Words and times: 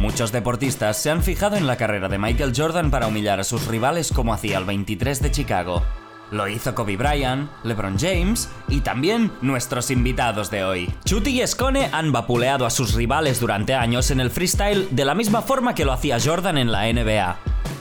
Muchos 0.00 0.32
deportistas 0.32 0.96
se 0.96 1.10
han 1.10 1.22
fijado 1.22 1.56
en 1.56 1.66
la 1.66 1.76
carrera 1.76 2.08
de 2.08 2.16
Michael 2.16 2.54
Jordan 2.56 2.90
para 2.90 3.06
humillar 3.06 3.38
a 3.38 3.44
sus 3.44 3.66
rivales 3.66 4.12
como 4.12 4.32
hacía 4.32 4.56
el 4.56 4.64
23 4.64 5.20
de 5.20 5.30
Chicago. 5.30 5.82
Lo 6.30 6.48
hizo 6.48 6.74
Kobe 6.74 6.96
Bryant, 6.96 7.50
LeBron 7.64 7.98
James 7.98 8.48
y 8.68 8.80
también 8.80 9.30
nuestros 9.42 9.90
invitados 9.90 10.50
de 10.50 10.64
hoy. 10.64 10.90
Chuti 11.04 11.32
y 11.32 11.42
Escone 11.42 11.90
han 11.92 12.12
vapuleado 12.12 12.64
a 12.64 12.70
sus 12.70 12.94
rivales 12.94 13.40
durante 13.40 13.74
años 13.74 14.10
en 14.10 14.20
el 14.20 14.30
freestyle 14.30 14.88
de 14.90 15.04
la 15.04 15.14
misma 15.14 15.42
forma 15.42 15.74
que 15.74 15.84
lo 15.84 15.92
hacía 15.92 16.16
Jordan 16.18 16.56
en 16.56 16.72
la 16.72 16.90
NBA. 16.90 17.36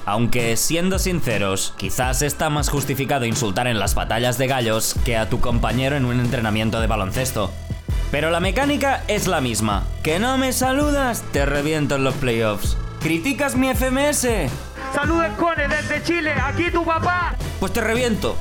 Aunque, 0.05 0.57
siendo 0.57 0.99
sinceros, 0.99 1.73
quizás 1.77 2.21
está 2.21 2.49
más 2.49 2.67
justificado 2.67 3.23
insultar 3.23 3.67
en 3.67 3.79
las 3.79 3.95
batallas 3.95 4.37
de 4.37 4.47
gallos 4.47 4.93
que 5.05 5.15
a 5.15 5.29
tu 5.29 5.39
compañero 5.39 5.95
en 5.95 6.03
un 6.03 6.19
entrenamiento 6.19 6.81
de 6.81 6.87
baloncesto. 6.87 7.49
Pero 8.11 8.31
la 8.31 8.39
mecánica 8.39 9.03
es 9.07 9.27
la 9.27 9.39
misma. 9.39 9.83
¿Que 10.03 10.19
no 10.19 10.37
me 10.37 10.51
saludas? 10.51 11.23
Te 11.31 11.45
reviento 11.45 11.95
en 11.95 12.03
los 12.03 12.15
playoffs. 12.15 12.75
¿Criticas 12.99 13.55
mi 13.55 13.69
FMS? 13.73 14.27
Saludos 14.93 15.27
Cone 15.37 15.67
desde 15.67 16.03
Chile, 16.03 16.33
aquí 16.33 16.71
tu 16.71 16.83
papá. 16.83 17.35
Pues 17.59 17.71
te 17.71 17.81
reviento. 17.81 18.35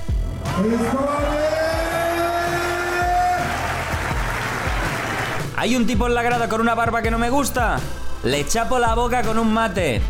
¿Hay 5.56 5.76
un 5.76 5.86
tipo 5.86 6.06
en 6.06 6.14
la 6.14 6.22
grada 6.22 6.48
con 6.48 6.60
una 6.60 6.74
barba 6.74 7.02
que 7.02 7.10
no 7.10 7.18
me 7.18 7.30
gusta? 7.30 7.78
Le 8.22 8.46
chapo 8.46 8.78
la 8.78 8.94
boca 8.94 9.22
con 9.22 9.38
un 9.38 9.52
mate. 9.52 10.00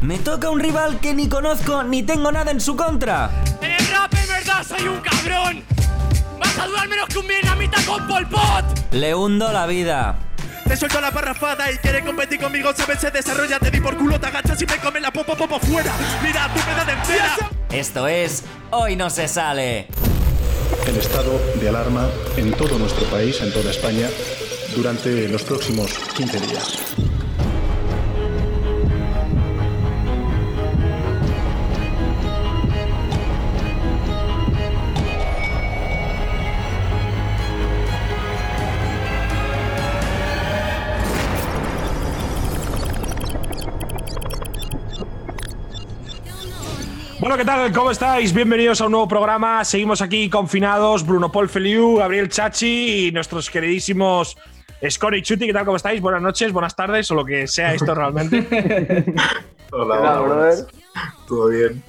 Me 0.00 0.18
toca 0.18 0.48
un 0.48 0.58
rival 0.58 1.00
que 1.00 1.12
ni 1.14 1.28
conozco 1.28 1.82
ni 1.82 2.02
tengo 2.02 2.32
nada 2.32 2.50
en 2.50 2.60
su 2.60 2.76
contra. 2.76 3.30
En 3.60 3.72
el 3.72 3.86
rap 3.88 4.12
en 4.14 4.28
verdad 4.28 4.64
soy 4.66 4.88
un 4.88 5.00
cabrón. 5.00 5.64
A 6.62 6.66
dudar 6.66 6.88
menos 6.88 7.08
que 7.08 7.18
un 7.18 7.26
vietnamita 7.26 7.82
con 7.84 8.06
Pol 8.06 8.26
Pot. 8.28 8.92
Le 8.92 9.14
hundo 9.14 9.50
la 9.52 9.66
vida. 9.66 10.16
Te 10.68 10.76
suelto 10.76 11.00
la 11.00 11.10
parrafada 11.10 11.70
y 11.72 11.76
quiere 11.78 12.04
competir 12.04 12.40
conmigo, 12.40 12.72
sabes, 12.74 13.00
se 13.00 13.10
desarrolla, 13.10 13.58
te 13.58 13.70
di 13.70 13.80
por 13.80 13.96
culo, 13.96 14.20
te 14.20 14.28
agachas 14.28 14.62
y 14.62 14.66
me 14.66 14.76
come 14.78 15.00
la 15.00 15.10
popo 15.12 15.36
popo 15.36 15.58
fuera. 15.58 15.92
Mira, 16.22 16.48
tú 16.54 16.60
me 16.64 16.74
das 16.74 16.86
de 16.86 16.92
entera. 16.92 17.36
Esto 17.70 18.06
es 18.06 18.44
Hoy 18.70 18.94
no 18.94 19.10
se 19.10 19.26
sale. 19.26 19.88
el 20.86 20.96
estado 20.96 21.40
de 21.60 21.68
alarma 21.68 22.08
en 22.36 22.52
todo 22.52 22.78
nuestro 22.78 23.06
país, 23.06 23.40
en 23.42 23.52
toda 23.52 23.70
España, 23.70 24.08
durante 24.76 25.28
los 25.28 25.42
próximos 25.42 25.92
15 26.16 26.40
días. 26.40 26.78
Bueno, 47.22 47.36
¿qué 47.36 47.44
tal? 47.44 47.72
¿Cómo 47.72 47.92
estáis? 47.92 48.32
Bienvenidos 48.34 48.80
a 48.80 48.86
un 48.86 48.90
nuevo 48.90 49.06
programa. 49.06 49.64
Seguimos 49.64 50.02
aquí 50.02 50.28
confinados. 50.28 51.06
Bruno 51.06 51.30
Paul 51.30 51.48
Feliu, 51.48 51.98
Gabriel 51.98 52.28
Chachi 52.28 53.06
y 53.06 53.12
nuestros 53.12 53.48
queridísimos 53.48 54.36
Scone 54.90 55.18
y 55.18 55.22
Chuti. 55.22 55.46
¿Qué 55.46 55.52
tal? 55.52 55.64
¿Cómo 55.64 55.76
estáis? 55.76 56.00
Buenas 56.00 56.20
noches, 56.20 56.52
buenas 56.52 56.74
tardes 56.74 57.08
o 57.12 57.14
lo 57.14 57.24
que 57.24 57.46
sea 57.46 57.74
esto 57.74 57.94
realmente. 57.94 58.44
Hola, 59.70 60.00
hola, 60.00 60.20
brother. 60.20 60.66
¿Todo 61.28 61.48
bien? 61.48 61.84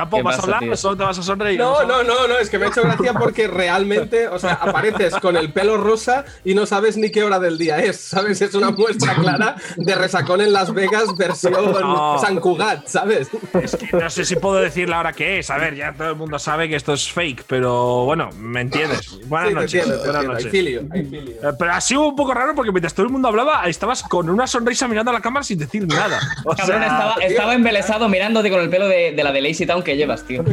Capo, 0.00 0.16
¿Qué 0.18 0.22
¿vas 0.22 0.38
a 0.38 0.42
hablar 0.42 0.60
tío? 0.60 0.72
o 0.72 0.76
solo 0.76 0.96
te 0.96 1.04
vas 1.04 1.18
a 1.18 1.22
sonreír? 1.22 1.58
No, 1.58 1.82
no, 1.84 2.02
no, 2.02 2.26
no, 2.26 2.38
es 2.38 2.48
que 2.48 2.58
me 2.58 2.66
ha 2.66 2.68
hecho 2.68 2.82
gracia 2.82 3.12
porque 3.14 3.46
realmente, 3.48 4.28
o 4.28 4.38
sea, 4.38 4.54
apareces 4.54 5.14
con 5.16 5.36
el 5.36 5.52
pelo 5.52 5.76
rosa 5.76 6.24
y 6.44 6.54
no 6.54 6.64
sabes 6.66 6.96
ni 6.96 7.10
qué 7.10 7.22
hora 7.22 7.38
del 7.38 7.58
día 7.58 7.78
es, 7.80 8.00
¿sabes? 8.00 8.40
Es 8.40 8.54
una 8.54 8.70
muestra 8.70 9.14
clara 9.14 9.56
de 9.76 9.94
resacón 9.94 10.40
en 10.40 10.52
Las 10.52 10.72
Vegas 10.72 11.14
versión 11.16 11.52
No. 11.80 12.18
San 12.18 12.38
Cugat, 12.40 12.86
¿sabes? 12.86 13.28
Es 13.60 13.76
que 13.76 13.96
no 13.96 14.08
sé 14.10 14.24
si 14.24 14.36
puedo 14.36 14.56
decir 14.56 14.88
la 14.88 15.00
hora 15.00 15.12
que 15.12 15.38
es. 15.38 15.50
A 15.50 15.58
ver, 15.58 15.74
ya 15.74 15.92
todo 15.92 16.10
el 16.10 16.16
mundo 16.16 16.38
sabe 16.38 16.68
que 16.68 16.76
esto 16.76 16.92
es 16.94 17.10
fake, 17.12 17.44
pero 17.46 18.04
bueno, 18.04 18.30
me 18.38 18.60
entiendes. 18.62 19.18
Buenas 19.26 19.48
Sí, 19.50 19.54
noches. 19.54 19.74
entiendo, 19.86 19.98
buenas. 20.04 20.20
Hay 20.22 20.26
noches. 20.28 20.50
filio, 20.50 20.82
hay 20.92 21.04
filio. 21.04 21.32
Eh, 21.42 21.52
Pero 21.58 21.72
ha 21.72 21.80
sido 21.80 22.08
un 22.08 22.16
poco 22.16 22.32
raro 22.34 22.54
porque 22.54 22.70
mientras 22.72 22.94
todo 22.94 23.06
el 23.06 23.12
mundo 23.12 23.28
hablaba, 23.28 23.66
estabas 23.68 24.02
con 24.02 24.30
una 24.30 24.46
sonrisa 24.46 24.86
mirando 24.88 25.10
a 25.10 25.14
la 25.14 25.20
cámara 25.20 25.42
sin 25.44 25.58
decir 25.58 25.86
nada. 25.86 26.18
O 26.44 26.54
Cabrón, 26.54 26.66
sea, 26.78 26.82
estaba, 26.86 27.14
tío. 27.16 27.26
estaba 27.26 27.54
embelesado 27.54 28.08
mirándote 28.08 28.50
con 28.50 28.60
el 28.60 28.70
pelo 28.70 28.86
de, 28.88 29.12
de 29.12 29.24
la 29.24 29.32
de 29.32 29.40
Lazy 29.42 29.66
Town 29.66 29.82
que 29.82 29.89
llevas, 29.96 30.24
tío. 30.24 30.44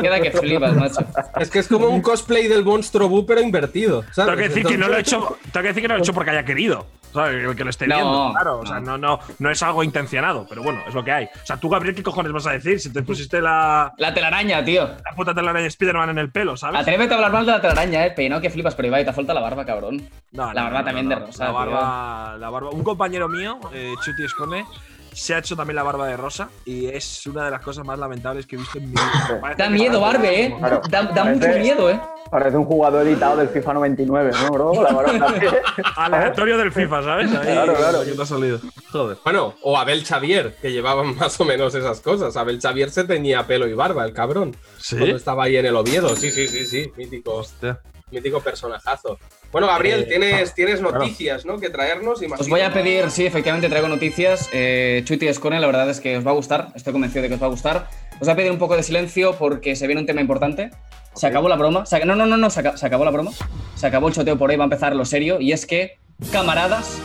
Queda 0.00 0.20
que 0.20 0.30
flipas, 0.30 0.74
macho. 0.74 1.04
Es 1.40 1.50
que 1.50 1.58
es 1.60 1.68
como 1.68 1.86
un 1.88 2.00
cosplay 2.02 2.48
del 2.48 2.64
monstruo 2.64 3.08
Boo, 3.08 3.26
pero 3.26 3.40
invertido, 3.40 4.02
¿sabes? 4.12 4.16
Tengo 4.16 4.36
que 4.36 4.48
decir 4.48 4.64
que 4.66 4.78
no 4.78 4.88
lo 4.88 4.96
he 4.96 5.00
hecho, 5.00 5.36
tengo 5.52 5.62
que 5.62 5.68
decir 5.68 5.82
que 5.82 5.88
no 5.88 5.94
lo 5.94 5.98
he 6.00 6.02
hecho 6.02 6.12
porque 6.14 6.30
haya 6.30 6.44
querido. 6.44 6.86
que 7.12 7.64
lo 7.64 7.70
esté 7.70 7.86
No, 7.86 7.94
viendo, 7.96 8.30
claro. 8.32 8.58
O 8.60 8.66
sea, 8.66 8.80
no. 8.80 8.96
no, 8.96 9.16
no, 9.16 9.20
no 9.38 9.50
es 9.50 9.62
algo 9.62 9.84
intencionado, 9.84 10.46
pero 10.48 10.62
bueno, 10.62 10.80
es 10.88 10.94
lo 10.94 11.04
que 11.04 11.12
hay. 11.12 11.24
O 11.26 11.46
sea, 11.46 11.56
tú, 11.58 11.68
Gabriel, 11.68 11.94
¿qué 11.94 12.02
cojones 12.02 12.32
vas 12.32 12.46
a 12.46 12.52
decir 12.52 12.80
si 12.80 12.92
te 12.92 13.02
pusiste 13.02 13.40
la, 13.42 13.92
La 13.98 14.14
telaraña, 14.14 14.64
tío. 14.64 14.84
la 14.86 15.14
puta 15.14 15.34
telaraña 15.34 15.60
de 15.62 15.68
Spider-Man 15.68 16.10
en 16.10 16.18
el 16.18 16.30
pelo, 16.30 16.56
¿sabes? 16.56 16.80
Atrévete 16.80 17.12
a 17.12 17.16
hablar 17.16 17.32
mal 17.32 17.44
de 17.46 17.52
la 17.52 17.60
telaraña, 17.60 18.06
eh. 18.06 18.12
Peinado 18.12 18.40
que 18.40 18.48
flipas, 18.50 18.74
pero 18.74 18.88
Ibai, 18.88 19.04
te 19.04 19.12
falta 19.12 19.34
la 19.34 19.40
barba, 19.40 19.64
cabrón. 19.66 20.08
No, 20.32 20.52
la 20.52 20.60
no, 20.60 20.64
barba 20.64 20.78
no, 20.78 20.84
también 20.86 21.08
no, 21.08 21.14
de 21.14 21.20
no. 21.20 21.26
rosa, 21.26 21.44
La 21.44 21.50
barba, 21.52 22.36
la 22.38 22.48
barba. 22.50 22.70
Un 22.70 22.82
compañero 22.82 23.28
mío, 23.28 23.58
eh, 23.74 23.92
Chuti 24.02 24.24
Escone, 24.24 24.64
se 25.12 25.34
ha 25.34 25.38
hecho 25.38 25.54
también 25.56 25.76
la 25.76 25.82
barba 25.82 26.06
de 26.08 26.16
rosa 26.16 26.48
y 26.64 26.86
es 26.86 27.26
una 27.26 27.44
de 27.44 27.50
las 27.50 27.60
cosas 27.60 27.84
más 27.84 27.98
lamentables 27.98 28.46
que 28.46 28.56
he 28.56 28.58
visto 28.58 28.78
en 28.78 28.84
mi 28.84 28.90
vida. 28.90 29.54
Da 29.56 29.64
que- 29.68 29.70
miedo, 29.70 30.00
Barbe, 30.00 30.44
eh. 30.46 30.54
Claro. 30.58 30.80
Da, 30.88 31.02
da 31.02 31.14
Parece- 31.24 31.46
mucho 31.48 31.58
miedo, 31.60 31.90
eh. 31.90 32.00
Parece 32.30 32.56
un 32.56 32.64
jugador 32.64 33.06
editado 33.06 33.36
del 33.36 33.48
FIFA 33.50 33.74
99, 33.74 34.30
¿no, 34.42 34.50
bro? 34.50 34.82
La 34.82 34.92
barba 34.92 35.12
Aleatorio 35.96 36.56
del 36.56 36.72
FIFA, 36.72 37.02
¿sabes? 37.02 37.30
Ahí, 37.34 37.46
Claro, 37.52 37.74
claro. 37.74 38.00
aquí 38.00 38.12
te 38.12 38.22
ha 38.22 38.26
salido. 38.26 38.58
Joder. 38.90 39.18
Bueno, 39.22 39.54
o 39.62 39.76
Abel 39.78 40.04
Xavier, 40.04 40.56
que 40.60 40.72
llevaban 40.72 41.14
más 41.18 41.38
o 41.40 41.44
menos 41.44 41.74
esas 41.74 42.00
cosas. 42.00 42.36
Abel 42.36 42.58
Xavier 42.60 42.90
se 42.90 43.04
tenía 43.04 43.46
pelo 43.46 43.66
y 43.68 43.74
barba, 43.74 44.04
el 44.06 44.14
cabrón. 44.14 44.56
¿Sí? 44.78 44.96
Cuando 44.96 45.16
estaba 45.16 45.44
ahí 45.44 45.56
en 45.56 45.66
el 45.66 45.76
Oviedo. 45.76 46.16
Sí, 46.16 46.30
sí, 46.30 46.48
sí, 46.48 46.66
sí. 46.66 46.90
Mítico, 46.96 47.34
Hostia. 47.34 47.78
mítico 48.10 48.40
personajazo. 48.40 49.18
Bueno, 49.52 49.66
Gabriel, 49.66 50.02
Eh, 50.02 50.06
tienes, 50.06 50.54
tienes 50.54 50.80
noticias, 50.80 51.44
¿no? 51.44 51.58
Que 51.58 51.68
traernos. 51.68 52.22
imagino. 52.22 52.40
Os 52.42 52.48
voy 52.48 52.62
a 52.62 52.72
pedir, 52.72 53.10
sí, 53.10 53.26
efectivamente 53.26 53.68
traigo 53.68 53.86
noticias. 53.86 54.48
Eh, 54.52 55.02
Chuti 55.04 55.28
Escone, 55.28 55.60
la 55.60 55.66
verdad 55.66 55.90
es 55.90 56.00
que 56.00 56.16
os 56.16 56.26
va 56.26 56.30
a 56.30 56.34
gustar. 56.34 56.68
Estoy 56.74 56.94
convencido 56.94 57.22
de 57.22 57.28
que 57.28 57.34
os 57.34 57.42
va 57.42 57.46
a 57.46 57.50
gustar. 57.50 57.86
Os 58.14 58.20
voy 58.20 58.30
a 58.30 58.36
pedir 58.36 58.50
un 58.50 58.58
poco 58.58 58.76
de 58.76 58.82
silencio 58.82 59.34
porque 59.38 59.76
se 59.76 59.86
viene 59.86 60.00
un 60.00 60.06
tema 60.06 60.22
importante. 60.22 60.70
Se 61.14 61.26
acabó 61.26 61.50
la 61.50 61.56
broma. 61.56 61.84
Se 61.84 62.02
no, 62.06 62.16
no, 62.16 62.24
no, 62.24 62.38
no, 62.38 62.48
se, 62.48 62.62
se 62.76 62.86
acabó 62.86 63.04
la 63.04 63.10
broma. 63.10 63.30
Se 63.74 63.86
acabó 63.86 64.08
el 64.08 64.14
choteo 64.14 64.38
por 64.38 64.50
ahí, 64.50 64.56
va 64.56 64.64
a 64.64 64.66
empezar 64.66 64.96
lo 64.96 65.04
serio. 65.04 65.38
Y 65.38 65.52
es 65.52 65.66
que, 65.66 65.98
camaradas, 66.32 66.98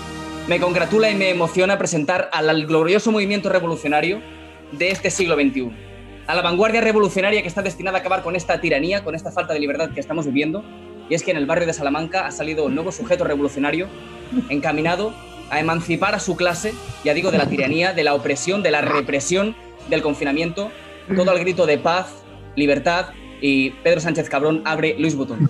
me 0.47 0.59
congratula 0.62 1.09
y 1.09 1.16
me 1.16 1.29
emociona 1.29 1.78
presentar 1.78 2.29
al, 2.31 2.50
al 2.50 2.66
glorioso 2.66 3.12
movimiento 3.12 3.50
revolucionario 3.50 4.22
de 4.72 4.90
este 4.91 5.09
siglo 5.12 5.35
XXI. 5.35 5.72
A 6.28 6.35
la 6.35 6.41
vanguardia 6.41 6.79
revolucionaria 6.79 7.41
que 7.41 7.47
está 7.50 7.62
destinada 7.62 7.97
a 7.97 8.00
acabar 8.02 8.22
con 8.24 8.38
esta 8.38 8.59
tiranía, 8.62 9.03
con 9.03 9.16
esta 9.16 9.31
falta 9.31 9.53
de 9.53 9.59
libertad 9.59 9.90
que 9.94 10.00
estamos 10.00 10.25
viviendo. 10.25 10.64
Y 11.09 11.16
es 11.16 11.23
que 11.23 11.31
en 11.31 11.38
el 11.38 11.45
barrio 11.45 11.68
de 11.68 11.73
Salamanca 11.73 12.25
ha 12.25 12.31
salido 12.31 12.66
un 12.66 12.75
nuevo 12.75 12.91
sujeto 12.91 13.23
revolucionario 13.23 13.88
encaminado 14.50 15.13
a 15.50 15.59
emancipar 15.59 16.13
a 16.16 16.19
su 16.19 16.35
clase, 16.35 16.73
ya 17.03 17.13
digo, 17.13 17.31
de 17.31 17.38
la 17.38 17.47
tiranía, 17.47 17.94
de 17.94 18.03
la 18.03 18.13
opresión, 18.13 18.63
de 18.63 18.72
la 18.72 18.81
represión, 18.81 19.56
del 19.90 20.01
confinamiento, 20.01 20.72
todo 21.16 21.31
al 21.31 21.40
grito 21.40 21.66
de 21.66 21.78
paz, 21.78 22.07
libertad 22.56 23.07
y 23.40 23.69
Pedro 23.69 24.01
Sánchez 24.01 24.29
Cabrón 24.29 24.62
abre 24.66 24.96
Luis 24.97 25.16
Butón. 25.16 25.50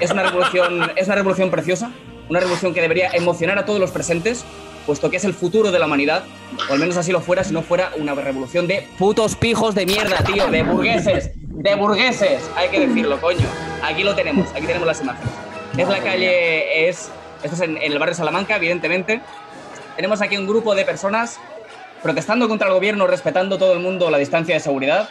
Es 0.00 0.10
una 0.10 0.22
revolución, 0.22 0.90
es 0.96 1.06
una 1.06 1.16
revolución 1.16 1.50
preciosa, 1.50 1.90
una 2.28 2.40
revolución 2.40 2.72
que 2.74 2.80
debería 2.80 3.10
emocionar 3.12 3.58
a 3.58 3.64
todos 3.64 3.80
los 3.80 3.90
presentes, 3.90 4.44
puesto 4.86 5.10
que 5.10 5.16
es 5.16 5.24
el 5.24 5.34
futuro 5.34 5.70
de 5.70 5.78
la 5.78 5.86
humanidad, 5.86 6.24
o 6.68 6.72
al 6.72 6.78
menos 6.78 6.96
así 6.96 7.12
lo 7.12 7.20
fuera, 7.20 7.44
si 7.44 7.52
no 7.52 7.62
fuera 7.62 7.92
una 7.96 8.14
revolución 8.14 8.66
de 8.66 8.86
putos 8.98 9.36
pijos 9.36 9.74
de 9.74 9.86
mierda, 9.86 10.18
tío, 10.24 10.46
de 10.48 10.62
burgueses, 10.62 11.30
de 11.34 11.74
burgueses, 11.74 12.50
hay 12.56 12.68
que 12.68 12.86
decirlo, 12.86 13.20
coño. 13.20 13.46
Aquí 13.82 14.02
lo 14.02 14.14
tenemos, 14.14 14.48
aquí 14.50 14.66
tenemos 14.66 14.86
las 14.86 15.00
imágenes. 15.00 15.32
Es 15.76 15.88
la 15.88 15.98
calle, 16.00 16.88
es, 16.88 17.10
esto 17.42 17.56
es 17.56 17.60
en, 17.62 17.76
en 17.76 17.92
el 17.92 17.98
barrio 17.98 18.14
Salamanca, 18.14 18.56
evidentemente. 18.56 19.20
Tenemos 19.96 20.20
aquí 20.20 20.36
un 20.36 20.46
grupo 20.46 20.74
de 20.74 20.84
personas 20.84 21.38
protestando 22.02 22.48
contra 22.48 22.68
el 22.68 22.74
gobierno, 22.74 23.06
respetando 23.06 23.58
todo 23.58 23.72
el 23.72 23.78
mundo 23.78 24.10
la 24.10 24.18
distancia 24.18 24.54
de 24.54 24.60
seguridad, 24.60 25.08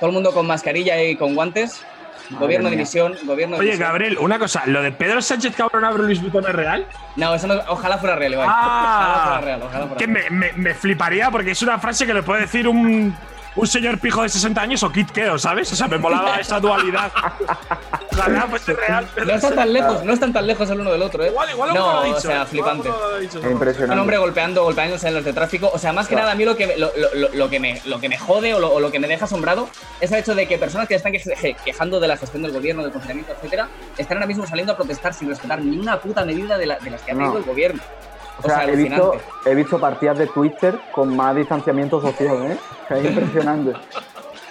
todo 0.00 0.08
el 0.08 0.14
mundo 0.14 0.32
con 0.32 0.46
mascarilla 0.46 1.02
y 1.02 1.16
con 1.16 1.34
guantes. 1.34 1.82
Gobierno 2.30 2.68
de 2.70 2.76
mía. 2.76 2.82
misión, 2.84 3.14
gobierno 3.24 3.56
de 3.58 3.60
Oye. 3.68 3.76
Gabriel, 3.76 4.18
una 4.18 4.38
cosa, 4.38 4.62
¿lo 4.66 4.82
de 4.82 4.92
Pedro 4.92 5.20
Sánchez 5.22 5.54
Cabrón 5.56 5.84
abre 5.84 6.02
Luis 6.04 6.20
Butón 6.22 6.44
es 6.46 6.52
real? 6.54 6.86
No, 7.16 7.34
eso 7.34 7.46
no, 7.46 7.54
ojalá 7.68 7.98
fuera 7.98 8.16
real, 8.16 8.32
Ibai. 8.34 8.46
Ah. 8.48 8.94
ojalá 9.00 9.24
fuera 9.24 9.40
real, 9.40 9.62
ojalá 9.62 9.86
fuera 9.86 9.96
Que 9.98 10.06
real. 10.06 10.30
me, 10.32 10.38
me- 10.48 10.52
me 10.54 10.74
fliparía 10.74 11.30
porque 11.30 11.50
es 11.52 11.62
una 11.62 11.78
frase 11.78 12.06
que 12.06 12.14
le 12.14 12.22
puede 12.22 12.42
decir 12.42 12.66
un, 12.68 13.14
un 13.54 13.66
señor 13.66 13.98
pijo 13.98 14.22
de 14.22 14.28
60 14.28 14.60
años 14.60 14.82
o 14.82 14.90
Kit 14.90 15.10
Keo, 15.10 15.38
¿sabes? 15.38 15.70
O 15.72 15.76
sea, 15.76 15.86
me 15.88 15.98
molaba 15.98 16.36
esa 16.36 16.58
dualidad. 16.60 17.12
Ojalá 18.12 18.42
fuese 18.42 18.74
real. 18.74 19.06
No 19.26 19.32
están 19.34 19.54
tan 19.54 19.72
lejos, 19.72 20.04
no 20.04 20.12
están 20.12 20.32
tan 20.32 20.46
lejos 20.46 20.68
el 20.70 20.80
uno 20.80 20.92
del 20.92 21.02
otro, 21.02 21.24
¿eh? 21.24 21.28
Igual, 21.28 21.50
igual 21.50 21.74
no, 21.74 21.92
lo 21.94 22.02
dicho. 22.04 22.16
o 22.16 22.20
sea, 22.20 22.32
igual 22.34 22.46
flipante. 22.48 22.88
lo 22.88 23.18
dicho, 23.18 23.38
impresionante. 23.50 23.94
Un 23.94 23.98
hombre 24.00 24.18
golpeando, 24.18 24.62
golpeándose 24.64 25.08
en 25.08 25.14
los 25.14 25.24
de 25.24 25.32
tráfico. 25.32 25.70
O 25.72 25.78
sea, 25.78 25.92
más 25.92 26.08
que 26.08 26.14
nada, 26.16 26.32
a 26.32 26.34
mí 26.34 26.44
lo 26.44 26.56
que, 26.56 26.76
lo, 26.76 26.90
lo- 27.14 27.28
lo- 27.32 27.50
que, 27.50 27.58
me, 27.60 27.80
lo 27.86 28.00
que 28.00 28.08
me 28.08 28.18
jode 28.18 28.54
o 28.54 28.60
lo, 28.60 28.72
o 28.72 28.80
lo 28.80 28.90
que 28.90 28.98
me 29.00 29.08
deja 29.08 29.24
asombrado 29.24 29.68
es 30.00 30.10
el 30.12 30.18
hecho 30.18 30.34
de 30.34 30.46
que 30.46 30.58
personas 30.58 30.88
que 30.88 30.94
están 30.94 31.12
que- 31.12 31.56
quejando 31.64 32.00
de 32.00 32.08
la 32.08 32.16
gestión 32.16 32.42
del 32.42 32.52
gobierno, 32.52 32.82
del 32.82 32.92
confinamiento, 32.92 33.32
etcétera, 33.32 33.68
están 33.96 34.18
ahora 34.18 34.26
mismo 34.26 34.46
saliendo 34.46 34.72
a 34.72 34.76
protestar 34.76 35.14
sin 35.14 35.28
respetar 35.28 35.60
ni 35.62 35.78
una 35.78 35.98
puta 36.00 36.24
medida 36.24 36.58
de, 36.58 36.66
la- 36.66 36.78
de 36.78 36.90
las 36.90 37.02
que 37.02 37.10
ha 37.10 37.14
No. 37.14 37.20
traído 37.20 37.38
el 37.38 37.44
gobierno. 37.44 37.82
O 38.42 38.48
sea, 38.48 38.64
he 38.64 38.76
visto, 38.76 39.16
he 39.46 39.54
visto 39.54 39.78
partidas 39.78 40.18
de 40.18 40.26
Twitter 40.26 40.78
con 40.92 41.14
más 41.16 41.34
distanciamiento 41.36 42.00
social, 42.00 42.52
¿eh? 42.52 42.58
Sea, 42.88 42.98
es 42.98 43.04
impresionante. 43.06 43.72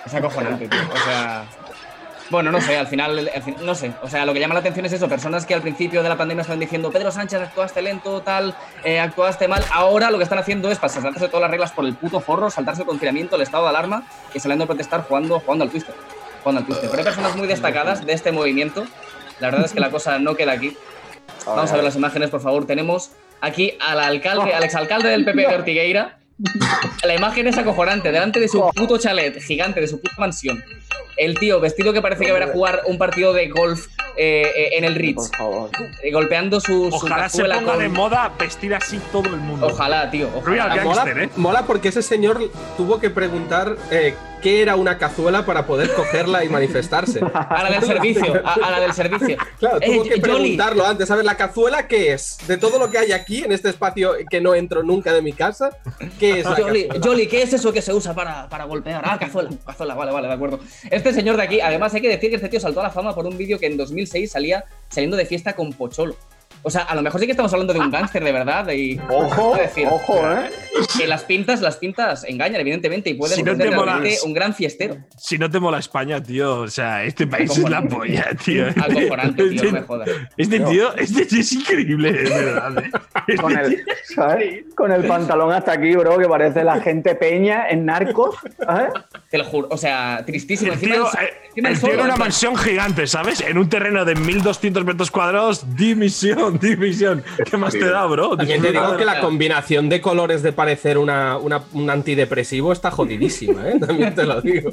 Es 0.06 0.14
acojonante, 0.14 0.68
tío. 0.68 0.80
O 0.94 0.98
sea. 1.06 1.44
Bueno, 2.30 2.50
no 2.50 2.62
sé, 2.62 2.78
al 2.78 2.88
final, 2.88 3.30
al 3.36 3.44
fin- 3.44 3.58
no 3.62 3.76
sé. 3.76 3.92
O 4.02 4.08
sea, 4.08 4.26
lo 4.26 4.32
que 4.34 4.40
llama 4.40 4.54
la 4.54 4.62
atención 4.62 4.86
es 4.86 4.94
eso, 4.94 5.10
personas 5.10 5.46
que 5.46 5.54
al 5.54 5.62
principio 5.62 6.02
de 6.02 6.08
la 6.08 6.16
pandemia 6.16 6.42
estaban 6.44 6.62
diciendo, 6.62 6.90
Pedro 6.90 7.12
Sánchez, 7.12 7.42
actuaste 7.42 7.82
lento, 7.82 8.22
tal, 8.22 8.56
eh, 8.86 9.02
actuaste 9.02 9.50
mal. 9.50 9.62
Ahora 9.74 10.10
lo 10.12 10.18
que 10.18 10.24
están 10.24 10.40
haciendo 10.40 10.72
es 10.72 10.80
pasar- 10.80 11.02
saltarse 11.04 11.28
todas 11.28 11.42
las 11.42 11.52
reglas 11.52 11.74
por 11.74 11.84
el 11.86 11.94
puto 11.94 12.22
forro, 12.22 12.50
saltarse 12.50 12.84
el 12.84 12.88
confinamiento, 12.88 13.36
el 13.36 13.42
estado 13.42 13.64
de 13.64 13.70
alarma 13.72 14.04
y 14.34 14.40
saliendo 14.40 14.64
a 14.64 14.68
protestar 14.68 15.04
jugando, 15.04 15.42
jugando 15.42 15.66
al 15.66 15.72
Twister. 15.72 15.94
Jugando 16.42 16.60
al 16.62 16.66
Twister. 16.68 16.90
Pero 16.90 17.00
hay 17.02 17.06
personas 17.06 17.36
muy 17.36 17.48
destacadas 17.48 18.06
de 18.06 18.14
este 18.14 18.32
movimiento. 18.32 18.86
La 19.42 19.48
verdad 19.50 19.66
es 19.66 19.74
que 19.74 19.82
la 19.82 19.90
cosa 19.92 20.18
no 20.18 20.36
queda 20.36 20.54
aquí. 20.54 20.78
Vamos 21.46 21.70
a 21.72 21.76
ver 21.76 21.84
las 21.84 21.96
imágenes, 21.98 22.30
por 22.30 22.40
favor. 22.40 22.66
Tenemos 22.66 23.12
aquí 23.42 23.74
al 23.80 24.00
alcalde, 24.00 24.54
al 24.54 24.64
exalcalde 24.64 25.10
del 25.10 25.26
PP 25.26 25.42
de 25.42 25.48
Ortigueira. 25.56 26.18
La 27.04 27.14
imagen 27.16 27.46
es 27.48 27.58
acojonante, 27.58 28.12
delante 28.12 28.40
de 28.40 28.48
su 28.48 28.68
puto 28.76 28.98
chalet 28.98 29.40
gigante, 29.42 29.80
de 29.80 29.88
su 29.88 30.02
puta 30.02 30.16
mansión. 30.18 30.64
El 31.18 31.38
tío 31.38 31.60
vestido 31.60 31.94
que 31.94 32.02
parece 32.02 32.26
que 32.26 32.32
va 32.32 32.40
a 32.44 32.48
jugar 32.48 32.82
un 32.88 32.98
partido 32.98 33.32
de 33.32 33.48
golf 33.50 33.88
eh, 34.18 34.50
eh, 34.56 34.70
en 34.78 34.86
el 34.86 34.96
Ritz, 34.96 35.30
Por 35.30 35.36
favor. 35.38 35.70
eh, 36.02 36.12
golpeando 36.12 36.60
su, 36.60 36.90
su 36.90 36.96
Ojalá 36.96 37.16
se 37.30 37.38
cazuela 37.38 37.56
ponga 37.60 37.74
con- 37.74 37.80
de 37.82 37.90
moda 37.90 38.32
vestir 38.40 38.74
así 38.74 39.00
todo 39.12 39.30
el 39.30 39.38
mundo. 39.38 39.68
Ojalá, 39.68 40.10
tío. 40.10 40.30
Ojalá. 40.36 41.30
Mola, 41.36 41.64
porque 41.68 41.90
ese 41.90 42.02
señor 42.02 42.50
tuvo 42.76 43.00
que 43.00 43.12
preguntar 43.12 43.76
eh, 43.92 44.16
qué 44.42 44.62
era 44.62 44.76
una 44.76 44.98
cazuela 44.98 45.46
para 45.46 45.66
poder 45.66 45.94
cogerla 45.94 46.44
y 46.44 46.50
manifestarse. 46.50 47.20
A 47.34 47.64
la 47.64 47.70
del 47.72 47.84
servicio, 47.84 48.42
a, 48.44 48.54
a 48.54 48.72
la 48.72 48.80
del 48.80 48.94
servicio. 48.94 49.38
Claro, 49.60 49.78
Eh, 49.82 49.86
tuvo 49.86 50.04
que 50.04 50.10
Jolly, 50.10 50.22
preguntarlo 50.22 50.86
antes. 50.86 51.10
A 51.12 51.16
ver, 51.16 51.26
¿la 51.26 51.38
cazuela 51.38 51.88
qué 51.88 52.14
es? 52.14 52.38
De 52.48 52.58
todo 52.58 52.80
lo 52.80 52.90
que 52.92 52.98
hay 52.98 53.12
aquí, 53.12 53.44
en 53.44 53.52
este 53.52 53.70
espacio 53.70 54.14
que 54.30 54.42
no 54.42 54.54
entro 54.56 54.84
nunca 54.84 55.14
de 55.14 55.22
mi 55.22 55.34
casa, 55.34 55.70
¿qué 56.20 56.40
es 56.40 56.46
la 56.46 56.56
Jolly? 56.56 56.88
Jolly, 57.02 57.28
¿qué 57.28 57.44
es 57.44 57.54
eso 57.54 57.72
que 57.72 57.82
se 57.82 57.94
usa 57.94 58.14
para, 58.14 58.50
para 58.50 58.66
golpear? 58.66 59.02
Ah, 59.06 59.18
cazuela, 59.20 59.50
cazuela, 59.66 59.94
vale, 59.94 60.12
vale, 60.12 60.28
de 60.28 60.34
acuerdo. 60.34 60.60
Este 60.90 61.14
señor 61.14 61.38
de 61.38 61.44
aquí, 61.44 61.62
además 61.62 61.94
hay 61.94 62.02
que 62.02 62.10
decir 62.10 62.30
que 62.30 62.36
este 62.38 62.50
tío 62.50 62.60
saltó 62.60 62.80
a 62.82 62.84
la 62.84 62.90
fama 62.92 63.14
por 63.16 63.26
un 63.26 63.38
vídeo 63.38 63.60
que 63.60 63.68
en 63.68 63.78
2006 63.78 64.32
salía 64.32 64.66
saliendo 64.90 65.18
de 65.18 65.26
fiesta 65.26 65.54
con 65.54 65.72
Pocholo. 65.74 66.16
O 66.64 66.70
sea, 66.70 66.82
a 66.84 66.94
lo 66.94 67.02
mejor 67.02 67.20
sí 67.20 67.26
que 67.26 67.32
estamos 67.32 67.52
hablando 67.54 67.74
de 67.74 67.80
un 67.80 67.90
gángster 67.90 68.24
de 68.24 68.32
verdad 68.32 68.70
y... 68.70 69.00
Ojo, 69.10 69.56
decir, 69.56 69.88
ojo, 69.90 70.16
¿eh? 70.32 70.50
Que 70.98 71.08
las 71.08 71.24
pintas, 71.24 71.62
las 71.62 71.78
pintas 71.78 72.24
engañan, 72.24 72.62
evidentemente, 72.62 73.10
y 73.10 73.14
pueden 73.16 73.36
Si 73.38 73.44
no 73.44 73.56
ser 73.56 73.70
te 73.70 73.76
mola- 73.76 73.94
realmente 73.94 74.18
un 74.26 74.34
gran 74.34 74.54
fiestero. 74.54 74.98
Si 75.18 75.38
no 75.38 75.50
te 75.50 75.60
mola 75.60 75.80
España, 75.80 76.22
tío, 76.22 76.60
o 76.62 76.68
sea, 76.68 77.04
este 77.04 77.28
país 77.28 77.52
es 77.58 77.70
la 77.70 77.82
polla, 77.84 78.28
tío. 78.44 78.68
Acojonante, 78.70 79.50
tío, 79.50 79.64
no 79.66 79.72
me 79.72 79.82
jodas. 79.82 80.10
Este 80.38 80.60
tío, 80.60 80.96
este 80.96 81.26
tío 81.26 81.40
es 81.40 81.52
increíble, 81.54 82.12
de 82.14 82.30
verdad. 82.30 82.78
¿eh? 82.84 82.92
Este 83.28 83.42
Con 83.42 83.54
tío- 83.54 83.62
el, 83.66 83.84
¿sabes? 84.16 84.64
Con 84.76 84.92
el 84.92 85.04
pantalón 85.06 85.52
hasta 85.54 85.74
aquí, 85.74 85.96
bro, 85.96 86.18
que 86.18 86.28
parece 86.28 86.64
la 86.64 86.80
gente 86.82 87.16
peña 87.16 87.68
en 87.70 87.86
narcos, 87.86 88.36
¿sabes? 88.64 88.92
Te 89.30 89.38
lo 89.38 89.46
juro, 89.46 89.68
o 89.72 89.78
sea, 89.78 90.24
tristísimo. 90.26 90.74
El 90.74 90.80
Encima 90.80 90.96
tío, 90.96 91.08
el 91.20 91.26
eh, 91.26 91.34
encima 91.56 91.70
el 91.70 91.80
tío 91.80 91.90
una 91.94 92.00
en 92.02 92.06
plan- 92.08 92.20
mansión 92.20 92.56
gigante, 92.58 93.08
¿sabes? 93.08 93.42
En 93.42 93.58
un 93.58 93.70
terreno 93.70 94.04
de 94.06 94.16
1200 94.16 94.84
metros 94.86 95.10
cuadrados, 95.12 95.76
dimisión, 95.76 96.60
dimisión. 96.62 97.24
¿Qué 97.50 97.58
más 97.58 97.74
te 97.74 97.86
da, 97.90 98.06
bro? 98.06 98.36
También 98.38 98.62
te 98.62 98.72
digo 98.72 98.98
que 98.98 99.06
la 99.06 99.20
combinación 99.22 99.90
de 99.90 100.02
colores 100.02 100.44
de 100.44 100.52
parecer 100.72 100.98
una, 100.98 101.38
una- 101.38 101.62
un 101.74 101.90
antidepresivo 101.90 102.72
está 102.72 102.92
jodidísima, 102.92 103.68
¿eh? 103.70 103.78
También 103.86 104.16
te 104.16 104.24
lo 104.26 104.40
digo. 104.42 104.72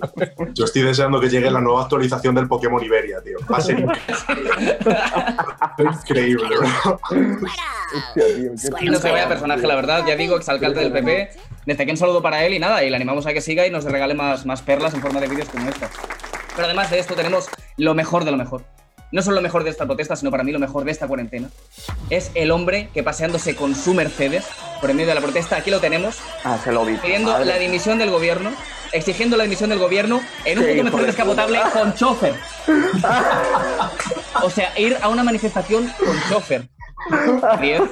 Yo 0.54 0.64
estoy 0.64 0.82
deseando 0.82 1.20
que 1.20 1.28
llegue 1.28 1.50
la 1.50 1.60
nueva 1.60 1.82
actualización 1.82 2.34
del 2.36 2.46
Pokémon 2.46 2.82
Iberia, 2.84 3.20
tío. 3.22 3.38
Va 3.50 3.56
a 3.56 3.60
ser 3.60 3.80
increíble, 5.78 6.44
qué 8.14 8.90
No 8.90 8.98
se 8.98 9.10
vaya 9.10 9.28
personaje, 9.28 9.66
la 9.66 9.74
verdad. 9.74 10.04
Ya 10.06 10.14
digo, 10.16 10.36
exalcalde 10.36 10.80
del 10.80 10.92
PP. 10.92 11.30
Desde 11.66 11.82
aquí 11.82 11.90
un 11.90 11.96
saludo 11.98 12.22
para 12.22 12.44
él 12.44 12.54
y 12.54 12.58
nada, 12.58 12.82
y 12.84 12.90
le 12.90 12.96
animamos 12.96 13.26
a 13.26 13.32
que 13.32 13.40
siga 13.40 13.66
y 13.66 13.70
nos 13.70 13.84
regale 13.84 14.14
más, 14.14 14.46
más 14.46 14.62
perlas 14.62 14.94
en 14.94 15.00
forma 15.02 15.20
de 15.20 15.28
vídeos 15.28 15.48
como 15.48 15.68
esta. 15.68 15.90
Pero 16.54 16.66
además 16.66 16.90
de 16.90 16.98
esto, 16.98 17.14
tenemos 17.14 17.48
lo 17.76 17.94
mejor 17.94 18.24
de 18.24 18.30
lo 18.30 18.36
mejor. 18.36 18.62
No 19.10 19.22
solo 19.22 19.36
lo 19.36 19.42
mejor 19.42 19.64
de 19.64 19.70
esta 19.70 19.86
protesta, 19.86 20.16
sino 20.16 20.30
para 20.30 20.44
mí 20.44 20.52
lo 20.52 20.58
mejor 20.58 20.84
de 20.84 20.90
esta 20.92 21.06
cuarentena. 21.06 21.48
Es 22.10 22.30
el 22.34 22.50
hombre 22.50 22.90
que 22.92 23.02
paseándose 23.02 23.56
con 23.56 23.74
su 23.74 23.94
Mercedes 23.94 24.46
por 24.80 24.90
en 24.90 24.96
medio 24.96 25.08
de 25.08 25.14
la 25.14 25.20
protesta, 25.20 25.56
aquí 25.56 25.70
lo 25.70 25.80
tenemos, 25.80 26.16
Ah, 26.44 26.58
se 26.62 26.72
lo 26.72 26.84
vi. 26.84 26.96
pidiendo 26.96 27.32
Madre. 27.32 27.44
la 27.46 27.56
dimisión 27.58 27.98
del 27.98 28.10
gobierno, 28.10 28.52
exigiendo 28.92 29.36
la 29.36 29.44
dimisión 29.44 29.70
del 29.70 29.78
gobierno 29.78 30.20
en 30.44 30.58
un 30.58 30.64
Qué 30.64 30.82
puto 30.84 30.96
de 30.98 31.06
descapotable 31.06 31.60
con 31.72 31.94
chofer. 31.96 32.34
o 34.42 34.50
sea, 34.50 34.78
ir 34.78 34.96
a 35.02 35.08
una 35.08 35.22
manifestación 35.24 35.92
con 35.98 36.16
chofer. 36.28 36.68
10. 37.60 37.82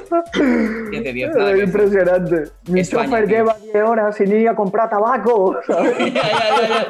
10 0.90 1.04
de 1.04 1.12
10. 1.12 1.30
nada 1.36 1.54
que 1.54 1.62
Es 1.62 1.72
decir. 1.72 1.90
impresionante. 1.92 2.44
Mi 2.68 2.80
España, 2.80 3.04
chofer 3.06 3.26
tío. 3.26 3.36
lleva 3.36 3.56
10 3.72 3.84
horas 3.84 4.16
sin 4.16 4.32
ir 4.32 4.48
a 4.48 4.54
comprar 4.56 4.90
tabaco, 4.90 5.56
¿sabes? 5.66 5.96
Ya, 6.14 6.22
ya. 6.68 6.86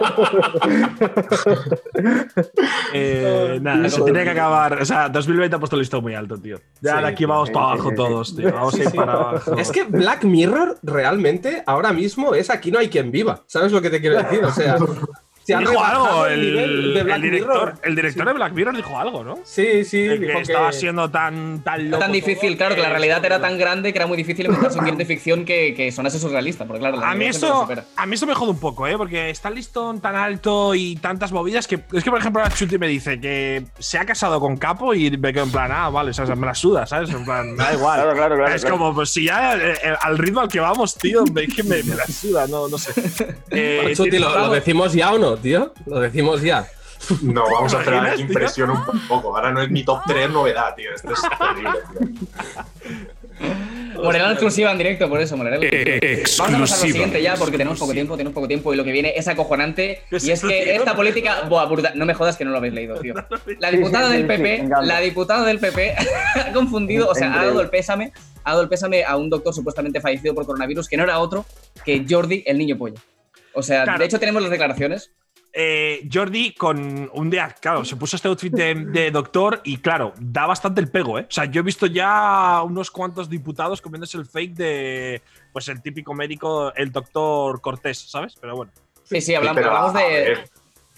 Eh, 2.92 3.58
nada, 3.62 3.88
se 3.88 4.02
tiene 4.02 4.24
que 4.24 4.30
acabar. 4.30 4.80
O 4.80 4.84
sea, 4.84 5.08
2020 5.08 5.56
ha 5.56 5.58
puesto 5.58 5.76
el 5.76 5.80
listón 5.80 6.02
muy 6.02 6.14
alto, 6.14 6.38
tío. 6.38 6.58
Ya 6.80 6.96
Sí, 6.96 7.02
de 7.02 7.08
aquí 7.08 7.24
vamos 7.24 7.48
sí, 7.48 7.54
para 7.54 7.66
abajo 7.66 7.90
sí, 7.90 7.96
todos, 7.96 8.36
tío. 8.36 8.52
Vamos 8.52 8.74
a 8.74 8.82
ir 8.82 8.90
para 8.92 9.12
abajo. 9.12 9.54
Es 9.56 9.70
que 9.70 9.84
Black 9.84 10.24
Mirror 10.24 10.78
realmente 10.82 11.62
ahora 11.66 11.92
mismo 11.92 12.34
es 12.34 12.50
aquí 12.50 12.70
no 12.70 12.78
hay 12.78 12.88
quien 12.88 13.10
viva. 13.10 13.42
¿Sabes 13.46 13.72
lo 13.72 13.80
que 13.80 13.90
te 13.90 14.00
quiero 14.00 14.16
decir? 14.22 14.44
O 14.44 14.50
sea, 14.50 14.76
se 15.46 15.56
dijo 15.56 15.84
algo, 15.84 16.26
el 16.26 17.22
director, 17.22 17.74
el 17.82 17.94
director 17.94 18.26
de 18.26 18.32
Black 18.32 18.52
Mirror 18.52 18.76
dijo 18.76 18.98
algo, 18.98 19.22
¿no? 19.22 19.38
Sí, 19.44 19.84
sí, 19.84 20.00
El 20.00 20.18
que 20.18 20.26
dijo 20.26 20.40
estaba 20.40 20.70
que 20.70 20.76
siendo 20.76 21.08
tan, 21.10 21.62
tan 21.62 21.90
loco. 21.90 22.00
tan 22.00 22.12
difícil, 22.12 22.56
todo 22.56 22.68
claro, 22.68 22.74
que 22.74 22.82
la 22.82 22.88
realidad 22.88 23.24
era 23.24 23.40
tan 23.40 23.56
grande 23.56 23.92
que 23.92 23.98
era 23.98 24.06
muy 24.06 24.16
difícil 24.16 24.46
inventarse 24.46 24.78
un 24.78 24.84
guion 24.84 24.96
de 24.96 25.04
ficción 25.04 25.44
que, 25.44 25.74
que 25.74 25.92
sonase 25.92 26.18
surrealista. 26.18 26.66
Porque 26.66 26.80
claro, 26.80 26.96
la 26.96 27.10
A 27.10 27.14
mí, 27.14 27.26
eso, 27.26 27.68
a 27.96 28.06
mí 28.06 28.14
eso 28.14 28.26
me 28.26 28.34
jode 28.34 28.50
un 28.50 28.58
poco, 28.58 28.86
¿eh? 28.86 28.96
Porque 28.96 29.30
está 29.30 29.48
el 29.48 29.54
listón 29.54 30.00
tan 30.00 30.16
alto 30.16 30.74
y 30.74 30.96
tantas 30.96 31.30
movidas 31.30 31.66
que. 31.66 31.80
Es 31.92 32.02
que, 32.02 32.10
por 32.10 32.18
ejemplo, 32.18 32.42
Chuti 32.54 32.78
me 32.78 32.88
dice 32.88 33.20
que 33.20 33.64
se 33.78 33.98
ha 33.98 34.04
casado 34.04 34.40
con 34.40 34.56
Capo 34.56 34.94
y 34.94 35.16
me 35.16 35.32
quedo 35.32 35.44
en 35.44 35.52
plan, 35.52 35.70
ah, 35.72 35.90
vale, 35.90 36.10
o 36.10 36.14
sea, 36.14 36.24
me 36.34 36.46
la 36.46 36.54
suda, 36.54 36.86
¿sabes? 36.86 37.10
En 37.10 37.24
plan, 37.24 37.56
da 37.56 37.72
igual. 37.72 38.00
Claro, 38.00 38.16
claro, 38.16 38.36
claro, 38.36 38.54
Es 38.54 38.62
claro. 38.62 38.78
como, 38.78 38.94
pues 38.94 39.10
si 39.10 39.24
ya 39.26 39.56
eh, 39.56 39.74
eh, 39.82 39.94
al 40.00 40.18
ritmo 40.18 40.40
al 40.40 40.48
que 40.48 40.60
vamos, 40.60 40.94
tío, 40.96 41.24
es 41.24 41.54
que 41.54 41.62
me, 41.62 41.82
me 41.82 41.94
la 41.94 42.06
suda, 42.06 42.46
no, 42.46 42.68
no 42.68 42.78
sé. 42.78 42.92
Eh, 43.50 43.92
Chuti, 43.96 44.18
¿lo, 44.18 44.50
decimos 44.50 44.92
ya 44.92 45.12
o 45.12 45.18
no, 45.18 45.35
tío? 45.38 45.72
Lo 45.86 46.00
decimos 46.00 46.42
ya. 46.42 46.66
No, 47.22 47.44
vamos 47.50 47.72
a 47.74 47.78
esperar 47.80 48.14
que 48.16 48.22
impresione 48.22 48.72
un 48.72 48.84
poco. 49.06 49.36
Ahora 49.36 49.52
no 49.52 49.60
es 49.62 49.70
mi 49.70 49.84
top 49.84 50.00
3 50.06 50.30
novedad, 50.30 50.74
tío. 50.74 50.90
Esto 50.94 51.12
es 51.12 51.20
terrible, 51.38 51.70
tío. 51.92 52.08
Morena 54.02 54.30
exclusiva 54.32 54.72
en 54.72 54.78
directo, 54.78 55.08
por 55.08 55.20
eso, 55.20 55.36
Morena 55.36 55.56
exclusiva. 55.56 56.36
Vamos 56.38 56.38
a 56.38 56.42
pasar 56.60 56.60
lo 56.60 56.66
siguiente 56.66 57.22
ya, 57.22 57.34
porque 57.36 57.56
tenemos 57.58 57.78
poco 57.78 57.92
tiempo, 57.92 58.16
tenemos 58.16 58.34
poco 58.34 58.48
tiempo 58.48 58.72
y 58.72 58.76
lo 58.76 58.84
que 58.84 58.92
viene 58.92 59.12
es 59.16 59.28
acojonante. 59.28 60.02
¿Qué 60.10 60.18
Y 60.22 60.30
es 60.30 60.42
que 60.42 60.74
esta 60.74 60.94
política. 60.96 61.42
Buah, 61.48 61.66
brutal. 61.66 61.92
No 61.96 62.06
me 62.06 62.14
jodas 62.14 62.36
que 62.36 62.44
no 62.44 62.50
lo 62.50 62.58
habéis 62.58 62.74
leído, 62.74 62.96
tío. 62.98 63.14
La 63.58 63.70
diputada 63.70 64.08
del 64.10 64.26
PP, 64.26 64.68
la 64.82 65.00
diputada 65.00 65.44
del 65.46 65.58
PP 65.58 65.96
ha 66.36 66.52
confundido, 66.52 67.08
o 67.08 67.14
sea, 67.14 67.32
ha 67.40 67.44
dado 67.46 67.60
el 67.60 67.68
pésame, 67.68 68.12
ha 68.44 68.50
dado 68.50 68.62
el 68.62 68.68
pésame 68.68 69.04
a 69.04 69.16
un 69.16 69.30
doctor 69.30 69.54
supuestamente 69.54 70.00
fallecido 70.00 70.34
por 70.34 70.46
coronavirus, 70.46 70.88
que 70.88 70.96
no 70.96 71.04
era 71.04 71.18
otro 71.18 71.44
que 71.84 72.04
Jordi, 72.08 72.42
el 72.46 72.58
niño 72.58 72.76
pollo. 72.76 72.96
O 73.54 73.62
sea, 73.62 73.84
Claro. 73.84 73.98
de 73.98 74.04
hecho 74.06 74.18
tenemos 74.18 74.42
las 74.42 74.50
declaraciones. 74.50 75.10
Eh, 75.58 76.06
Jordi 76.12 76.52
con 76.52 77.10
un 77.14 77.30
día, 77.30 77.48
claro, 77.58 77.82
se 77.82 77.96
puso 77.96 78.16
este 78.16 78.28
outfit 78.28 78.52
de, 78.52 78.74
de 78.74 79.10
doctor 79.10 79.62
y 79.64 79.78
claro, 79.78 80.12
da 80.20 80.44
bastante 80.44 80.82
el 80.82 80.90
pego, 80.90 81.18
¿eh? 81.18 81.26
O 81.26 81.32
sea, 81.32 81.46
yo 81.46 81.60
he 81.60 81.64
visto 81.64 81.86
ya 81.86 82.60
unos 82.62 82.90
cuantos 82.90 83.30
diputados 83.30 83.80
comiéndose 83.80 84.18
el 84.18 84.26
fake 84.26 84.54
de, 84.54 85.22
pues 85.54 85.68
el 85.68 85.80
típico 85.80 86.12
médico, 86.12 86.74
el 86.74 86.92
doctor 86.92 87.62
Cortés, 87.62 87.98
¿sabes? 87.98 88.36
Pero 88.38 88.54
bueno. 88.54 88.70
Sí, 89.04 89.22
sí, 89.22 89.34
hablamos, 89.34 89.56
Pero, 89.56 89.74
hablamos 89.74 89.94
de. 89.94 90.44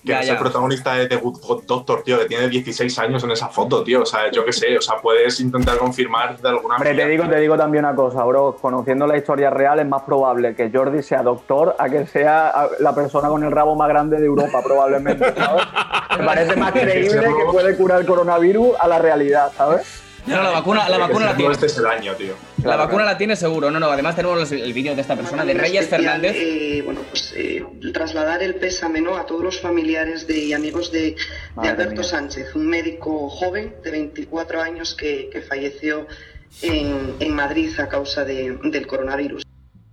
Que 0.05 0.13
Ya, 0.13 0.21
es 0.21 0.27
ya. 0.27 0.33
el 0.35 0.39
protagonista 0.39 0.95
de 0.95 1.07
The 1.09 1.17
Good 1.17 1.41
God 1.43 1.63
Doctor, 1.65 2.03
tío, 2.03 2.19
que 2.21 2.27
tiene 2.27 2.49
16 2.49 2.99
años 3.01 3.25
en 3.25 3.33
esa 3.33 3.49
foto, 3.49 3.83
tío. 3.83 4.03
O 4.03 4.07
sea, 4.07 4.31
yo 4.31 4.45
qué 4.45 4.53
sé, 4.53 4.79
o 4.79 4.81
sea, 4.81 4.97
puedes 5.03 5.41
intentar 5.41 5.77
confirmar 5.79 6.39
de 6.39 6.49
alguna 6.49 6.77
Hombre, 6.77 6.91
te 6.91 6.95
manera. 7.03 7.09
digo, 7.11 7.29
te 7.29 7.41
digo 7.41 7.57
también 7.57 7.85
una 7.85 7.95
cosa, 7.97 8.23
bro. 8.25 8.57
Conociendo 8.61 9.07
la 9.09 9.17
historia 9.17 9.51
real, 9.51 9.81
es 9.81 9.87
más 9.89 10.03
probable 10.03 10.55
que 10.55 10.71
Jordi 10.73 11.03
sea 11.03 11.23
doctor 11.23 11.75
a 11.79 11.89
que 11.89 12.07
sea 12.07 12.69
la 12.79 12.95
persona 12.95 13.29
con 13.29 13.43
el 13.43 13.51
rabo 13.51 13.75
más 13.75 13.89
grande 13.89 14.19
de 14.21 14.27
Europa, 14.27 14.61
probablemente. 14.65 15.35
¿sabes? 15.35 15.65
Me 16.19 16.25
parece 16.25 16.57
más 16.57 16.73
creíble 16.73 17.21
que 17.21 17.45
puede 17.51 17.77
curar 17.77 18.01
el 18.01 18.07
coronavirus 18.07 18.77
a 18.79 18.87
la 18.89 18.99
realidad, 19.01 19.51
¿sabes? 19.57 20.03
No, 20.37 20.43
la 20.43 20.51
vacuna, 20.51 20.89
la 20.89 20.99
vacuna 20.99 21.27
la 21.27 21.31
seguro 21.33 21.37
tiene. 21.37 21.53
Este 21.55 21.67
es 21.67 21.79
el 21.79 21.87
año, 21.87 22.15
tío. 22.15 22.35
La 22.65 22.77
vacuna 22.77 23.05
la 23.05 23.17
tiene 23.19 23.37
seguro. 23.37 23.71
No, 23.71 23.79
no, 23.81 23.87
además 23.91 24.17
tenemos 24.17 24.39
los- 24.39 24.53
el 24.53 24.73
vídeo 24.73 24.95
de 24.95 25.01
esta 25.01 25.17
persona, 25.17 25.45
de 25.45 25.55
Reyes 25.55 25.85
especial, 25.85 26.21
Fernández. 26.21 26.37
eh, 26.37 26.83
bueno, 26.85 27.01
pues 27.11 27.33
eh, 27.37 27.65
trasladar 27.93 28.43
el 28.43 28.55
pésame 28.57 29.01
¿no? 29.01 29.17
a 29.17 29.27
todos 29.27 29.43
los 29.43 29.61
familiares 29.61 30.27
de, 30.27 30.39
y 30.39 30.53
amigos 30.53 30.93
de, 30.93 31.17
Alberto 31.57 32.01
mía. 32.03 32.05
Sánchez, 32.05 32.55
un 32.55 32.67
médico 32.67 33.29
joven 33.31 33.75
de 33.83 33.91
24 33.91 34.61
años 34.63 34.95
que, 34.95 35.29
que 35.33 35.41
falleció 35.43 36.07
en, 36.63 37.15
en 37.21 37.35
Madrid 37.35 37.71
a 37.79 37.89
causa 37.89 38.25
de- 38.25 38.59
del 38.65 38.87
coronavirus. 38.87 39.43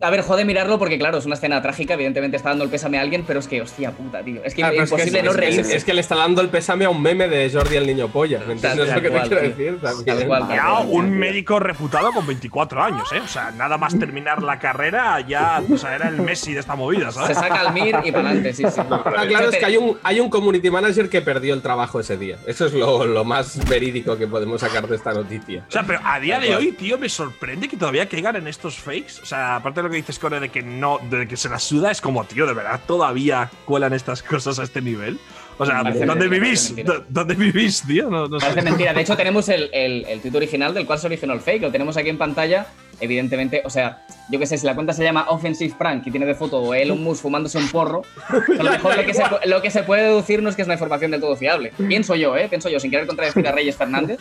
A 0.02 0.10
ver, 0.10 0.22
jode 0.24 0.44
mirarlo 0.44 0.78
porque, 0.78 1.00
claro, 1.00 1.18
es 1.20 1.26
una 1.26 1.36
escena 1.36 1.62
trágica. 1.62 1.94
Evidentemente 1.94 2.36
está 2.36 2.50
dando 2.50 2.66
el 2.66 2.70
pésame 2.70 2.98
a 2.98 3.02
alguien, 3.02 3.24
pero 3.26 3.40
es 3.40 3.48
que, 3.48 3.62
hostia 3.62 3.92
puta, 3.92 4.22
tío. 4.24 4.42
Es 4.44 4.54
que 4.54 4.62
Ah, 4.62 4.68
es 4.68 4.72
pero 4.74 4.84
es 4.84 4.90
que 4.90 4.96
imposible 4.96 5.24
no 5.24 5.32
es- 5.32 5.38
reírse. 5.38 5.76
Es, 5.78 5.86
que 5.86 5.94
le 5.94 6.02
está 6.02 6.16
dando 6.16 6.42
el 6.42 6.50
pésame 6.50 6.84
a 6.84 6.90
un 6.90 7.02
meme 7.02 7.30
de 7.30 7.50
Jordi 7.50 7.78
el 7.78 7.88
niño 7.88 8.10
polla. 8.10 8.40
¿Me 8.46 8.54
entiendes 8.54 8.90
Tal 8.90 8.98
lo 8.98 9.02
que 9.02 9.10
te 9.10 9.22
quiero 9.22 9.30
tío. 9.42 9.50
decir? 9.50 9.80
También. 9.82 10.06
Tal 10.18 10.28
cual, 10.28 10.48
tal 10.48 10.58
Ya 10.58 10.64
cual. 10.76 10.88
un 10.90 11.12
médico 11.18 11.60
reputado 11.60 12.12
con 12.12 12.28
24 12.28 12.84
años, 12.84 13.12
¿eh? 13.14 13.22
O 13.24 13.28
sea, 13.28 13.52
nada 13.52 13.78
más 13.78 13.98
terminar 13.98 14.44
la 14.44 14.60
carrera, 14.60 15.22
ya 15.22 15.64
o 15.72 15.78
sea, 15.78 15.96
era 15.96 16.10
el 16.10 16.18
Messi 16.22 16.54
de 16.54 16.60
esta 16.60 16.76
movida, 16.76 17.12
Se 17.12 17.20
¿sabes? 17.20 17.38
saca 17.38 17.62
al 17.62 17.74
Mir 17.74 17.96
y 18.04 18.12
para 18.12 18.30
adelante, 18.30 18.54
sí, 18.54 18.64
sí. 18.70 18.82
Ah, 18.92 19.26
claro, 19.28 19.50
es 19.50 19.56
que 19.58 19.66
hay 19.66 19.78
un, 19.78 19.98
hay 20.04 20.20
un 20.20 20.30
community 20.30 20.70
manager 20.70 21.10
que 21.10 21.22
perdió 21.22 21.54
el 21.54 21.62
trabajo 21.62 22.02
ese 22.02 22.18
día. 22.18 22.38
Eso 22.46 22.66
es 22.66 22.74
lo, 22.74 23.06
lo 23.06 23.24
más 23.24 23.66
verídico 23.70 24.18
que 24.18 24.28
podemos 24.28 24.60
sacar 24.60 24.88
de 24.90 24.98
esta 24.98 25.14
noticia. 25.14 25.64
O 25.70 25.72
sea, 25.72 25.84
pero 25.84 26.00
a 26.04 26.20
día 26.20 26.38
de 26.40 26.54
hoy, 26.54 26.74
tío, 26.74 26.98
me 26.98 27.08
sorprende 27.08 27.70
que 27.70 27.78
todavía 27.78 28.10
caigan 28.10 28.36
en 28.36 28.48
estos 28.50 28.76
fakes. 28.78 29.22
O 29.24 29.26
sea, 29.26 29.56
aparte 29.56 29.82
de 29.82 29.85
lo 29.86 29.92
que 29.92 29.98
dices, 29.98 30.20
Core, 30.20 30.40
de 30.40 30.50
que 30.50 30.62
no, 30.62 31.00
de 31.10 31.28
que 31.28 31.38
se 31.38 31.50
la 31.50 31.60
suda, 31.60 31.92
es 31.92 32.02
como, 32.02 32.24
tío, 32.26 32.46
de 32.46 32.54
verdad, 32.54 32.82
todavía 32.86 33.50
cuelan 33.66 33.94
estas 33.94 34.22
cosas 34.24 34.60
a 34.60 34.64
este 34.64 34.82
nivel. 34.82 35.20
O 35.58 35.66
sea, 35.66 35.84
Parece 35.84 36.06
¿dónde 36.06 36.28
mentira, 36.28 36.44
vivís? 36.44 36.60
parece 36.64 36.74
mentira. 36.76 37.00
¿Dó- 37.00 37.06
¿Dónde 37.08 37.36
vivís, 37.36 37.82
tío? 37.88 38.10
No, 38.10 38.28
no 38.28 38.40
sé. 38.40 38.46
Parece 38.48 38.70
mentira. 38.70 38.94
De 38.94 39.02
hecho, 39.02 39.16
tenemos 39.18 39.48
el, 39.50 39.70
el, 39.74 40.06
el 40.06 40.36
original 40.36 40.74
del 40.74 40.86
cual 40.86 41.00
se 41.00 41.08
originó 41.08 41.34
el 41.34 41.40
fake. 41.40 41.62
Lo 41.62 41.72
tenemos 41.72 41.96
aquí 41.96 42.10
en 42.10 42.18
pantalla. 42.18 42.68
Evidentemente, 43.00 43.62
o 43.66 43.70
sea, 43.70 44.00
yo 44.30 44.40
qué 44.40 44.46
sé, 44.46 44.58
si 44.58 44.66
la 44.66 44.74
cuenta 44.76 44.94
se 44.94 45.04
llama 45.04 45.26
Offensive 45.30 45.76
Prank 45.78 46.08
y 46.08 46.12
tiene 46.12 46.26
de 46.26 46.36
foto 46.36 46.74
Elon 46.74 47.04
Musk 47.04 47.22
fumándose 47.24 47.58
un 47.58 47.70
porro, 47.70 48.02
a 48.30 48.64
lo 48.64 48.72
mejor 48.72 48.96
lo 48.98 49.06
que, 49.06 49.14
se, 49.14 49.24
pu- 49.24 49.46
lo 49.46 49.62
que 49.62 49.70
se 49.72 49.84
puede 49.84 50.04
deducir 50.04 50.42
no 50.42 50.50
es 50.50 50.56
que 50.56 50.62
es 50.62 50.68
una 50.68 50.76
información 50.76 51.12
del 51.12 51.22
todo 51.22 51.36
fiable. 51.36 51.74
Pienso 51.88 52.16
yo, 52.16 52.36
¿eh? 52.38 52.48
Pienso 52.50 52.70
yo, 52.70 52.80
sin 52.80 52.92
querer 52.92 53.06
contradecir 53.08 53.48
a 53.48 53.52
Reyes 53.52 53.76
Fernández, 53.76 54.20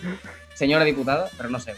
señora 0.54 0.84
diputada, 0.84 1.28
pero 1.36 1.48
no 1.50 1.58
sé. 1.60 1.74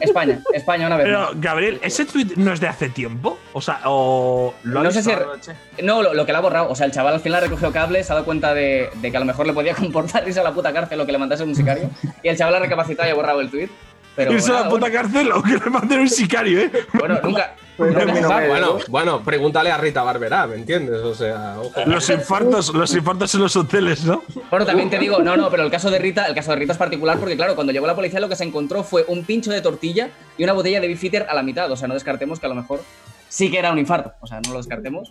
España, 0.00 0.40
España 0.54 0.86
una 0.86 0.96
vez 0.96 1.04
Pero, 1.06 1.18
más. 1.20 1.40
Gabriel, 1.40 1.78
¿ese 1.82 2.04
tweet 2.06 2.28
no 2.36 2.52
es 2.52 2.60
de 2.60 2.68
hace 2.68 2.88
tiempo? 2.88 3.38
O 3.52 3.60
sea, 3.60 3.80
o. 3.84 4.54
¿lo 4.62 4.82
No 4.82 4.90
sé 4.90 5.02
si-? 5.02 5.82
No, 5.82 6.02
lo, 6.02 6.14
lo 6.14 6.24
que 6.26 6.32
le 6.32 6.38
ha 6.38 6.40
borrado. 6.40 6.70
O 6.70 6.74
sea, 6.74 6.86
el 6.86 6.92
chaval 6.92 7.14
al 7.14 7.20
final 7.20 7.42
recogió 7.42 7.70
cables, 7.72 8.06
se 8.06 8.12
ha 8.12 8.14
dado 8.16 8.24
cuenta 8.24 8.54
de, 8.54 8.88
de 8.94 9.10
que 9.10 9.16
a 9.16 9.20
lo 9.20 9.26
mejor 9.26 9.46
le 9.46 9.52
podía 9.52 9.74
comportar 9.76 10.26
irse 10.26 10.40
a 10.40 10.44
la 10.44 10.52
puta 10.52 10.72
cárcel 10.72 10.98
o 11.00 11.06
que 11.06 11.12
le 11.12 11.18
mandase 11.18 11.44
un 11.44 11.54
sicario. 11.54 11.90
Y 12.22 12.28
el 12.28 12.36
chaval 12.38 12.54
ha 12.56 12.58
recapacitado 12.60 13.08
y 13.08 13.12
ha 13.12 13.14
borrado 13.14 13.40
el 13.40 13.50
tweet. 13.50 13.68
Pero 14.16 14.32
Irse 14.32 14.50
a 14.50 14.62
la 14.62 14.68
puta 14.68 14.90
cárcel 14.90 15.30
o 15.30 15.42
que 15.42 15.52
le 15.52 15.70
manden 15.70 16.00
un 16.00 16.08
sicario, 16.08 16.60
¿eh? 16.60 16.72
Bueno, 16.94 17.20
nunca. 17.22 17.54
Bueno, 17.76 18.78
bueno, 18.88 19.22
pregúntale 19.22 19.70
a 19.70 19.76
Rita 19.76 20.02
Barberá, 20.02 20.46
¿me 20.46 20.56
entiendes? 20.56 21.02
O 21.02 21.14
sea, 21.14 21.56
ojo. 21.60 21.78
Los 21.84 22.08
infartos, 22.08 22.72
los 22.72 22.94
infartos 22.94 23.34
en 23.34 23.42
los 23.42 23.54
hoteles, 23.54 24.04
¿no? 24.04 24.22
Bueno, 24.50 24.64
también 24.64 24.88
te 24.88 24.98
digo, 24.98 25.18
no, 25.18 25.36
no, 25.36 25.50
pero 25.50 25.62
el 25.62 25.70
caso 25.70 25.90
de 25.90 25.98
Rita, 25.98 26.24
el 26.24 26.34
caso 26.34 26.52
de 26.52 26.56
Rita 26.56 26.72
es 26.72 26.78
particular 26.78 27.18
porque, 27.18 27.36
claro, 27.36 27.54
cuando 27.54 27.74
llegó 27.74 27.86
la 27.86 27.94
policía 27.94 28.18
lo 28.18 28.30
que 28.30 28.36
se 28.36 28.44
encontró 28.44 28.82
fue 28.82 29.04
un 29.08 29.24
pincho 29.24 29.50
de 29.50 29.60
tortilla 29.60 30.08
y 30.38 30.44
una 30.44 30.54
botella 30.54 30.80
de 30.80 30.88
Bifitter 30.88 31.26
a 31.28 31.34
la 31.34 31.42
mitad. 31.42 31.70
O 31.70 31.76
sea, 31.76 31.86
no 31.86 31.92
descartemos 31.92 32.40
que 32.40 32.46
a 32.46 32.48
lo 32.48 32.54
mejor 32.54 32.80
sí 33.28 33.50
que 33.50 33.58
era 33.58 33.72
un 33.72 33.78
infarto. 33.78 34.12
O 34.20 34.26
sea, 34.26 34.40
no 34.40 34.52
lo 34.52 34.58
descartemos. 34.58 35.10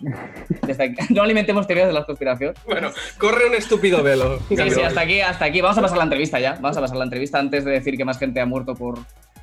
Desde 0.66 0.84
aquí- 0.84 0.96
no 1.14 1.22
alimentemos 1.22 1.66
teorías 1.66 1.86
de 1.88 1.92
la 1.92 2.04
conspiración. 2.04 2.54
Bueno, 2.66 2.90
corre 3.18 3.46
un 3.48 3.54
estúpido 3.54 4.02
velo. 4.02 4.38
Sí, 4.48 4.56
sí, 4.70 4.80
hasta 4.80 5.00
aquí, 5.00 5.20
hasta 5.20 5.44
aquí. 5.44 5.60
Vamos 5.60 5.78
a 5.78 5.82
pasar 5.82 5.98
la 5.98 6.04
entrevista 6.04 6.38
ya. 6.40 6.54
Vamos 6.60 6.76
a 6.76 6.80
pasar 6.80 6.96
la 6.96 7.04
entrevista 7.04 7.38
antes 7.38 7.64
de 7.64 7.72
decir 7.72 7.96
que 7.96 8.04
más 8.04 8.18
gente 8.18 8.40
ha 8.40 8.46
muerto 8.46 8.74
por, 8.74 8.98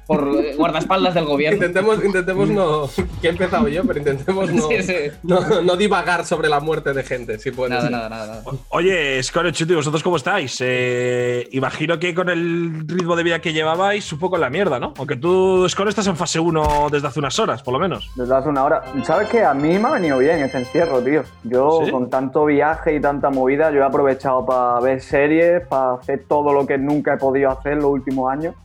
por 0.08 0.28
eh, 0.40 0.56
guardaespaldas 0.56 1.14
del 1.14 1.26
gobierno. 1.26 1.56
Intentemos, 1.58 2.04
intentemos 2.04 2.50
no. 2.50 2.90
Que 3.22 3.28
he 3.28 3.32
empezado 3.32 3.68
yo, 3.68 3.84
pero 3.86 4.00
intentemos 4.00 4.52
no, 4.52 4.68
Sí, 4.68 4.84
sí. 4.84 4.94
no, 5.24 5.62
no 5.62 5.76
divagar 5.78 6.26
sobre 6.26 6.50
la 6.50 6.60
muerte 6.60 6.94
de 6.94 7.04
gente, 7.04 7.40
si 7.40 7.52
puede 7.52 7.70
Nada, 7.72 7.90
nada, 7.90 8.10
nada, 8.10 8.28
nada. 8.28 8.44
Oye, 8.70 9.22
Score 9.24 9.52
Chuti, 9.52 9.74
¿vosotros 9.74 10.04
cómo 10.04 10.18
estáis? 10.18 10.58
Eh, 10.62 11.48
imagino 11.52 11.98
que 12.00 12.14
con 12.14 12.30
el 12.30 12.84
ritmo 12.88 13.16
de 13.16 13.24
vida 13.24 13.40
que 13.40 13.54
llevabais, 13.54 14.12
un 14.14 14.20
poco 14.20 14.36
en 14.36 14.42
la 14.42 14.50
mierda, 14.50 14.80
¿no? 14.80 14.94
Aunque 14.98 15.16
tú, 15.16 15.68
Score, 15.70 15.90
estás 15.90 16.08
en 16.08 16.16
fase 16.18 16.40
1 16.40 16.88
desde 16.92 17.08
hace 17.08 17.20
unas 17.20 17.38
horas, 17.40 17.64
por 17.64 17.74
lo 17.74 17.80
menos. 17.80 18.10
Desde 18.16 18.36
hace 18.36 18.50
una 18.50 18.64
hora. 18.64 18.84
¿Sabes 19.04 19.30
qué? 19.30 19.44
A 19.44 19.54
mí 19.54 19.78
me 19.80 19.88
ha 19.88 19.92
venido 19.92 20.18
bien 20.20 20.40
este 20.42 20.58
encierro, 20.60 21.02
tío. 21.02 21.24
Yo, 21.44 21.82
¿Sí? 21.86 21.92
con 21.92 22.10
tanto 22.10 22.46
viaje 22.46 22.96
y 22.96 23.00
tanta 23.02 23.30
movida, 23.30 23.72
yo 23.72 23.80
he 23.80 23.84
aprovechado 23.84 24.46
para 24.46 24.80
ver 24.80 25.02
series, 25.02 25.66
para 25.68 25.94
hacer 25.94 26.26
todo 26.28 26.54
lo 26.54 26.66
que 26.68 26.78
nunca 26.78 27.14
he 27.14 27.18
podido 27.18 27.50
hacer 27.50 27.78
los 27.78 27.86
últimos 27.86 28.32
años. 28.32 28.56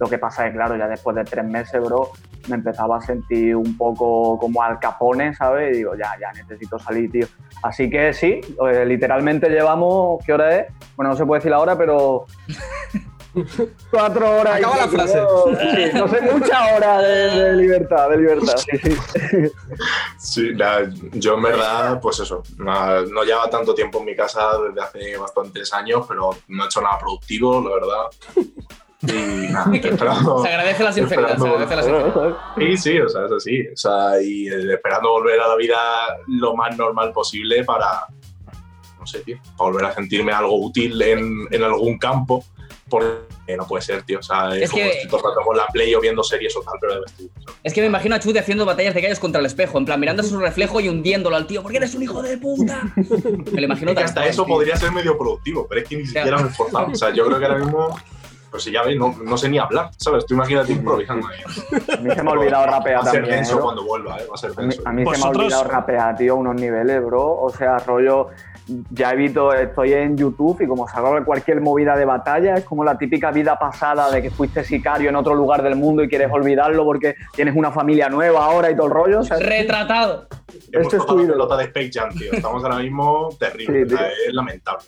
Lo 0.00 0.06
que 0.08 0.18
pasa 0.18 0.46
es 0.46 0.50
que, 0.52 0.56
claro, 0.56 0.76
ya 0.76 0.88
después 0.88 1.14
de 1.14 1.24
tres 1.24 1.44
meses, 1.44 1.80
bro, 1.80 2.10
me 2.48 2.54
empezaba 2.56 2.96
a 2.96 3.00
sentir 3.02 3.54
un 3.54 3.76
poco 3.76 4.38
como 4.38 4.62
al 4.62 4.78
capone, 4.80 5.34
¿sabes? 5.34 5.74
Y 5.74 5.78
digo, 5.78 5.94
ya, 5.94 6.14
ya 6.18 6.32
necesito 6.32 6.78
salir, 6.78 7.12
tío. 7.12 7.26
Así 7.62 7.88
que 7.90 8.12
sí, 8.14 8.40
eh, 8.66 8.84
literalmente 8.86 9.50
llevamos, 9.50 10.24
¿qué 10.24 10.32
hora 10.32 10.56
es? 10.56 10.66
Bueno, 10.96 11.10
no 11.10 11.16
se 11.16 11.26
puede 11.26 11.40
decir 11.40 11.50
la 11.50 11.60
hora, 11.60 11.76
pero 11.76 12.24
cuatro 13.90 14.38
horas. 14.40 14.58
y 14.58 14.64
Acaba 14.64 14.76
la 14.78 14.88
frase. 14.88 15.20
No 15.94 16.08
sé, 16.08 16.20
muchas 16.32 16.72
horas 16.76 17.02
de, 17.02 17.08
de 17.08 17.52
libertad, 17.56 18.08
de 18.10 18.16
libertad. 18.16 18.56
Sí, 18.56 18.78
sí. 18.78 18.96
Sí, 20.18 20.54
la- 20.54 20.88
yo 21.12 21.34
en 21.34 21.42
verdad, 21.42 22.00
pues 22.00 22.20
eso, 22.20 22.42
no, 22.58 23.02
no 23.02 23.22
lleva 23.22 23.48
tanto 23.50 23.74
tiempo 23.74 23.98
en 23.98 24.06
mi 24.06 24.16
casa 24.16 24.58
desde 24.66 24.80
hace 24.80 25.16
bastantes 25.18 25.72
años, 25.74 26.04
pero 26.08 26.30
no 26.48 26.64
he 26.64 26.66
hecho 26.66 26.80
nada 26.80 26.98
productivo, 26.98 27.60
la 27.60 27.74
verdad. 27.74 28.46
Y 29.02 29.48
nada, 29.52 29.70
esperando. 29.74 30.42
Se 30.42 30.48
agradece 30.48 30.84
la 30.84 30.92
sinceridad, 30.92 31.38
se 31.38 31.48
agradece 31.48 31.76
la 31.76 31.82
sinceridad. 31.82 32.36
Sí, 32.58 32.76
sí, 32.76 33.00
o 33.00 33.08
sea, 33.08 33.26
es 33.26 33.32
así. 33.32 33.66
O 33.72 33.76
sea, 33.76 34.22
y 34.22 34.48
eh, 34.48 34.74
esperando 34.74 35.10
volver 35.10 35.40
a 35.40 35.48
la 35.48 35.56
vida 35.56 35.78
lo 36.28 36.54
más 36.54 36.76
normal 36.76 37.12
posible 37.12 37.64
para, 37.64 38.06
no 38.98 39.06
sé, 39.06 39.20
tío, 39.20 39.38
para 39.56 39.70
volver 39.70 39.86
a 39.86 39.94
sentirme 39.94 40.32
algo 40.32 40.58
útil 40.60 41.00
en, 41.02 41.46
en 41.50 41.62
algún 41.62 41.98
campo. 41.98 42.44
Porque 42.88 43.56
no 43.56 43.66
puede 43.68 43.82
ser, 43.82 44.02
tío. 44.02 44.18
O 44.18 44.22
sea, 44.22 44.48
es, 44.56 44.64
Es 44.64 44.70
como 44.70 44.82
que- 44.82 44.90
estoy 44.90 45.08
todo 45.10 45.20
el 45.20 45.24
rato 45.34 45.46
con 45.46 45.56
la 45.56 45.66
play 45.68 45.94
o 45.94 46.00
viendo 46.00 46.24
series 46.24 46.56
o 46.56 46.60
tal, 46.60 46.74
pero 46.80 46.94
o 47.00 47.06
sea. 47.06 47.26
Es 47.62 47.72
que 47.72 47.80
me 47.82 47.86
imagino 47.86 48.16
a 48.16 48.20
Chuti 48.20 48.38
haciendo 48.38 48.66
batallas 48.66 48.94
de 48.94 49.00
gallos 49.00 49.20
contra 49.20 49.38
el 49.38 49.46
espejo, 49.46 49.78
en 49.78 49.84
plan 49.84 50.00
mirándose 50.00 50.28
su 50.30 50.40
reflejo 50.40 50.80
y 50.80 50.88
hundiéndolo 50.88 51.36
al 51.36 51.46
tío, 51.46 51.62
porque 51.62 51.76
eres 51.78 51.94
un 51.94 52.02
hijo 52.02 52.20
de 52.20 52.36
puta. 52.36 52.82
Me 53.52 53.60
lo 53.60 53.66
imagino 53.66 53.92
Y 53.92 53.94
que 53.94 54.02
hasta 54.02 54.26
eso 54.26 54.44
tío. 54.44 54.54
podría 54.54 54.74
ser 54.76 54.90
medio 54.90 55.16
productivo, 55.16 55.66
pero 55.68 55.82
es 55.82 55.88
que 55.88 55.96
ni 55.98 56.04
siquiera 56.06 56.36
me 56.38 56.48
he 56.48 56.50
esforzado. 56.50 56.88
O 56.90 56.94
sea, 56.96 57.10
yo 57.10 57.24
creo 57.26 57.38
que 57.38 57.44
ahora 57.44 57.58
mismo, 57.58 57.96
pues 58.50 58.62
si 58.64 58.72
ya 58.72 58.82
ves, 58.82 58.96
no, 58.98 59.14
no 59.24 59.36
sé 59.38 59.48
ni 59.48 59.58
hablar, 59.58 59.90
¿sabes? 59.96 60.26
Tú 60.26 60.34
imagínate 60.34 60.72
improvisando 60.72 61.26
ahí. 61.28 61.38
A 61.40 61.96
mí 62.00 62.10
se 62.14 62.22
me 62.22 62.30
ha 62.30 62.32
olvidado 62.32 62.66
rapear 62.66 62.96
Va 62.98 63.00
a 63.02 63.04
ser 63.04 63.20
también. 63.20 63.36
denso 63.36 63.54
bro. 63.56 63.64
cuando 63.64 63.84
vuelva, 63.84 64.18
¿eh? 64.18 64.26
Va 64.28 64.34
a 64.34 64.38
ser 64.38 64.50
A 64.56 64.62
mí, 64.62 64.68
denso. 64.68 64.82
a 64.88 64.92
mí 64.92 65.04
se 65.06 65.18
me 65.18 65.24
ha 65.24 65.28
olvidado 65.28 65.64
rapear, 65.64 66.16
tío, 66.16 66.32
a 66.32 66.36
unos 66.36 66.54
niveles, 66.56 67.04
bro. 67.04 67.40
O 67.40 67.50
sea, 67.50 67.78
rollo, 67.78 68.28
ya 68.90 69.12
he 69.12 69.16
visto, 69.16 69.52
estoy 69.52 69.92
en 69.92 70.16
YouTube 70.16 70.60
y 70.62 70.66
como 70.66 70.88
salgo 70.88 71.14
de 71.14 71.24
cualquier 71.24 71.60
movida 71.60 71.96
de 71.96 72.04
batalla, 72.04 72.54
es 72.54 72.64
como 72.64 72.84
la 72.84 72.96
típica 72.98 73.30
vida 73.30 73.58
pasada 73.58 74.10
de 74.10 74.22
que 74.22 74.30
fuiste 74.30 74.64
sicario 74.64 75.08
en 75.10 75.16
otro 75.16 75.34
lugar 75.34 75.62
del 75.62 75.76
mundo 75.76 76.02
y 76.04 76.08
quieres 76.08 76.28
olvidarlo 76.32 76.84
porque 76.84 77.14
tienes 77.34 77.54
una 77.56 77.70
familia 77.70 78.08
nueva 78.08 78.44
ahora 78.44 78.70
y 78.70 78.76
todo 78.76 78.86
el 78.86 78.92
rollo. 78.92 79.20
O 79.20 79.24
sea, 79.24 79.38
Retratado. 79.38 80.26
Hemos 80.72 80.86
este 80.86 80.96
es 80.98 81.06
tu 81.06 81.16
pelota 81.16 81.56
de 81.56 81.64
Space 81.64 81.90
Jam, 81.92 82.10
tío. 82.10 82.32
Estamos 82.32 82.62
ahora 82.64 82.78
mismo 82.78 83.28
terrible. 83.38 83.86
Sí, 83.88 84.04
es 84.28 84.34
lamentable. 84.34 84.84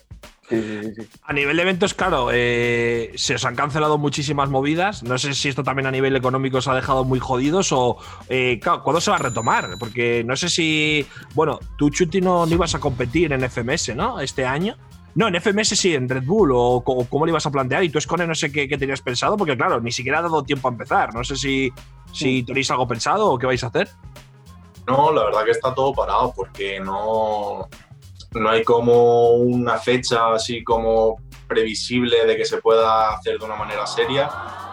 Sí, 0.49 0.61
sí, 0.61 0.79
sí, 0.83 1.01
sí. 1.01 1.09
A 1.23 1.33
nivel 1.33 1.57
de 1.57 1.63
eventos, 1.63 1.93
claro, 1.93 2.29
eh, 2.31 3.11
se 3.15 3.35
os 3.35 3.45
han 3.45 3.55
cancelado 3.55 3.97
muchísimas 3.97 4.49
movidas. 4.49 5.03
No 5.03 5.17
sé 5.17 5.33
si 5.33 5.49
esto 5.49 5.63
también 5.63 5.87
a 5.87 5.91
nivel 5.91 6.15
económico 6.15 6.57
os 6.57 6.67
ha 6.67 6.75
dejado 6.75 7.03
muy 7.03 7.19
jodidos 7.19 7.71
o. 7.71 7.97
Eh, 8.29 8.59
claro, 8.61 8.83
¿Cuándo 8.83 9.01
se 9.01 9.11
va 9.11 9.17
a 9.17 9.19
retomar? 9.19 9.77
Porque 9.79 10.23
no 10.25 10.35
sé 10.35 10.49
si. 10.49 11.05
Bueno, 11.33 11.59
tú, 11.77 11.89
Chuti, 11.89 12.21
no, 12.21 12.45
no 12.45 12.53
ibas 12.53 12.75
a 12.75 12.79
competir 12.79 13.33
en 13.33 13.49
FMS, 13.49 13.95
¿no? 13.95 14.19
Este 14.19 14.45
año. 14.45 14.77
No, 15.15 15.27
en 15.27 15.39
FMS 15.39 15.69
sí, 15.69 15.93
en 15.93 16.09
Red 16.09 16.23
Bull, 16.23 16.51
o, 16.55 16.83
cómo 16.83 17.25
lo 17.25 17.29
ibas 17.29 17.45
a 17.45 17.51
plantear. 17.51 17.83
Y 17.83 17.89
tú, 17.89 17.99
Escone, 17.99 18.25
no 18.25 18.33
sé 18.33 18.51
qué, 18.51 18.67
qué 18.67 18.77
tenías 18.77 19.01
pensado, 19.01 19.37
porque 19.37 19.55
claro, 19.55 19.79
ni 19.79 19.91
siquiera 19.91 20.19
ha 20.19 20.23
dado 20.23 20.43
tiempo 20.43 20.67
a 20.67 20.71
empezar. 20.71 21.13
No 21.13 21.23
sé 21.23 21.35
si, 21.35 21.71
si 22.11 22.43
tenéis 22.43 22.71
algo 22.71 22.87
pensado 22.87 23.29
o 23.29 23.37
qué 23.37 23.45
vais 23.45 23.63
a 23.63 23.67
hacer. 23.67 23.89
No, 24.87 25.11
la 25.11 25.25
verdad 25.25 25.45
que 25.45 25.51
está 25.51 25.73
todo 25.73 25.93
parado 25.93 26.33
porque 26.35 26.79
no, 26.79 27.69
no 28.35 28.49
hay 28.49 28.63
como 28.63 29.31
una 29.31 29.77
fecha 29.77 30.33
así 30.33 30.63
como 30.63 31.17
previsible 31.47 32.25
de 32.25 32.35
que 32.35 32.45
se 32.45 32.57
pueda 32.57 33.09
hacer 33.15 33.37
de 33.37 33.45
una 33.45 33.55
manera 33.55 33.85
seria. 33.85 34.29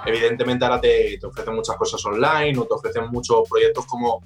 Evidentemente 0.06 0.64
ahora 0.64 0.80
te, 0.80 1.18
te 1.18 1.26
ofrecen 1.26 1.54
muchas 1.54 1.76
cosas 1.76 2.04
online 2.06 2.58
o 2.58 2.64
te 2.64 2.74
ofrecen 2.74 3.08
muchos 3.10 3.48
proyectos 3.48 3.84
como, 3.86 4.22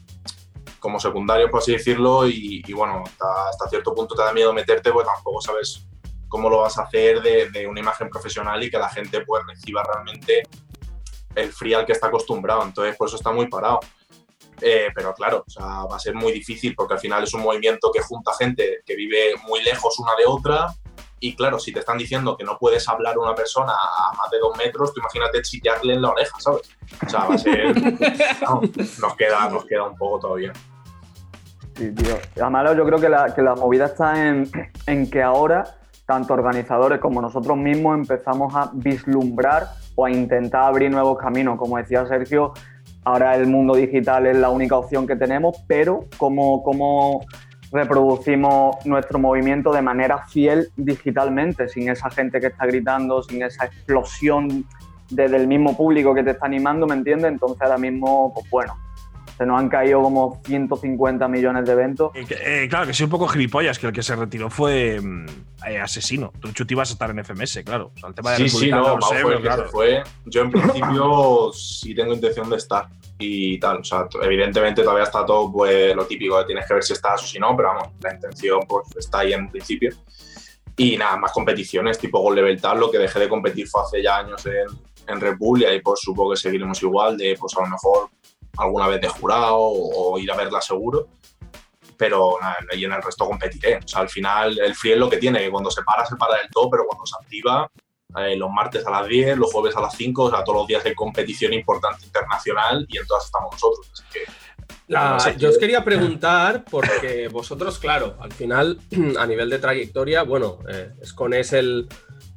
como 0.79 1.01
secundarios, 1.01 1.51
por 1.51 1.61
así 1.61 1.73
decirlo, 1.73 2.29
y, 2.29 2.63
y 2.67 2.73
bueno, 2.73 3.03
hasta, 3.05 3.49
hasta 3.51 3.69
cierto 3.69 3.95
punto 3.95 4.15
te 4.15 4.23
da 4.23 4.33
miedo 4.33 4.53
meterte 4.53 4.93
porque 4.93 5.11
tampoco 5.13 5.41
sabes 5.41 5.87
cómo 6.35 6.51
lo 6.51 6.63
vas 6.63 6.77
a 6.79 6.83
hacer 6.83 7.23
de, 7.23 7.65
una 7.69 7.79
imagen 7.79 8.11
profesional 8.11 8.61
y 8.61 8.69
que 8.69 8.77
la 8.77 8.89
gente 8.89 9.21
pues 9.21 9.45
reciba 9.47 9.85
realmente 9.85 10.43
el 11.37 11.53
free 11.53 11.75
al 11.75 11.87
que 11.87 11.93
está 11.93 12.09
acostumbrado. 12.09 12.65
Entonces, 12.65 12.97
por 12.97 13.07
eso 13.07 13.17
está 13.17 13.31
muy 13.31 13.47
parado. 13.47 13.79
Eh, 14.67 14.89
pero 14.95 15.13
claro, 15.13 15.45
o 15.47 15.51
sea, 15.51 15.85
va 15.85 15.97
a 15.97 15.99
ser 15.99 16.15
muy 16.15 16.33
difícil 16.33 16.75
porque 16.75 16.95
al 16.95 17.01
final 17.01 17.23
es 17.23 17.35
un 17.35 17.43
movimiento 17.43 17.91
que 17.93 18.01
junta 18.01 18.33
gente 18.33 18.83
que 18.87 18.97
vive 18.97 19.35
muy 19.47 19.63
lejos 19.63 19.99
una 19.99 20.13
de 20.17 20.25
otra. 20.27 20.75
Y 21.21 21.37
claro, 21.37 21.59
si 21.59 21.71
te 21.71 21.81
están 21.81 21.99
diciendo 21.99 22.35
que 22.35 22.45
no 22.45 22.57
puedes 22.59 22.89
hablar 22.89 23.17
a 23.17 23.19
una 23.19 23.35
persona 23.35 23.75
a 23.75 24.17
más 24.17 24.31
de 24.31 24.39
dos 24.39 24.57
metros, 24.57 24.95
tú 24.95 25.01
imagínate 25.01 25.43
chillarle 25.43 25.93
en 25.93 26.01
la 26.01 26.13
oreja, 26.13 26.41
¿sabes? 26.41 26.63
O 27.05 27.11
sea, 27.11 27.25
va 27.27 27.35
a 27.35 27.39
ser. 27.39 27.79
no, 28.41 28.63
nos, 29.01 29.17
queda, 29.17 29.51
nos 29.51 29.67
queda 29.67 29.83
un 29.83 29.99
poco 29.99 30.19
todavía. 30.21 30.53
Sí, 31.77 31.93
tío. 31.93 32.17
Además, 32.41 32.75
yo 32.75 32.87
creo 32.87 32.99
que 32.99 33.11
la, 33.11 33.35
que 33.35 33.43
la 33.43 33.55
movida 33.55 33.85
está 33.85 34.29
en, 34.29 34.51
en 34.87 35.11
que 35.11 35.23
ahora, 35.23 35.77
tanto 36.07 36.33
organizadores 36.33 37.01
como 37.01 37.21
nosotros 37.21 37.59
mismos, 37.59 37.97
empezamos 37.97 38.55
a 38.55 38.71
vislumbrar 38.73 39.69
o 39.95 40.07
a 40.07 40.11
intentar 40.11 40.65
abrir 40.65 40.91
nuevos 40.91 41.19
caminos. 41.19 41.59
Como 41.59 41.77
decía 41.77 42.07
Sergio, 42.07 42.55
ahora 43.05 43.37
el 43.37 43.47
mundo 43.47 43.75
digital 43.75 44.27
es 44.27 44.37
la 44.37 44.51
única 44.51 44.77
opción 44.77 45.07
que 45.07 45.17
tenemos, 45.17 45.63
pero 45.67 46.07
cómo, 46.17 46.63
cómo 46.63 47.25
reproducimos 47.73 48.77
nuestro 48.87 49.19
movimiento 49.19 49.73
de 49.73 49.83
manera 49.83 50.27
fiel 50.27 50.69
digitalmente, 50.77 51.69
sin 51.69 51.89
esa 51.89 52.11
gente 52.11 52.41
que 52.41 52.47
está 52.49 52.67
gritando, 52.67 53.23
sin 53.23 53.43
esa 53.43 53.67
explosión 53.67 54.65
desde 55.11 55.37
el 55.37 55.47
mismo 55.47 55.77
público 55.77 56.15
que 56.15 56.23
te 56.23 56.31
está 56.31 56.47
animando, 56.47 56.87
¿me 56.87 56.95
entiendes? 56.95 57.33
Entonces 57.33 57.61
ahora 57.61 57.79
mismo, 57.79 58.33
pues 58.35 58.49
bueno, 58.51 58.77
se 59.37 59.47
nos 59.47 59.59
han 59.59 59.69
caído 59.69 60.03
como 60.03 60.41
150 60.45 61.27
millones 61.29 61.65
de 61.65 61.73
eventos. 61.73 62.13
Eh, 62.15 62.67
claro, 62.69 62.87
que 62.87 62.95
soy 62.95 63.05
un 63.05 63.11
poco 63.11 63.27
gilipollas, 63.27 63.79
que 63.79 63.87
el 63.89 63.93
que 63.93 64.03
se 64.03 64.15
retiró 64.15 64.49
fue 64.49 65.01
mm, 65.01 65.27
eh, 65.67 65.81
asesino. 65.81 66.33
Tú, 66.41 66.53
Chuti, 66.53 66.75
vas 66.75 66.91
a 66.91 66.93
estar 66.93 67.11
en 67.11 67.25
FMS, 67.25 67.63
claro. 67.65 67.91
O 67.95 67.99
sea, 67.99 68.09
el 68.11 68.15
tema 68.15 68.33
de 68.33 68.37
Sí, 68.37 68.49
sí, 68.49 68.71
no, 68.71 68.99
Pau 68.99 69.13
sé, 69.13 69.23
fue 69.23 69.41
claro. 69.41 69.65
se 69.65 69.69
fue. 69.71 70.03
Yo 70.27 70.43
en 70.43 70.51
principio 70.53 71.53
sí 71.53 71.95
tengo 71.95 72.15
intención 72.15 72.49
de 72.49 72.57
estar 72.57 72.89
y 73.19 73.59
tal. 73.59 73.79
O 73.79 73.85
sea, 73.85 74.07
evidentemente 74.23 74.83
todavía 74.83 75.05
está 75.05 75.27
todo 75.27 75.51
pues, 75.51 75.95
lo 75.97 76.07
típico 76.07 76.39
de 76.39 76.45
tienes 76.45 76.67
que 76.67 76.75
ver 76.75 76.83
si 76.85 76.93
estás 76.93 77.23
o 77.23 77.27
si 77.27 77.39
no, 77.39 77.57
pero 77.57 77.71
vamos, 77.71 77.89
la 78.03 78.15
intención 78.15 78.61
pues 78.69 78.89
está 78.97 79.21
ahí 79.21 79.33
en 79.33 79.51
principio. 79.51 79.91
Y 80.77 80.97
nada, 80.97 81.17
más 81.17 81.33
competiciones 81.33 81.99
tipo 81.99 82.21
Gold 82.21 82.37
Level 82.37 82.61
Tal, 82.61 82.81
lo 82.81 82.91
que 82.91 82.99
dejé 82.99 83.21
de 83.21 83.29
competir 83.29 83.69
fue 83.69 83.83
hace 83.83 84.03
ya 84.03 84.19
años 84.19 84.45
en, 84.47 84.67
en 85.07 85.21
Red 85.21 85.37
Bull 85.39 85.63
y 85.63 85.65
ahí 85.65 85.81
pues 85.81 86.01
supongo 86.01 86.33
que 86.33 86.37
seguiremos 86.37 86.83
igual, 86.83 87.17
de 87.17 87.37
pues 87.39 87.57
a 87.57 87.63
lo 87.63 87.69
mejor 87.69 88.09
alguna 88.59 88.89
vez 88.89 89.01
de 89.01 89.09
jurado 89.09 89.57
o, 89.59 90.13
o 90.15 90.19
ir 90.19 90.31
a 90.31 90.37
verla 90.37 90.61
seguro. 90.61 91.09
Pero 91.97 92.37
nada, 92.41 92.57
y 92.73 92.85
en 92.85 92.93
el 92.93 93.03
resto 93.03 93.25
competiré. 93.27 93.77
O 93.77 93.87
sea, 93.89 94.01
al 94.01 94.09
final 94.09 94.59
el 94.59 94.75
free 94.75 94.93
es 94.93 94.99
lo 94.99 95.09
que 95.09 95.19
tiene, 95.19 95.39
que 95.41 95.51
cuando 95.51 95.71
se 95.71 95.83
para, 95.83 96.05
se 96.05 96.17
para 96.17 96.39
del 96.39 96.51
todo, 96.51 96.69
pero 96.71 96.85
cuando 96.89 97.07
se 97.07 97.15
activa, 97.21 97.71
eh, 98.19 98.37
los 98.37 98.51
martes 98.51 98.85
a 98.87 98.91
las 98.91 99.07
10, 99.07 99.39
los 99.39 99.53
jueves 99.53 99.77
a 99.77 99.81
las 99.81 99.95
5, 99.97 100.25
o 100.25 100.31
sea, 100.31 100.43
todos 100.43 100.59
los 100.59 100.67
días 100.67 100.85
hay 100.85 100.95
competición 100.95 101.53
importante 101.53 102.05
internacional 102.05 102.85
y 102.89 102.99
en 102.99 103.07
todas 103.07 103.25
estamos 103.27 103.53
nosotros. 103.53 103.89
Así 103.93 104.03
que, 104.13 104.21
La- 104.89 105.11
no 105.11 105.21
sé. 105.21 105.37
yo 105.37 105.49
os 105.51 105.57
quería 105.59 105.85
preguntar, 105.85 106.65
porque 106.69 107.29
vosotros, 107.29 107.79
claro, 107.79 108.17
al 108.21 108.33
final, 108.33 108.81
a 109.19 109.27
nivel 109.27 109.49
de 109.49 109.59
trayectoria, 109.61 110.25
bueno, 110.25 110.59
eh, 110.69 110.91
Scone 111.05 111.39
es 111.41 111.53
el, 111.53 111.89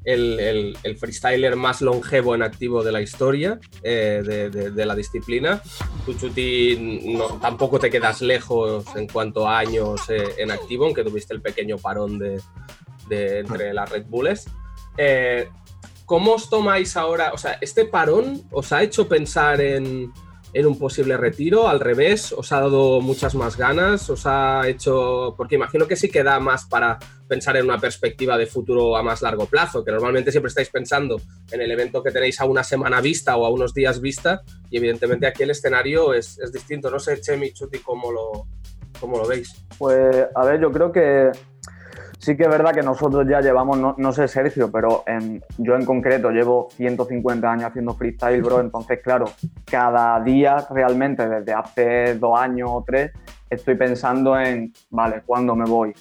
el, 0.03 0.39
el- 0.39 0.77
el 0.83 0.97
freestyler 0.97 1.55
más 1.55 1.81
longevo 1.81 2.33
en 2.35 2.41
activo 2.43 2.83
de 2.83 2.91
la 2.91 3.01
historia 3.01 3.59
eh, 3.83 4.21
de, 4.25 4.49
de- 4.49 4.71
de 4.71 4.85
la 4.85 4.95
disciplina. 4.95 5.61
Tú, 6.05 6.13
Chuti, 6.13 7.03
no- 7.17 7.39
tampoco 7.39 7.79
te 7.79 7.89
quedas 7.89 8.21
lejos 8.21 8.85
en 8.95 9.07
cuanto 9.07 9.47
a 9.47 9.59
años 9.59 10.01
eh, 10.09 10.23
en 10.37 10.51
activo, 10.51 10.85
aunque 10.85 11.03
tuviste 11.03 11.33
el 11.33 11.41
pequeño 11.41 11.77
parón 11.77 12.17
de, 12.19 12.41
de 13.09 13.39
entre 13.39 13.73
las 13.73 13.89
Red 13.89 14.05
Bulls. 14.07 14.45
Eh, 14.97 15.49
¿Cómo 16.05 16.35
os 16.35 16.49
tomáis 16.49 16.95
ahora? 16.95 17.31
O 17.33 17.37
sea, 17.37 17.57
¿este 17.59 17.83
parón 17.83 18.43
os 18.51 18.71
ha 18.71 18.81
hecho 18.81 19.09
pensar 19.09 19.59
en, 19.59 20.13
en 20.57 20.65
un 20.65 20.79
posible 20.79 21.17
retiro? 21.17 21.67
¿Al 21.67 21.79
revés? 21.79 22.33
¿Os 22.33 22.51
ha 22.51 22.61
dado 22.61 22.99
muchas 22.99 23.35
más 23.35 23.57
ganas? 23.57 24.09
¿Os 24.09 24.25
ha 24.25 24.67
hecho.? 24.67 25.35
Porque 25.37 25.53
imagino 25.55 25.87
que 25.87 25.95
sí 25.95 26.09
que 26.09 26.23
da 26.23 26.39
más 26.39 26.65
para 26.65 26.97
pensar 27.27 27.57
en 27.57 27.65
una 27.65 27.77
perspectiva 27.77 28.37
de 28.37 28.47
futuro 28.47 28.97
a 28.97 29.03
más 29.03 29.21
largo 29.21 29.45
plazo, 29.45 29.85
que 29.85 29.91
normalmente 29.91 30.31
siempre 30.31 30.47
estáis 30.47 30.69
pensando 30.69 31.21
en 31.51 31.61
el 31.61 31.69
evento 31.69 32.01
que 32.01 32.09
tenéis 32.09 32.41
a 32.41 32.45
una 32.45 32.63
semana 32.63 33.01
vista 33.01 33.37
o 33.37 33.45
a 33.45 33.49
unos 33.49 33.73
días 33.73 34.01
vista, 34.01 34.41
y 34.71 34.77
evidentemente 34.77 35.27
aquí 35.27 35.43
el 35.43 35.51
escenario 35.51 36.13
es, 36.15 36.39
es 36.39 36.51
distinto. 36.51 36.89
No 36.89 36.97
sé, 36.97 37.21
Chemi, 37.21 37.51
Chuti, 37.53 37.77
cómo 37.79 38.11
lo, 38.11 38.47
cómo 38.99 39.19
lo 39.19 39.27
veis. 39.27 39.53
Pues, 39.77 40.25
a 40.33 40.43
ver, 40.43 40.59
yo 40.59 40.71
creo 40.71 40.91
que 40.91 41.29
sí 42.19 42.35
que 42.35 42.43
es 42.43 42.49
verdad 42.49 42.73
que 42.73 42.83
nosotros 42.83 43.25
ya 43.27 43.41
llevamos, 43.41 43.77
no, 43.77 43.95
no 43.97 44.11
sé 44.11 44.27
Sergio, 44.27 44.71
pero 44.71 45.03
yo 45.57 45.75
en 45.75 45.85
concreto 45.85 46.29
llevo 46.31 46.69
150 46.71 47.51
años 47.51 47.65
haciendo 47.65 47.93
freestyle, 47.93 48.41
bro. 48.41 48.59
Entonces, 48.59 48.99
claro, 49.03 49.25
cada 49.65 50.19
día 50.21 50.67
realmente, 50.69 51.27
desde 51.27 51.53
hace 51.53 52.15
dos 52.15 52.39
años 52.39 52.69
o 52.71 52.83
tres, 52.85 53.11
estoy 53.49 53.75
pensando 53.75 54.37
en, 54.39 54.73
vale, 54.89 55.21
¿cuándo 55.25 55.55
me 55.55 55.65
voy? 55.65 55.93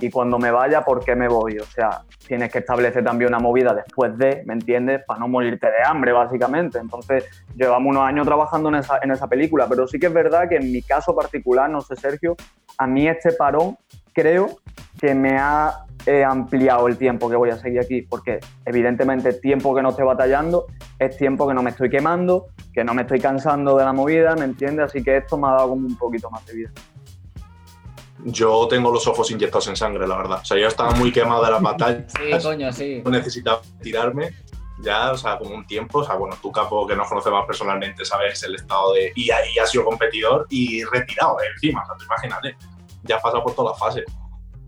Y 0.00 0.10
cuando 0.10 0.38
me 0.38 0.50
vaya, 0.50 0.82
¿por 0.82 1.04
qué 1.04 1.14
me 1.14 1.28
voy? 1.28 1.58
O 1.58 1.64
sea, 1.64 2.02
tienes 2.26 2.50
que 2.50 2.58
establecer 2.58 3.04
también 3.04 3.28
una 3.28 3.38
movida 3.38 3.72
después 3.74 4.16
de, 4.18 4.42
¿me 4.44 4.54
entiendes? 4.54 5.02
Para 5.06 5.20
no 5.20 5.28
morirte 5.28 5.66
de 5.66 5.84
hambre, 5.86 6.12
básicamente. 6.12 6.78
Entonces, 6.78 7.24
llevamos 7.54 7.90
unos 7.90 8.02
años 8.02 8.26
trabajando 8.26 8.70
en 8.70 8.76
esa, 8.76 8.98
en 9.02 9.12
esa 9.12 9.28
película, 9.28 9.66
pero 9.68 9.86
sí 9.86 9.98
que 9.98 10.06
es 10.06 10.12
verdad 10.12 10.48
que 10.48 10.56
en 10.56 10.72
mi 10.72 10.82
caso 10.82 11.14
particular, 11.14 11.70
no 11.70 11.80
sé, 11.80 11.94
Sergio, 11.96 12.36
a 12.76 12.86
mí 12.86 13.06
este 13.06 13.32
parón 13.32 13.76
creo 14.14 14.58
que 14.98 15.14
me 15.14 15.36
ha 15.36 15.84
eh, 16.06 16.24
ampliado 16.24 16.86
el 16.86 16.96
tiempo 16.96 17.28
que 17.28 17.36
voy 17.36 17.50
a 17.50 17.58
seguir 17.58 17.80
aquí, 17.80 18.02
porque 18.02 18.40
evidentemente 18.64 19.32
tiempo 19.34 19.74
que 19.74 19.82
no 19.82 19.90
estoy 19.90 20.04
batallando 20.04 20.66
es 20.98 21.16
tiempo 21.16 21.48
que 21.48 21.54
no 21.54 21.62
me 21.62 21.70
estoy 21.70 21.90
quemando, 21.90 22.48
que 22.72 22.84
no 22.84 22.94
me 22.94 23.02
estoy 23.02 23.20
cansando 23.20 23.76
de 23.76 23.84
la 23.84 23.92
movida, 23.92 24.34
¿me 24.36 24.44
entiendes? 24.44 24.86
Así 24.86 25.02
que 25.02 25.16
esto 25.16 25.36
me 25.36 25.48
ha 25.48 25.52
dado 25.52 25.70
como 25.70 25.86
un 25.86 25.96
poquito 25.96 26.30
más 26.30 26.44
de 26.46 26.54
vida. 26.54 26.70
yo 28.24 28.66
tengo 28.68 28.90
los 28.90 29.06
ojos 29.06 29.30
inyectados 29.30 29.68
en 29.68 29.76
sangre, 29.76 30.06
la 30.06 30.16
verdad. 30.16 30.40
O 30.42 30.44
sea, 30.44 30.58
yo 30.58 30.68
estaba 30.68 30.92
muy 30.92 31.12
quemado 31.12 31.44
de 31.44 31.50
la 31.50 31.58
batalla. 31.60 32.04
Sí, 32.08 32.42
coño, 32.42 32.72
sí. 32.72 33.02
necesitaba 33.06 33.60
tirarme 33.82 34.34
ya, 34.80 35.12
o 35.12 35.16
sea, 35.16 35.38
como 35.38 35.54
un 35.54 35.66
tiempo. 35.66 36.00
O 36.00 36.04
sea, 36.04 36.16
bueno, 36.16 36.36
tú, 36.40 36.50
Capo, 36.52 36.86
que 36.86 36.96
nos 36.96 37.08
conocemos 37.08 37.46
personalmente, 37.46 38.04
sabes 38.04 38.42
el 38.42 38.56
estado 38.56 38.94
de. 38.94 39.12
Y 39.14 39.30
ahí 39.30 39.58
has 39.58 39.70
sido 39.70 39.84
competidor 39.84 40.46
y 40.50 40.84
retirado 40.84 41.40
eh, 41.40 41.46
encima. 41.54 41.82
O 41.82 41.86
sea, 41.86 41.96
tú 41.96 42.04
imagínate, 42.04 42.56
ya 43.04 43.18
pasado 43.20 43.42
por 43.42 43.54
todas 43.54 43.72
las 43.72 43.78
fases. 43.78 44.04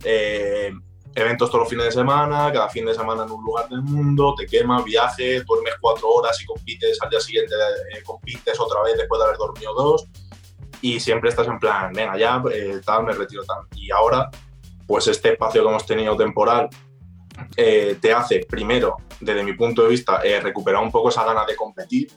Eh, 0.04 0.72
eventos 1.14 1.48
todos 1.48 1.62
los 1.62 1.70
fines 1.70 1.86
de 1.86 1.92
semana, 1.92 2.52
cada 2.52 2.68
fin 2.68 2.84
de 2.84 2.94
semana 2.94 3.24
en 3.24 3.30
un 3.30 3.42
lugar 3.42 3.68
del 3.68 3.82
mundo, 3.82 4.34
te 4.36 4.46
quemas, 4.46 4.84
viaje, 4.84 5.42
duermes 5.42 5.74
cuatro 5.80 6.08
horas 6.08 6.40
y 6.42 6.44
compites 6.44 7.00
al 7.00 7.08
día 7.08 7.20
siguiente, 7.20 7.54
eh, 7.54 8.02
compites 8.04 8.60
otra 8.60 8.82
vez 8.82 8.98
después 8.98 9.18
de 9.18 9.24
haber 9.24 9.38
dormido 9.38 9.74
dos. 9.74 10.06
Y 10.82 11.00
siempre 11.00 11.30
estás 11.30 11.48
en 11.48 11.58
plan, 11.58 11.90
venga, 11.92 12.18
ya, 12.18 12.42
eh, 12.52 12.80
tal, 12.84 13.04
me 13.04 13.12
retiro 13.14 13.44
tal. 13.44 13.60
Y 13.74 13.90
ahora, 13.90 14.30
pues 14.86 15.06
este 15.08 15.32
espacio 15.32 15.62
que 15.62 15.68
hemos 15.68 15.86
tenido 15.86 16.16
temporal 16.16 16.68
eh, 17.56 17.96
te 18.00 18.12
hace, 18.12 18.46
primero, 18.48 18.96
desde 19.20 19.42
mi 19.42 19.54
punto 19.54 19.82
de 19.82 19.88
vista, 19.88 20.20
eh, 20.22 20.38
recuperar 20.40 20.82
un 20.82 20.92
poco 20.92 21.08
esa 21.08 21.24
gana 21.24 21.46
de 21.46 21.56
competir, 21.56 22.08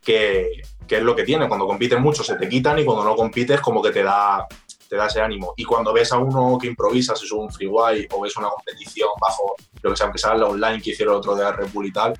que, 0.00 0.62
que 0.86 0.96
es 0.96 1.02
lo 1.02 1.16
que 1.16 1.24
tiene. 1.24 1.48
Cuando 1.48 1.66
compites 1.66 1.98
mucho 1.98 2.22
se 2.22 2.36
te 2.36 2.48
quitan 2.48 2.78
y 2.78 2.84
cuando 2.84 3.04
no 3.04 3.16
compites 3.16 3.60
como 3.60 3.82
que 3.82 3.90
te 3.90 4.02
da, 4.04 4.46
te 4.92 4.98
da 4.98 5.06
ese 5.06 5.22
ánimo. 5.22 5.54
Y 5.56 5.64
cuando 5.64 5.90
ves 5.90 6.12
a 6.12 6.18
uno 6.18 6.58
que 6.58 6.66
improvisa, 6.66 7.16
si 7.16 7.24
es 7.24 7.32
un 7.32 7.50
freeway 7.50 8.06
o 8.10 8.20
ves 8.20 8.36
una 8.36 8.50
competición 8.50 9.08
bajo 9.18 9.54
lo 9.80 9.90
que 9.90 9.96
sea, 9.96 10.04
aunque 10.04 10.18
sea 10.18 10.34
la 10.34 10.44
online 10.44 10.82
que 10.82 10.90
hicieron 10.90 11.16
otro 11.16 11.34
día 11.34 11.50
Red 11.50 11.70
Bull 11.72 11.86
y 11.86 11.92
tal, 11.92 12.12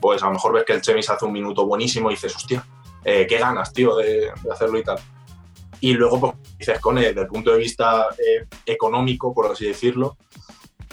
pues 0.00 0.20
a 0.20 0.26
lo 0.26 0.32
mejor 0.32 0.52
ves 0.52 0.64
que 0.64 0.72
el 0.72 0.80
Chemis 0.80 1.08
hace 1.08 1.24
un 1.24 1.32
minuto 1.32 1.64
buenísimo 1.64 2.10
y 2.10 2.14
dices, 2.14 2.34
hostia, 2.34 2.66
eh, 3.04 3.24
qué 3.28 3.38
ganas, 3.38 3.72
tío, 3.72 3.94
de, 3.94 4.32
de 4.42 4.50
hacerlo 4.52 4.80
y 4.80 4.82
tal. 4.82 4.98
Y 5.80 5.92
luego, 5.92 6.18
pues, 6.18 6.58
dices, 6.58 6.80
con 6.80 6.96
desde 6.96 7.20
el 7.20 7.28
punto 7.28 7.52
de 7.52 7.58
vista 7.58 8.08
eh, 8.18 8.48
económico, 8.66 9.32
por 9.32 9.52
así 9.52 9.68
decirlo, 9.68 10.16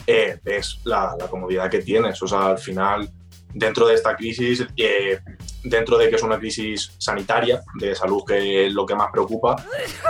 eh, 0.05 0.39
es 0.45 0.81
la, 0.83 1.15
la 1.19 1.27
comodidad 1.27 1.71
que 1.71 1.79
tienes. 1.79 2.21
O 2.21 2.27
sea, 2.27 2.49
al 2.49 2.59
final, 2.59 3.09
dentro 3.55 3.87
de 3.87 3.95
esta 3.95 4.15
crisis, 4.15 4.67
eh, 4.75 5.19
dentro 5.63 5.97
de 5.97 6.09
que 6.09 6.17
es 6.17 6.23
una 6.23 6.37
crisis 6.37 6.91
sanitaria, 6.97 7.63
de 7.79 7.95
salud, 7.95 8.23
que 8.27 8.67
es 8.67 8.73
lo 8.73 8.85
que 8.85 8.95
más 8.95 9.09
preocupa, 9.11 9.55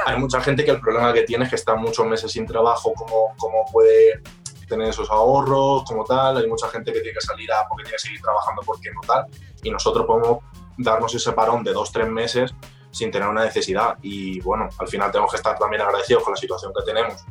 hay 0.05 0.17
mucha 0.17 0.41
gente 0.41 0.65
que 0.65 0.71
el 0.71 0.81
problema 0.81 1.13
que 1.13 1.21
tiene 1.21 1.45
es 1.45 1.51
que 1.51 1.55
está 1.55 1.75
muchos 1.75 2.05
meses 2.07 2.31
sin 2.31 2.47
trabajo, 2.47 2.91
cómo, 2.93 3.35
cómo 3.37 3.65
puede 3.71 4.21
tener 4.67 4.89
esos 4.89 5.09
ahorros, 5.11 5.83
como 5.83 6.03
tal. 6.03 6.37
Hay 6.37 6.47
mucha 6.47 6.67
gente 6.69 6.91
que 6.91 6.99
tiene 6.99 7.13
que 7.13 7.25
salir 7.25 7.51
a 7.51 7.67
porque 7.69 7.83
tiene 7.83 7.97
que 7.97 8.07
seguir 8.07 8.21
trabajando 8.21 8.63
porque 8.65 8.89
no 8.91 9.01
tal. 9.01 9.25
Y 9.61 9.69
nosotros 9.69 10.07
podemos 10.07 10.39
darnos 10.77 11.13
ese 11.13 11.31
parón 11.31 11.63
de 11.63 11.71
dos, 11.71 11.91
tres 11.91 12.07
meses 12.07 12.53
sin 12.89 13.11
tener 13.11 13.27
una 13.27 13.45
necesidad. 13.45 13.97
Y 14.01 14.39
bueno, 14.41 14.69
al 14.79 14.87
final 14.87 15.11
tenemos 15.11 15.29
que 15.29 15.37
estar 15.37 15.55
también 15.57 15.83
agradecidos 15.83 16.23
con 16.23 16.33
la 16.33 16.37
situación 16.37 16.73
que 16.75 16.83
tenemos 16.83 17.23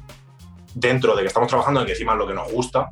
dentro 0.74 1.16
de 1.16 1.22
que 1.22 1.29
estamos 1.29 1.48
trabajando 1.48 1.81
en 1.81 1.87
que 1.87 1.92
encima 1.92 2.12
es 2.12 2.18
lo 2.18 2.27
que 2.27 2.35
nos 2.35 2.53
gusta. 2.53 2.90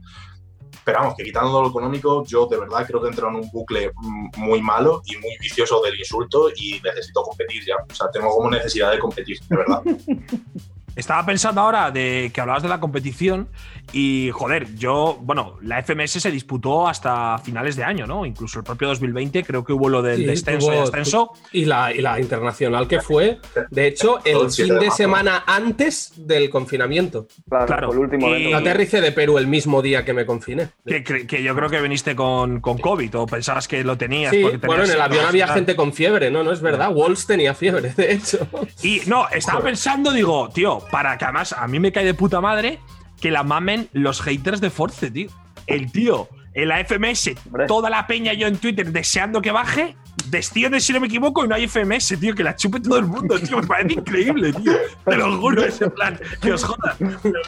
Pero 0.84 0.98
vamos, 0.98 1.14
que 1.16 1.24
quitando 1.24 1.62
lo 1.62 1.68
económico, 1.68 2.24
yo 2.24 2.46
de 2.46 2.58
verdad 2.58 2.84
creo 2.86 3.00
que 3.00 3.08
entro 3.08 3.28
en 3.28 3.36
un 3.36 3.50
bucle 3.50 3.92
muy 4.36 4.60
malo 4.60 5.02
y 5.04 5.16
muy 5.16 5.36
vicioso 5.40 5.80
del 5.82 5.98
insulto 5.98 6.50
y 6.56 6.80
necesito 6.82 7.22
competir 7.22 7.64
ya. 7.64 7.76
O 7.88 7.94
sea, 7.94 8.10
tengo 8.10 8.30
como 8.30 8.50
necesidad 8.50 8.90
de 8.90 8.98
competir, 8.98 9.38
de 9.48 9.56
verdad. 9.56 9.82
Estaba 10.94 11.24
pensando 11.24 11.61
ahora 11.61 11.90
de 11.90 12.31
que 12.35 12.40
hablabas 12.40 12.62
de 12.62 12.68
la 12.68 12.81
competición 12.81 13.48
y, 13.92 14.31
joder, 14.33 14.74
yo, 14.76 15.18
bueno, 15.20 15.59
la 15.62 15.83
FMS 15.83 16.12
se 16.12 16.31
disputó 16.31 16.88
hasta 16.88 17.38
finales 17.38 17.76
de 17.76 17.85
año, 17.85 18.07
¿no? 18.07 18.24
Incluso 18.26 18.59
el 18.59 18.64
propio 18.64 18.88
2020 18.88 19.44
creo 19.44 19.64
que 19.64 19.72
hubo 19.72 19.88
lo 19.88 20.02
del 20.02 20.18
Sí, 20.18 20.24
descenso 20.24 20.72
y 20.72 20.78
ascenso. 20.78 21.33
Y 21.52 21.64
la, 21.64 21.92
y 21.92 22.00
la 22.00 22.20
internacional 22.20 22.87
que 22.88 23.00
fue, 23.00 23.38
de 23.70 23.87
hecho, 23.87 24.20
el 24.24 24.50
fin 24.50 24.78
de 24.78 24.90
semana 24.90 25.44
antes 25.46 26.12
del 26.16 26.50
confinamiento. 26.50 27.26
Claro, 27.48 27.88
fue 27.88 27.96
el 27.96 28.02
último 28.02 28.28
evento. 28.28 28.50
Yo 28.50 28.57
aterricé 28.57 29.00
de 29.00 29.12
Perú 29.12 29.38
el 29.38 29.46
mismo 29.46 29.83
día 29.83 30.05
que 30.05 30.12
me 30.12 30.26
confiné. 30.26 30.68
Que, 30.85 31.42
yo 31.42 31.55
creo 31.55 31.68
que 31.68 31.81
viniste 31.81 32.14
con, 32.14 32.61
con 32.61 32.78
COVID 32.78 33.18
o 33.18 33.26
pensabas 33.26 33.68
que 33.68 33.83
lo 33.85 33.96
tenías. 33.96 34.31
Sí, 34.31 34.42
porque 34.42 34.66
bueno, 34.66 34.85
en 34.85 34.90
el 34.90 35.00
avión 35.00 35.24
había 35.26 35.48
gente 35.48 35.76
con 35.76 35.92
fiebre, 35.92 36.31
no, 36.31 36.42
no 36.42 36.52
es 36.52 36.61
verdad. 36.61 36.90
Walls 36.94 37.26
tenía 37.26 37.55
fiebre, 37.55 37.92
de 37.96 38.12
hecho. 38.12 38.46
Y 38.83 39.00
no, 39.07 39.28
estaba 39.28 39.61
pensando, 39.61 40.12
digo, 40.12 40.48
tío, 40.50 40.81
para 40.90 41.16
que 41.18 41.24
además 41.24 41.52
a 41.52 41.66
mí 41.68 41.80
me 41.80 41.92
cae 41.92 42.04
de 42.04 42.14
puta 42.14 42.40
madre 42.40 42.80
que 43.20 43.30
la 43.30 43.42
mamen 43.42 43.88
los 43.92 44.20
haters 44.20 44.60
de 44.60 44.70
Force, 44.70 45.10
tío. 45.10 45.30
El 45.66 45.92
tío, 45.92 46.28
en 46.54 46.68
la 46.68 46.84
FMS, 46.84 47.30
toda 47.68 47.88
la 47.88 48.06
peña 48.06 48.32
yo 48.32 48.46
en 48.48 48.56
Twitter 48.58 48.90
deseando 48.90 49.40
que 49.40 49.52
baje 49.52 49.96
desciende, 50.26 50.80
si 50.80 50.92
no 50.92 51.00
me 51.00 51.06
equivoco, 51.06 51.44
y 51.44 51.48
no 51.48 51.54
hay 51.54 51.68
FMS, 51.68 52.18
tío, 52.18 52.34
que 52.34 52.42
la 52.42 52.56
chupe 52.56 52.80
todo 52.80 52.98
el 52.98 53.06
mundo, 53.06 53.38
tío. 53.38 53.58
Me 53.58 53.66
parece 53.66 53.94
increíble, 53.94 54.52
tío. 54.52 54.72
Te 55.04 55.16
lo 55.16 55.38
juro, 55.38 55.64
ese 55.64 55.88
plan, 55.90 56.18
que 56.40 56.52
os 56.52 56.64
jodan. 56.64 56.96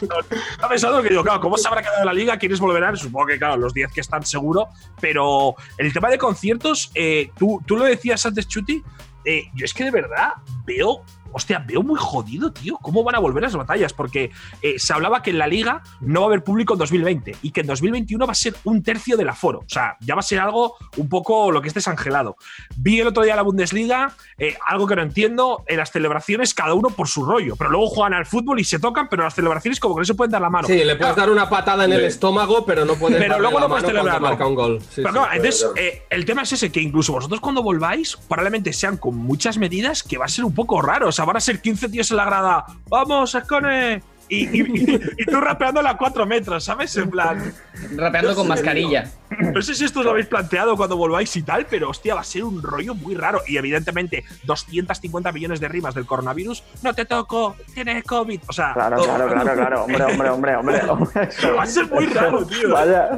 Estaba 0.01 0.69
pensando 0.69 1.01
que 1.01 1.09
digo, 1.09 1.23
claro, 1.23 1.41
¿cómo 1.41 1.57
se 1.57 1.67
habrá 1.67 1.81
quedado 1.81 2.05
la 2.05 2.13
liga? 2.13 2.37
¿Quiénes 2.37 2.59
volverán? 2.59 2.95
Supongo 2.97 3.27
que, 3.27 3.37
claro, 3.37 3.57
los 3.57 3.73
10 3.73 3.91
que 3.91 4.01
están 4.01 4.23
seguro. 4.25 4.69
Pero 5.01 5.55
el 5.77 5.91
tema 5.93 6.09
de 6.09 6.17
conciertos, 6.17 6.91
eh, 6.95 7.31
tú, 7.37 7.61
tú 7.65 7.77
lo 7.77 7.85
decías 7.85 8.25
antes, 8.25 8.47
Chuti. 8.47 8.81
eh, 9.25 9.43
yo 9.53 9.65
es 9.65 9.73
que 9.73 9.83
de 9.83 9.91
verdad 9.91 10.33
veo 10.65 11.03
hostia, 11.35 11.59
veo 11.67 11.83
muy 11.83 11.99
jodido, 11.99 12.53
tío. 12.53 12.77
¿Cómo 12.81 13.03
van 13.03 13.15
a 13.15 13.19
volver 13.19 13.43
las 13.43 13.55
batallas? 13.55 13.91
Porque 13.91 14.31
eh, 14.61 14.75
se 14.77 14.93
hablaba 14.93 15.21
que 15.21 15.31
en 15.31 15.37
la 15.37 15.47
liga 15.47 15.83
no 15.99 16.21
va 16.21 16.27
a 16.27 16.29
haber 16.29 16.43
público 16.45 16.73
en 16.73 16.79
2020 16.79 17.35
y 17.41 17.51
que 17.51 17.61
en 17.61 17.67
2021 17.67 18.25
va 18.25 18.31
a 18.31 18.35
ser 18.35 18.55
un 18.63 18.81
tercio 18.81 19.17
del 19.17 19.27
aforo. 19.27 19.59
O 19.59 19.69
sea, 19.69 19.97
ya 19.99 20.15
va 20.15 20.21
a 20.21 20.23
ser 20.23 20.39
algo 20.39 20.75
un 20.95 21.09
poco 21.09 21.51
lo 21.51 21.61
que 21.61 21.67
es 21.67 21.73
desangelado. 21.73 22.37
Vi 22.77 23.01
el 23.01 23.07
otro 23.07 23.23
día 23.23 23.35
la 23.35 23.41
Bundesliga, 23.41 24.13
eh, 24.37 24.55
algo 24.65 24.87
que 24.87 24.95
no 24.95 25.01
entiendo, 25.01 25.63
en 25.67 25.77
las 25.77 25.91
celebraciones 25.91 26.53
cada 26.53 26.73
uno 26.73 26.89
por 26.89 27.09
su 27.09 27.25
rollo, 27.25 27.55
pero 27.57 27.69
luego 27.69 27.87
juegan 27.87 28.13
al 28.13 28.25
fútbol 28.25 28.61
y 28.61 28.63
se 28.63 28.79
tocan, 28.79 29.09
pero 29.09 29.23
las 29.23 29.35
celebraciones 29.35 29.81
como 29.81 29.95
que 29.95 29.99
no 29.99 30.05
se 30.05 30.13
pueden 30.13 30.31
dar 30.31 30.41
la 30.41 30.49
mano. 30.49 30.67
Sí, 30.67 30.85
le 30.85 30.95
puedes 30.95 31.17
dar 31.17 31.29
una 31.29 31.49
patada 31.49 31.83
en 31.83 31.91
el 31.91 32.05
estómago, 32.05 32.65
pero 32.65 32.85
no 32.85 32.95
puedes 32.95 33.17
Pero 33.19 33.39
luego 33.39 33.59
la 33.59 33.65
no 33.65 33.69
puedes 33.69 33.85
celebrarlo. 33.85 34.27
marca 34.27 34.47
un 34.47 34.55
gol. 34.55 34.79
Sí, 34.81 35.01
Pero 35.01 35.09
sí, 35.09 35.13
claro, 35.13 35.27
puede 35.27 35.35
entonces 35.35 35.67
eh, 35.75 36.03
el 36.09 36.23
tema 36.23 36.43
es 36.43 36.53
ese, 36.53 36.71
que 36.71 36.81
incluso 36.81 37.11
vosotros 37.11 37.41
cuando 37.41 37.61
volváis, 37.61 38.15
probablemente 38.15 38.71
sean 38.71 38.97
con 38.97 39.17
muchas 39.17 39.57
medidas 39.57 40.01
que 40.01 40.17
va 40.17 40.25
a 40.25 40.29
ser 40.29 40.45
un 40.45 40.53
poco 40.53 40.81
raro. 40.81 41.09
O 41.09 41.11
sea, 41.11 41.24
van 41.25 41.37
a 41.37 41.39
ser 41.41 41.61
15 41.61 41.89
tíos 41.89 42.09
en 42.11 42.17
la 42.17 42.25
grada. 42.25 42.65
¡Vamos, 42.89 43.33
Escone! 43.35 44.01
Y, 44.27 44.37
y- 44.59 44.61
y- 44.61 45.01
y 45.19 45.25
tú 45.25 45.39
rapeando 45.39 45.81
a 45.87 45.95
4 45.97 46.25
metros, 46.25 46.63
¿sabes? 46.63 46.97
En 46.97 47.11
plan. 47.11 47.53
Rapeando 47.95 48.33
con 48.33 48.47
mascarilla. 48.47 49.11
No 49.53 49.61
sé 49.61 49.75
si 49.75 49.85
esto 49.85 49.99
os 49.99 50.05
lo 50.05 50.11
habéis 50.11 50.25
planteado 50.25 50.75
cuando 50.75 50.97
volváis 50.97 51.35
y 51.35 51.43
tal, 51.43 51.67
pero 51.69 51.91
hostia, 51.91 52.15
va 52.15 52.21
a 52.21 52.23
ser 52.23 52.43
un 52.43 52.63
rollo 52.63 52.95
muy 52.95 53.13
raro. 53.13 53.41
Y 53.47 53.57
evidentemente, 53.57 54.23
250 54.45 55.31
millones 55.31 55.59
de 55.59 55.67
rimas 55.67 55.93
del 55.93 56.07
coronavirus. 56.07 56.63
No 56.81 56.95
te 56.95 57.05
toco, 57.05 57.55
tienes 57.75 58.03
COVID. 58.03 58.39
O 58.47 58.53
sea. 58.53 58.73
Claro, 58.73 58.97
todo- 58.97 59.05
claro, 59.05 59.27
claro, 59.29 59.53
claro. 59.53 59.83
Hombre, 59.83 60.03
hombre, 60.05 60.29
hombre, 60.31 60.55
hombre. 60.55 60.81
hombre. 60.89 61.29
Va 61.55 61.61
a 61.61 61.67
ser 61.67 61.85
muy 61.91 62.07
raro, 62.07 62.47
tío. 62.47 62.71
Vaya. 62.71 63.09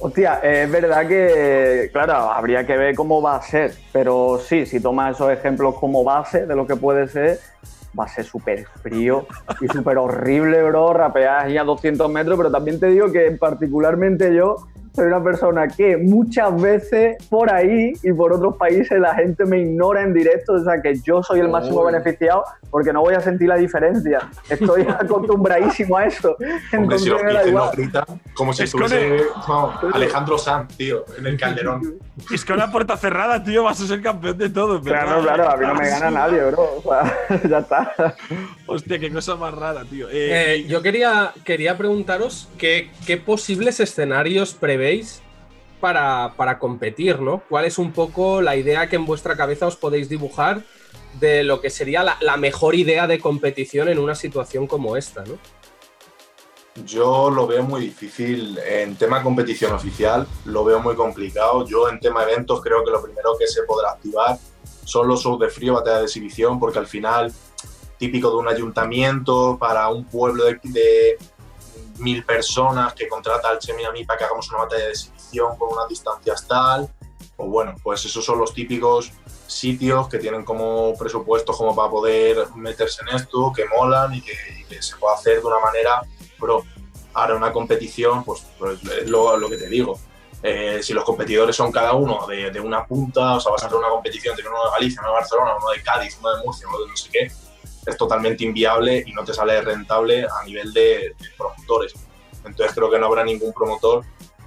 Hostia, 0.00 0.40
es 0.42 0.70
verdad 0.70 1.06
que, 1.06 1.88
claro, 1.92 2.14
habría 2.14 2.66
que 2.66 2.76
ver 2.76 2.94
cómo 2.94 3.22
va 3.22 3.36
a 3.36 3.42
ser. 3.42 3.74
Pero 3.92 4.38
sí, 4.38 4.66
si 4.66 4.80
tomas 4.80 5.14
esos 5.14 5.32
ejemplos 5.32 5.76
como 5.76 6.04
base 6.04 6.46
de 6.46 6.56
lo 6.56 6.66
que 6.66 6.76
puede 6.76 7.08
ser, 7.08 7.38
va 7.98 8.04
a 8.04 8.08
ser 8.08 8.24
súper 8.24 8.66
frío 8.82 9.26
y 9.60 9.68
súper 9.68 9.98
horrible, 9.98 10.62
bro. 10.64 10.92
Rapear 10.92 11.46
ahí 11.46 11.56
a 11.56 11.64
200 11.64 12.10
metros, 12.10 12.36
pero 12.36 12.50
también 12.50 12.80
te 12.80 12.88
digo 12.88 13.10
que 13.12 13.30
particularmente 13.32 14.34
yo 14.34 14.66
soy 14.94 15.06
una 15.06 15.22
persona 15.22 15.66
que 15.68 15.96
muchas 15.96 16.60
veces 16.60 17.16
por 17.28 17.52
ahí 17.52 17.92
y 18.02 18.12
por 18.12 18.32
otros 18.32 18.56
países 18.56 18.98
la 19.00 19.14
gente 19.14 19.44
me 19.44 19.58
ignora 19.60 20.02
en 20.02 20.14
directo, 20.14 20.52
o 20.54 20.64
sea 20.64 20.80
que 20.80 20.94
yo 21.02 21.22
soy 21.22 21.40
el 21.40 21.48
máximo 21.48 21.80
Uy. 21.80 21.92
beneficiado 21.92 22.44
porque 22.70 22.92
no 22.92 23.00
voy 23.02 23.14
a 23.14 23.20
sentir 23.20 23.48
la 23.48 23.56
diferencia. 23.56 24.20
Estoy 24.48 24.82
acostumbradísimo 24.88 25.96
a 25.96 26.06
eso. 26.06 26.36
Hombre, 26.76 26.98
si 26.98 27.08
igual. 27.08 27.52
nos 27.52 27.72
gritan 27.72 28.04
como 28.34 28.52
si 28.52 28.64
Es 28.64 28.70
estuviese 28.74 29.22
vamos, 29.46 29.76
Alejandro 29.94 30.38
Sanz, 30.38 30.76
tío, 30.76 31.04
en 31.18 31.26
el 31.26 31.38
Calderón. 31.38 31.98
Es 32.32 32.44
que 32.44 32.52
una 32.52 32.70
puerta 32.70 32.96
cerrada, 32.96 33.42
tío, 33.42 33.64
vas 33.64 33.80
a 33.80 33.86
ser 33.86 34.00
campeón 34.02 34.38
de 34.38 34.48
todo. 34.50 34.80
Claro, 34.80 35.22
claro, 35.22 35.50
a 35.50 35.56
mí 35.56 35.66
no 35.66 35.74
me 35.74 35.88
gana 35.88 36.10
nadie, 36.10 36.40
bro. 36.44 36.68
O 36.78 36.82
sea, 36.82 37.40
ya 37.48 37.58
está. 37.58 37.92
Hostia, 38.66 38.98
qué 38.98 39.12
cosa 39.12 39.34
más 39.36 39.54
rara, 39.54 39.84
tío. 39.84 40.08
Eh, 40.08 40.54
Eh, 40.54 40.66
yo 40.68 40.82
quería, 40.82 41.32
quería 41.44 41.76
preguntaros 41.76 42.48
qué, 42.58 42.90
qué 43.06 43.16
posibles 43.16 43.80
escenarios 43.80 44.54
prevéis 44.84 45.22
para, 45.80 46.34
para 46.36 46.58
competir, 46.58 47.20
¿no? 47.20 47.42
¿Cuál 47.48 47.64
es 47.64 47.78
un 47.78 47.92
poco 47.92 48.42
la 48.42 48.56
idea 48.56 48.88
que 48.88 48.96
en 48.96 49.06
vuestra 49.06 49.36
cabeza 49.36 49.66
os 49.66 49.76
podéis 49.76 50.08
dibujar 50.08 50.62
de 51.20 51.42
lo 51.42 51.60
que 51.60 51.70
sería 51.70 52.02
la, 52.02 52.36
mejor 52.36 52.74
idea 52.74 53.06
de 53.06 53.18
competición 53.18 53.88
en 53.88 53.98
una 53.98 54.14
situación 54.14 54.66
como 54.66 54.96
esta, 54.96 55.24
¿no? 55.24 55.38
Yo 56.84 57.30
lo 57.30 57.46
veo 57.46 57.62
muy 57.62 57.82
difícil. 57.82 58.58
En 58.66 58.96
tema 58.96 59.22
competición 59.22 59.72
oficial, 59.72 60.26
lo 60.44 60.64
veo 60.64 60.80
muy 60.80 60.96
complicado. 60.96 61.64
Yo 61.66 61.88
en 61.88 62.00
tema 62.00 62.24
eventos 62.24 62.60
creo 62.60 62.84
que 62.84 62.90
lo 62.90 63.00
primero 63.02 63.36
que 63.38 63.46
se 63.46 63.62
podrá 63.62 63.92
activar 63.92 64.36
son 64.84 65.06
los 65.06 65.22
shows 65.22 65.38
de 65.38 65.48
frío, 65.48 65.74
batalla 65.74 65.98
de 65.98 66.04
exhibición, 66.04 66.58
porque 66.58 66.80
al 66.80 66.88
final, 66.88 67.32
típico 67.96 68.30
de 68.30 68.36
un 68.36 68.48
ayuntamiento 68.48 69.56
para 69.58 69.88
un 69.88 70.04
pueblo 70.04 70.44
de 70.44 71.16
mil 71.98 72.24
personas 72.24 72.94
que 72.94 73.08
contrata 73.08 73.48
al 73.48 73.58
Chemi 73.58 73.84
a 73.84 73.92
mí 73.92 74.04
para 74.04 74.18
que 74.18 74.24
hagamos 74.24 74.48
una 74.50 74.60
batalla 74.60 74.84
de 74.84 74.90
exhibición 74.90 75.56
con 75.56 75.72
unas 75.72 75.88
distancias 75.88 76.46
tal, 76.46 76.88
pues 77.36 77.48
bueno, 77.48 77.74
pues 77.82 78.04
esos 78.04 78.24
son 78.24 78.38
los 78.38 78.54
típicos 78.54 79.12
sitios 79.46 80.08
que 80.08 80.18
tienen 80.18 80.44
como 80.44 80.96
presupuestos 80.96 81.56
como 81.56 81.74
para 81.74 81.90
poder 81.90 82.48
meterse 82.56 83.02
en 83.02 83.16
esto, 83.16 83.52
que 83.54 83.64
molan 83.66 84.14
y 84.14 84.22
que, 84.22 84.32
y 84.60 84.64
que 84.64 84.82
se 84.82 84.96
puede 84.96 85.14
hacer 85.14 85.40
de 85.40 85.46
una 85.46 85.58
manera 85.60 86.02
pro. 86.38 86.64
Ahora 87.12 87.36
una 87.36 87.52
competición, 87.52 88.24
pues, 88.24 88.44
pues 88.58 88.82
es 88.82 89.08
lo, 89.08 89.36
lo 89.36 89.48
que 89.48 89.56
te 89.56 89.68
digo. 89.68 89.98
Eh, 90.42 90.82
si 90.82 90.92
los 90.92 91.04
competidores 91.04 91.56
son 91.56 91.72
cada 91.72 91.94
uno 91.94 92.26
de, 92.26 92.50
de 92.50 92.60
una 92.60 92.84
punta, 92.84 93.36
o 93.36 93.40
sea, 93.40 93.52
vas 93.52 93.62
a 93.62 93.66
hacer 93.66 93.78
una 93.78 93.88
competición, 93.88 94.34
tiene 94.34 94.50
uno 94.50 94.64
de 94.64 94.70
Galicia, 94.72 95.00
uno 95.00 95.10
de 95.10 95.14
Barcelona, 95.14 95.52
uno 95.56 95.70
de 95.70 95.82
Cádiz, 95.82 96.18
uno 96.20 96.36
de 96.36 96.44
Murcia, 96.44 96.66
uno 96.68 96.80
de 96.80 96.88
no 96.88 96.96
sé 96.96 97.08
qué, 97.10 97.32
es 97.86 97.96
totalmente 97.96 98.44
inviable 98.44 99.04
y 99.06 99.12
no 99.12 99.24
te 99.24 99.34
sale 99.34 99.60
rentable 99.60 100.24
a 100.24 100.44
nivel 100.44 100.72
de, 100.72 101.14
de 101.18 101.28
promotores. 101.36 101.94
Entonces 102.44 102.74
creo 102.74 102.90
que 102.90 102.98
no 102.98 103.06
habrá 103.06 103.24
ningún 103.24 103.52
promotor 103.52 104.04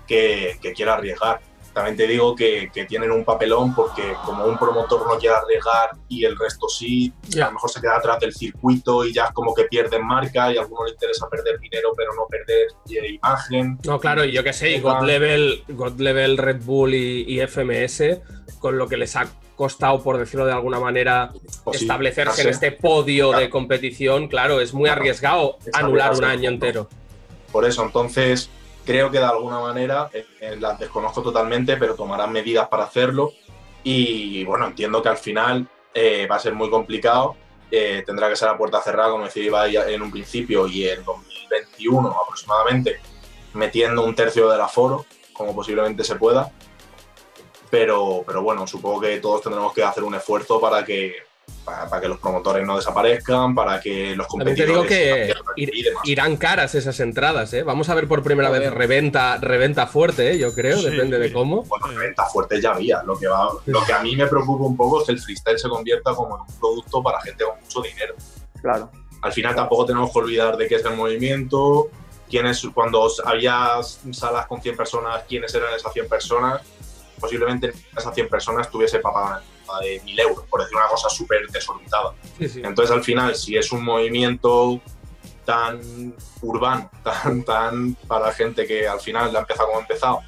que, 0.08 0.58
que 0.62 0.74
quiera 0.74 0.96
arriesgar. 0.96 1.42
También 1.74 1.96
te 1.96 2.08
digo 2.08 2.36
que, 2.36 2.72
que 2.74 2.86
tienen 2.86 3.12
un 3.12 3.24
papelón 3.24 3.76
porque 3.76 4.16
como 4.26 4.46
un 4.46 4.58
promotor 4.58 5.06
no 5.06 5.20
quiere 5.20 5.36
arriesgar 5.36 5.92
y 6.08 6.26
el 6.26 6.36
resto 6.36 6.68
sí, 6.68 7.14
a 7.36 7.46
lo 7.46 7.52
mejor 7.52 7.70
se 7.70 7.80
queda 7.80 7.98
atrás 7.98 8.20
del 8.20 8.34
circuito 8.34 9.06
y 9.06 9.14
ya 9.14 9.26
es 9.26 9.32
como 9.32 9.54
que 9.54 9.66
pierden 9.66 10.04
marca 10.04 10.52
y 10.52 10.58
a 10.58 10.62
alguno 10.62 10.86
le 10.86 10.94
interesa 10.94 11.30
perder 11.30 11.60
dinero 11.60 11.90
pero 11.96 12.16
no 12.16 12.26
perder 12.28 12.70
eh, 12.90 13.14
imagen. 13.14 13.78
No, 13.86 14.00
claro, 14.00 14.26
y 14.26 14.32
yo 14.32 14.44
qué 14.44 14.54
sé, 14.54 14.72
y 14.72 14.80
God 14.80 15.04
Level, 15.04 15.66
God 15.68 16.00
Level, 16.00 16.40
Red 16.40 16.64
Bull 16.64 16.96
y, 16.96 17.26
y 17.28 17.42
FMS, 17.42 18.22
con 18.58 18.80
lo 18.80 18.88
que 18.88 18.98
les 18.98 19.16
ha 19.16 19.28
costado, 19.58 20.02
por 20.02 20.18
decirlo 20.18 20.46
de 20.46 20.54
alguna 20.54 20.80
manera, 20.80 21.34
Pues 21.66 21.80
sí, 21.80 21.84
establecerse 21.86 22.44
en 22.44 22.50
este 22.50 22.72
podio 22.72 23.32
de 23.32 23.50
competición, 23.50 24.28
claro, 24.30 24.62
es 24.62 24.74
muy 24.74 24.86
Claro, 24.86 25.02
arriesgado 25.02 25.58
es 25.66 25.74
anular 25.76 26.14
un 26.14 26.24
año 26.24 26.50
entero. 26.50 26.88
Por 27.52 27.66
eso, 27.66 27.84
entonces, 27.84 28.50
creo 28.86 29.10
que 29.12 29.18
de 29.18 29.26
alguna 29.26 29.60
manera, 29.60 30.10
eh, 30.14 30.56
las 30.60 30.80
desconozco 30.80 31.22
totalmente, 31.22 31.76
pero 31.76 31.96
tomarán 31.96 32.32
medidas 32.32 32.68
para 32.70 32.84
hacerlo. 32.86 33.34
Y 33.84 34.44
bueno, 34.46 34.68
entiendo 34.68 35.02
que 35.02 35.10
al 35.10 35.18
final 35.18 35.68
eh, 35.94 36.28
va 36.30 36.36
a 36.36 36.40
ser 36.40 36.54
muy 36.54 36.70
complicado. 36.70 37.36
eh, 37.70 38.02
tendrá 38.06 38.30
que 38.30 38.38
ser 38.38 38.48
a 38.48 38.58
puerta 38.58 38.80
cerrada, 38.82 39.10
como 39.10 39.26
decía 39.26 39.44
Ibai 39.44 39.76
en 39.94 40.02
un 40.02 40.10
principio, 40.10 40.68
y 40.68 40.88
en 40.88 41.04
2021 41.04 42.16
aproximadamente, 42.24 43.00
metiendo 43.54 44.06
un 44.06 44.16
tercio 44.16 44.50
del 44.50 44.62
aforo, 44.62 45.06
como 45.34 45.54
posiblemente 45.54 46.06
se 46.06 46.16
pueda. 46.16 46.50
Pero, 47.70 48.24
pero 48.26 48.42
bueno, 48.42 48.66
supongo 48.68 49.02
que 49.02 49.18
todos 49.20 49.42
tendremos 49.42 49.74
que 49.74 49.84
hacer 49.84 50.04
un 50.04 50.16
esfuerzo 50.16 50.60
para 50.62 50.86
que, 50.86 51.14
para, 51.66 51.90
para 51.90 52.02
que 52.02 52.08
los 52.08 52.20
promotores 52.20 52.66
no 52.66 52.78
desaparezcan, 52.78 53.54
para 53.54 53.80
que 53.82 54.16
los 54.16 54.26
También 54.28 54.56
te 54.56 54.66
digo 54.66 54.80
competidores 54.80 55.36
que 55.56 55.62
ir- 55.62 55.72
irán 56.06 56.38
caras 56.38 56.76
esas 56.76 56.98
entradas, 57.02 57.54
¿eh? 57.54 57.64
Vamos 57.64 57.90
a 57.90 57.96
ver 57.96 58.08
por 58.08 58.24
primera 58.24 58.50
vez 58.50 58.72
reventa, 58.74 59.38
reventa 59.38 59.86
fuerte, 59.88 60.32
¿eh? 60.32 60.38
yo 60.38 60.54
creo, 60.54 60.78
Sí. 60.78 60.90
depende 60.90 61.20
de 61.20 61.34
cómo. 61.34 61.64
Bueno, 61.64 61.88
reventa 61.88 62.26
fuerte 62.26 62.62
ya 62.62 62.72
había. 62.72 63.04
Lo 63.04 63.20
que, 63.20 63.28
va, 63.28 63.50
lo 63.66 63.84
que 63.86 63.92
a 63.94 64.00
mí 64.00 64.16
me 64.16 64.28
preocupa 64.28 64.64
un 64.66 64.78
poco 64.78 65.02
es 65.02 65.08
que 65.08 65.12
el 65.14 65.20
freestyle 65.20 65.60
se 65.60 65.68
convierta 65.68 66.14
como 66.16 66.36
en 66.38 66.42
un 66.44 66.60
producto 66.60 67.04
para 67.04 67.20
gente 67.22 67.44
con 67.44 67.60
mucho 67.60 67.82
dinero. 67.82 68.16
Claro. 68.62 68.90
Al 69.22 69.34
final 69.34 69.56
tampoco 69.56 69.86
tenemos 69.86 70.12
que 70.14 70.20
olvidar 70.20 70.56
de 70.56 70.68
qué 70.70 70.76
es 70.76 70.86
el 70.86 70.96
movimiento, 70.96 71.90
quiénes, 72.30 72.66
cuando 72.74 73.10
había 73.26 73.72
salas 74.12 74.46
con 74.48 74.62
100 74.62 74.78
personas, 74.78 75.24
quiénes 75.28 75.54
eran 75.56 75.74
esas 75.76 75.92
100 75.92 76.08
personas. 76.08 76.62
Posiblemente 77.20 77.74
esas 77.98 78.14
100 78.14 78.30
personas 78.30 78.70
tuviese 78.70 79.00
papá 79.00 79.42
de 79.82 80.00
1000 80.06 80.20
euros, 80.20 80.46
por 80.50 80.62
decir 80.62 80.78
una 80.78 80.88
cosa 80.88 81.10
súper 81.10 81.48
desorbitada. 81.48 82.14
Sí, 82.38 82.48
sí. 82.48 82.62
Entonces, 82.64 82.96
al 82.96 83.04
final, 83.04 83.36
si 83.36 83.58
es 83.58 83.72
un 83.72 83.84
movimiento 83.84 84.80
tan 85.46 86.14
urbano, 86.42 86.90
tan, 87.04 87.44
tan 87.44 87.94
para 88.08 88.32
gente 88.34 88.66
que 88.68 88.88
al 88.88 89.00
final 89.00 89.32
la 89.34 89.40
ha 89.40 89.42
empezado 89.42 89.68
como 89.68 89.80
ha 89.80 89.82
empezado 89.82 90.20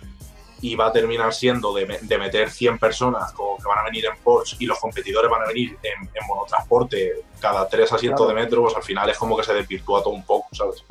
y 0.62 0.76
va 0.76 0.88
a 0.88 0.92
terminar 0.92 1.34
siendo 1.34 1.74
de, 1.74 1.86
de 2.02 2.18
meter 2.18 2.50
100 2.50 2.80
personas 2.80 3.32
como 3.32 3.56
que 3.58 3.64
van 3.66 3.80
a 3.80 3.84
venir 3.84 4.06
en 4.06 4.18
Porsche 4.22 4.58
y 4.60 4.66
los 4.66 4.78
competidores 4.78 5.32
van 5.32 5.44
a 5.44 5.48
venir 5.48 5.78
en, 5.84 6.02
en 6.04 6.28
monotransporte 6.28 7.22
cada 7.40 7.68
tres 7.70 7.92
asientos 7.94 8.26
Claro. 8.26 8.38
de 8.38 8.44
metro, 8.46 8.62
pues 8.64 8.76
al 8.76 8.84
final 8.84 9.10
es 9.10 9.18
como 9.18 9.38
que 9.38 9.44
se 9.44 9.54
desvirtúa 9.54 10.02
todo 10.04 10.14
un 10.14 10.26
poco, 10.26 10.50
¿sabes? 10.54 10.84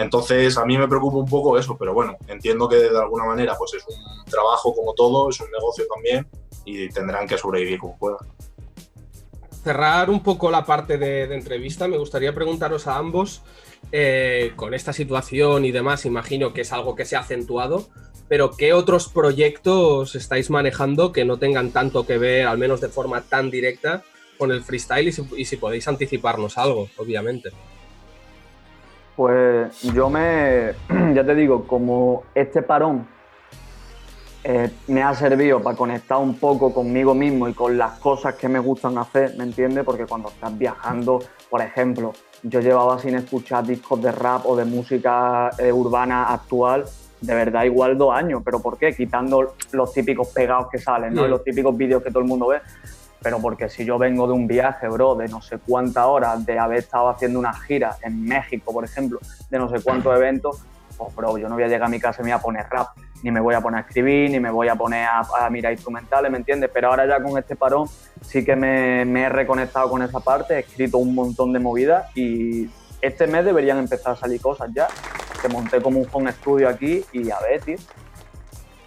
Entonces, 0.00 0.56
a 0.56 0.64
mí 0.64 0.78
me 0.78 0.88
preocupa 0.88 1.18
un 1.18 1.28
poco 1.28 1.58
eso, 1.58 1.76
pero 1.76 1.92
bueno, 1.92 2.16
entiendo 2.26 2.66
que 2.66 2.76
de 2.76 2.98
alguna 2.98 3.26
manera 3.26 3.54
pues 3.58 3.74
es 3.74 3.84
un 3.86 4.24
trabajo 4.24 4.74
como 4.74 4.94
todo, 4.94 5.28
es 5.28 5.38
un 5.40 5.50
negocio 5.50 5.84
también 5.94 6.26
y 6.64 6.88
tendrán 6.88 7.28
que 7.28 7.36
sobrevivir 7.36 7.78
como 7.78 7.98
puedan. 7.98 8.18
cerrar 9.62 10.08
un 10.08 10.22
poco 10.22 10.50
la 10.50 10.64
parte 10.64 10.96
de, 10.96 11.24
entrevista, 11.34 11.86
me 11.86 11.98
gustaría 11.98 12.34
preguntaros 12.34 12.86
a 12.86 12.96
ambos, 12.96 13.42
eh, 13.92 14.52
con 14.56 14.72
esta 14.72 14.94
situación 14.94 15.66
y 15.66 15.70
demás, 15.70 16.06
imagino 16.06 16.54
que 16.54 16.62
es 16.62 16.72
algo 16.72 16.94
que 16.94 17.04
se 17.04 17.16
ha 17.16 17.20
acentuado, 17.20 17.86
pero 18.26 18.52
¿qué 18.52 18.72
otros 18.72 19.08
proyectos 19.08 20.14
estáis 20.14 20.48
manejando 20.48 21.12
que 21.12 21.26
no 21.26 21.38
tengan 21.38 21.72
tanto 21.72 22.06
que 22.06 22.16
ver, 22.16 22.46
al 22.46 22.56
menos 22.56 22.80
de 22.80 22.88
forma 22.88 23.20
tan 23.20 23.50
directa, 23.50 24.02
con 24.38 24.50
el 24.50 24.62
freestyle 24.62 25.12
y 25.36 25.44
si 25.44 25.56
podéis 25.58 25.88
anticiparnos 25.88 26.56
algo, 26.56 26.88
obviamente? 26.96 27.50
Pues 29.20 29.82
yo 29.82 30.08
me, 30.08 30.72
ya 31.14 31.22
te 31.22 31.34
digo, 31.34 31.66
como 31.66 32.22
este 32.34 32.62
parón 32.62 33.06
eh, 34.42 34.70
me 34.86 35.02
ha 35.02 35.14
servido 35.14 35.62
para 35.62 35.76
conectar 35.76 36.16
un 36.16 36.38
poco 36.38 36.72
conmigo 36.72 37.14
mismo 37.14 37.46
y 37.46 37.52
con 37.52 37.76
las 37.76 37.98
cosas 37.98 38.36
que 38.36 38.48
me 38.48 38.58
gustan 38.58 38.96
hacer, 38.96 39.36
¿me 39.36 39.44
entiendes? 39.44 39.84
Porque 39.84 40.06
cuando 40.06 40.30
estás 40.30 40.56
viajando, 40.56 41.18
por 41.50 41.60
ejemplo, 41.60 42.14
yo 42.44 42.60
llevaba 42.60 42.98
sin 42.98 43.14
escuchar 43.14 43.66
discos 43.66 44.00
de 44.00 44.10
rap 44.10 44.46
o 44.46 44.56
de 44.56 44.64
música 44.64 45.50
eh, 45.58 45.70
urbana 45.70 46.32
actual, 46.32 46.86
de 47.20 47.34
verdad 47.34 47.64
igual 47.64 47.98
dos 47.98 48.14
años, 48.14 48.40
pero 48.42 48.62
¿por 48.62 48.78
qué? 48.78 48.94
Quitando 48.94 49.54
los 49.72 49.92
típicos 49.92 50.28
pegados 50.28 50.68
que 50.72 50.78
salen, 50.78 51.12
¿no? 51.12 51.26
Y 51.26 51.28
los 51.28 51.44
típicos 51.44 51.76
vídeos 51.76 52.02
que 52.02 52.08
todo 52.08 52.20
el 52.22 52.26
mundo 52.26 52.46
ve. 52.46 52.62
Pero 53.22 53.38
porque 53.40 53.68
si 53.68 53.84
yo 53.84 53.98
vengo 53.98 54.26
de 54.26 54.32
un 54.32 54.46
viaje, 54.46 54.88
bro, 54.88 55.14
de 55.14 55.28
no 55.28 55.42
sé 55.42 55.58
cuántas 55.58 56.06
horas, 56.06 56.44
de 56.46 56.58
haber 56.58 56.78
estado 56.78 57.08
haciendo 57.08 57.38
una 57.38 57.52
gira 57.52 57.96
en 58.02 58.24
México, 58.24 58.72
por 58.72 58.84
ejemplo, 58.84 59.18
de 59.50 59.58
no 59.58 59.68
sé 59.68 59.82
cuántos 59.82 60.16
eventos, 60.16 60.62
pues, 60.96 61.14
bro, 61.14 61.38
yo 61.38 61.48
no 61.48 61.54
voy 61.54 61.64
a 61.64 61.68
llegar 61.68 61.84
a 61.84 61.88
mi 61.90 62.00
casa 62.00 62.22
y 62.22 62.24
me 62.24 62.30
voy 62.30 62.38
a 62.38 62.42
poner 62.42 62.66
rap, 62.70 62.88
ni 63.22 63.30
me 63.30 63.40
voy 63.40 63.54
a 63.54 63.60
poner 63.60 63.78
a 63.78 63.86
escribir, 63.86 64.30
ni 64.30 64.40
me 64.40 64.50
voy 64.50 64.68
a 64.68 64.74
poner 64.74 65.06
a, 65.06 65.20
a 65.38 65.50
mirar 65.50 65.72
instrumentales, 65.72 66.30
¿me 66.30 66.38
entiendes? 66.38 66.70
Pero 66.72 66.88
ahora 66.88 67.06
ya 67.06 67.22
con 67.22 67.38
este 67.38 67.56
parón 67.56 67.88
sí 68.22 68.44
que 68.44 68.56
me, 68.56 69.04
me 69.04 69.22
he 69.22 69.28
reconectado 69.28 69.90
con 69.90 70.02
esa 70.02 70.20
parte, 70.20 70.54
he 70.54 70.60
escrito 70.60 70.98
un 70.98 71.14
montón 71.14 71.52
de 71.52 71.58
movidas 71.58 72.06
y 72.16 72.68
este 73.00 73.26
mes 73.26 73.44
deberían 73.44 73.78
empezar 73.78 74.12
a 74.12 74.16
salir 74.16 74.40
cosas 74.40 74.70
ya. 74.74 74.88
Que 75.40 75.48
monté 75.48 75.80
como 75.80 76.00
un 76.00 76.08
home 76.12 76.32
studio 76.32 76.68
aquí 76.68 77.02
y 77.12 77.30
a 77.30 77.40
ver, 77.40 77.62
tío. 77.62 77.76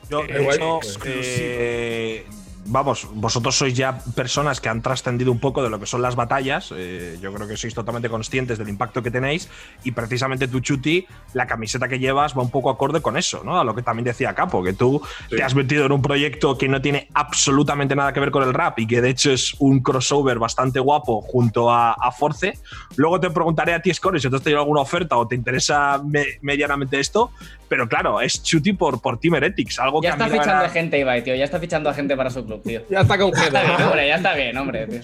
Yo, 0.10 0.22
Qué 0.28 0.34
de 0.34 0.46
hecho, 0.46 0.80
eh, 1.06 2.26
vamos, 2.65 3.08
vosotros 3.13 3.56
sois 3.58 3.73
ya 3.73 3.99
personas 4.15 4.60
que 4.62 4.69
han 4.69 4.82
trascendido 4.82 5.32
un 5.32 5.39
poco 5.39 5.62
de 5.63 5.69
lo 5.69 5.80
que 5.80 5.86
son 5.86 6.02
las 6.02 6.15
batallas. 6.15 6.73
eh, 6.76 7.17
yo 7.21 7.34
creo 7.34 7.47
que 7.47 7.58
sois 7.58 7.73
totalmente 7.73 8.10
conscientes 8.10 8.58
del 8.58 8.69
impacto 8.69 9.02
que 9.04 9.12
tenéis. 9.12 9.49
Y 9.84 9.91
precisamente 9.91 10.47
tú, 10.47 10.60
Chuti, 10.60 11.06
la 11.34 11.45
camiseta 11.47 11.88
que 11.88 11.99
llevas 11.99 12.38
va 12.38 12.41
un 12.41 12.49
poco 12.52 12.69
acorde 12.69 13.02
con 13.02 13.17
eso, 13.17 13.41
¿no? 13.43 13.60
A 13.60 13.63
lo 13.63 13.76
que 13.76 13.82
también 13.82 14.06
decía 14.06 14.34
Capo, 14.34 14.63
que 14.63 14.73
tú 14.73 15.02
te 15.30 15.43
has 15.43 15.56
metido 15.56 15.86
en 15.86 15.91
un 15.91 16.02
proyecto 16.02 16.58
que 16.58 16.67
no 16.67 16.82
tiene 16.82 17.08
absolutamente 17.13 17.95
nada 17.95 18.13
que 18.13 18.19
ver 18.19 18.32
con 18.32 18.43
el 18.43 18.54
rap 18.54 18.80
y 18.80 18.88
que 18.88 19.02
de 19.02 19.10
hecho 19.10 19.32
es 19.32 19.56
un 19.60 19.82
crossover 19.82 20.39
bastante 20.39 20.80
guapo 20.80 21.21
junto 21.21 21.71
a, 21.71 21.93
a 21.93 22.12
Force. 22.12 22.58
Luego 22.95 23.19
te 23.19 23.30
preguntaré 23.30 23.73
a 23.73 23.82
ti, 23.82 23.93
Score, 23.93 24.19
si 24.19 24.30
te 24.30 24.36
has 24.36 24.41
tenido 24.41 24.60
alguna 24.62 24.82
oferta 24.82 25.17
o 25.17 25.28
te 25.28 25.36
interesa 25.36 26.02
me- 26.06 26.38
medianamente 26.41 26.99
esto. 26.99 27.32
Pero 27.69 27.88
claro, 27.89 28.21
es 28.21 28.43
Chuti 28.43 28.73
por, 28.73 29.02
por 29.02 29.19
Team 29.19 29.34
Heretics, 29.36 29.80
algo 29.80 29.99
Ya 30.02 30.10
que 30.10 30.13
a 30.23 30.26
está 30.26 30.26
fichando 30.26 30.52
verdad- 30.62 30.71
gente, 30.73 30.99
Ibai, 30.99 31.23
tío. 31.23 31.34
Ya 31.36 31.43
está 31.45 31.60
fichando 31.60 31.89
a 31.89 31.93
gente 31.93 32.15
para 32.15 32.30
su 32.30 32.45
club, 32.45 32.53
tío. 32.60 32.82
Ya 32.89 33.02
está 33.02 33.18
con 33.18 33.34
gente. 33.36 33.58
hombre, 33.84 34.08
ya 34.08 34.16
está 34.16 34.34
bien, 34.34 34.58
hombre. 34.58 34.88
tío. 34.88 35.02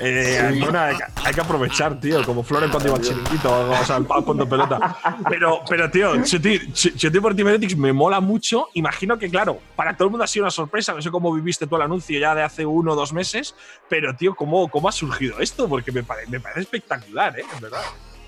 Eh, 0.00 0.38
hay, 0.42 0.96
que- 0.96 1.04
hay 1.24 1.34
que 1.34 1.40
aprovechar, 1.40 2.00
tío, 2.00 2.22
como 2.24 2.42
Flores 2.42 2.70
cuando 2.70 2.88
iba 2.88 2.96
al 2.98 3.02
chiringuito, 3.04 3.50
o, 3.50 3.70
o 3.80 3.84
sea, 3.84 4.00
cuando 4.24 4.48
pelota. 4.48 4.96
Pero, 5.28 5.60
pero 5.68 5.90
tío, 5.90 6.22
Chuti, 6.24 6.58
Ch- 6.72 6.96
Chuti 6.96 7.20
por 7.20 7.34
Team 7.34 7.48
Heretics 7.48 7.76
me 7.76 7.92
mola 7.92 8.20
mucho. 8.20 8.68
Imagino 8.74 9.18
que, 9.18 9.28
claro, 9.30 9.58
para 9.76 9.96
todo 9.96 10.06
el 10.06 10.10
mundo 10.10 10.24
ha 10.24 10.26
sido 10.28 10.44
una 10.44 10.50
sorpresa. 10.50 10.92
No 10.94 11.02
sé 11.02 11.10
cómo 11.10 11.32
viviste 11.32 11.66
tú 11.66 11.76
el 11.76 11.82
anuncio 11.82 12.18
ya 12.18 12.34
de 12.34 12.42
hace 12.42 12.64
uno 12.66 12.92
o 12.92 12.96
dos 12.96 13.12
meses, 13.12 13.54
pero, 13.88 14.14
tío, 14.16 14.34
¿cómo, 14.34 14.68
cómo 14.68 14.88
ha 14.88 14.92
surgido 14.92 15.38
esto? 15.40 15.68
Porque 15.68 15.92
me, 15.92 16.02
pare- 16.02 16.26
me 16.28 16.40
parece 16.40 16.60
espectacular, 16.60 17.38
¿eh? 17.38 17.44
En 17.54 17.60
verdad. 17.60 17.82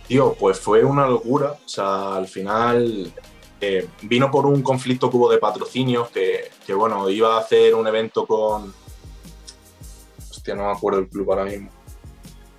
Tío, 0.06 0.34
pues 0.38 0.60
fue 0.60 0.84
una 0.84 1.06
locura. 1.06 1.52
O 1.52 1.68
sea, 1.68 2.16
al 2.16 2.28
final 2.28 3.12
eh, 3.60 3.88
vino 4.02 4.30
por 4.30 4.46
un 4.46 4.62
conflicto 4.62 5.10
que 5.10 5.16
hubo 5.16 5.30
de 5.30 5.38
patrocinios 5.38 6.08
que, 6.10 6.50
que, 6.66 6.74
bueno, 6.74 7.08
iba 7.08 7.36
a 7.36 7.40
hacer 7.40 7.74
un 7.74 7.86
evento 7.86 8.26
con. 8.26 8.72
Hostia, 10.30 10.54
no 10.54 10.64
me 10.66 10.72
acuerdo 10.72 11.00
el 11.00 11.08
club 11.08 11.30
ahora 11.30 11.44
mismo. 11.44 11.70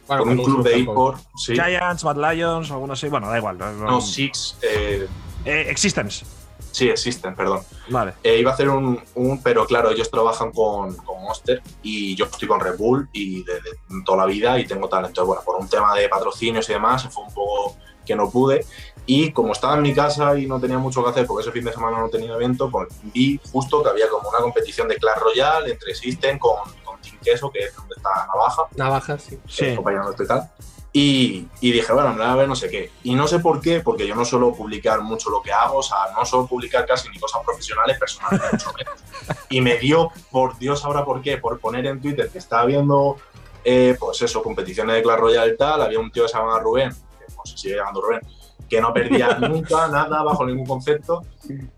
Bueno, 0.08 0.24
con 0.24 0.40
un 0.40 0.46
club 0.46 0.64
de 0.64 0.80
eSport. 0.80 1.22
Sí. 1.38 1.54
Giants, 1.54 2.04
Bad 2.04 2.18
Lions, 2.34 2.72
algunos 2.72 3.00
sí. 3.00 3.10
Bueno, 3.10 3.30
da 3.30 3.38
igual. 3.38 3.58
No, 3.58 3.72
No, 3.74 4.02
Six. 4.02 4.58
eh, 4.62 5.08
Eh, 5.46 5.66
Existence. 5.70 6.26
sí, 6.72 6.90
existen, 6.90 7.36
perdón. 7.36 7.62
Vale. 7.90 8.14
Eh, 8.24 8.40
iba 8.40 8.52
a 8.52 8.54
hacer 8.54 8.70
un, 8.70 9.02
un- 9.16 9.42
Pero 9.42 9.66
claro, 9.66 9.92
ellos 9.92 10.10
trabajan 10.10 10.52
con, 10.52 10.96
con 10.98 11.22
Monster 11.24 11.62
y 11.84 12.16
yo 12.16 12.26
estoy 12.26 12.48
con 12.48 12.60
Red 12.60 12.78
Bull 12.78 13.08
y 13.14 13.44
desde 13.44 13.72
toda 14.06 14.20
la 14.20 14.26
vida 14.26 14.58
y 14.60 14.66
tengo 14.66 14.88
tal. 14.90 15.06
Entonces, 15.06 15.28
bueno, 15.28 15.42
por 15.46 15.56
un 15.58 15.68
tema 15.68 15.94
de 15.96 16.08
patrocinios 16.10 16.70
y 16.70 16.74
demás, 16.74 17.08
fue 17.12 17.24
un 17.24 17.34
poco 17.34 17.76
que 18.06 18.16
no 18.16 18.30
pude. 18.30 18.66
Y 19.10 19.32
como 19.32 19.54
estaba 19.54 19.76
en 19.76 19.84
mi 19.84 19.94
casa 19.96 20.38
y 20.38 20.48
no 20.48 20.60
tenía 20.60 20.78
mucho 20.78 21.02
que 21.02 21.10
hacer 21.10 21.26
porque 21.26 21.44
ese 21.44 21.52
fin 21.54 21.64
de 21.64 21.72
semana 21.72 21.98
no 21.98 22.10
tenía 22.10 22.34
evento, 22.34 22.70
pues 22.70 22.90
vi 23.02 23.40
justo 23.52 23.82
que 23.82 23.90
había 23.90 24.10
como 24.10 24.30
una 24.30 24.40
competición 24.40 24.90
de 24.90 24.98
Clash 24.98 25.20
Royale 25.20 25.72
entre 25.72 25.96
System 25.96 26.38
con, 26.38 26.58
con 26.84 27.00
Team 27.00 27.18
Queso, 27.24 27.50
que 27.50 27.60
es 27.60 27.76
donde 27.76 27.96
está 27.96 28.28
Navaja, 28.28 28.64
Navajas, 28.76 29.24
sí. 29.24 29.40
Sí. 29.48 29.76
compañero 29.76 30.04
nuestro 30.04 30.26
y 30.26 30.28
tal. 30.28 30.52
Y, 30.92 31.48
y 31.62 31.72
dije, 31.72 31.94
bueno, 31.94 32.10
me 32.10 32.18
voy 32.18 32.26
a 32.28 32.36
ver 32.36 32.50
no 32.50 32.56
sé 32.56 32.70
qué. 32.70 32.92
Y 33.04 33.16
no 33.16 33.28
sé 33.28 33.40
por 33.40 33.62
qué, 33.62 33.80
porque 33.80 34.06
yo 34.06 34.14
no 34.14 34.26
suelo 34.26 34.54
publicar 34.54 35.00
mucho 35.02 35.30
lo 35.30 35.42
que 35.42 35.54
hago, 35.54 35.78
o 35.78 35.84
sea, 35.84 35.98
no 36.14 36.26
suelo 36.26 36.46
publicar 36.46 36.86
casi 36.86 37.08
ni 37.10 37.18
cosas 37.18 37.44
profesionales, 37.46 37.98
personales, 37.98 38.42
mucho 38.52 38.74
menos. 38.78 38.96
Y 39.50 39.62
me 39.62 39.78
dio, 39.78 40.12
por 40.32 40.58
Dios 40.58 40.82
sabrá 40.82 41.06
por 41.06 41.22
qué, 41.22 41.38
por 41.38 41.60
poner 41.60 41.86
en 41.86 42.02
Twitter 42.02 42.30
que 42.30 42.40
estaba 42.40 42.66
viendo, 42.66 43.18
eh, 43.64 43.96
pues 43.98 44.22
eso, 44.22 44.42
competiciones 44.44 44.96
de 44.96 45.04
Clash 45.04 45.20
Royale 45.20 45.54
y 45.54 45.58
tal. 45.58 45.82
Había 45.82 46.00
un 46.00 46.12
tío 46.12 46.24
que 46.24 46.30
se 46.30 46.38
llamaba 46.38 46.60
Rubén, 46.60 46.90
que 46.90 47.34
no 47.34 47.46
sé 47.46 47.54
si 47.54 47.64
sigue 47.64 47.76
llamando 47.76 48.02
Rubén, 48.02 48.22
que 48.70 48.82
no 48.82 48.94
perdía 48.94 49.38
nunca 49.40 49.88
nada 49.88 50.24
bajo 50.24 50.46
ningún 50.46 50.66
concepto. 50.66 51.24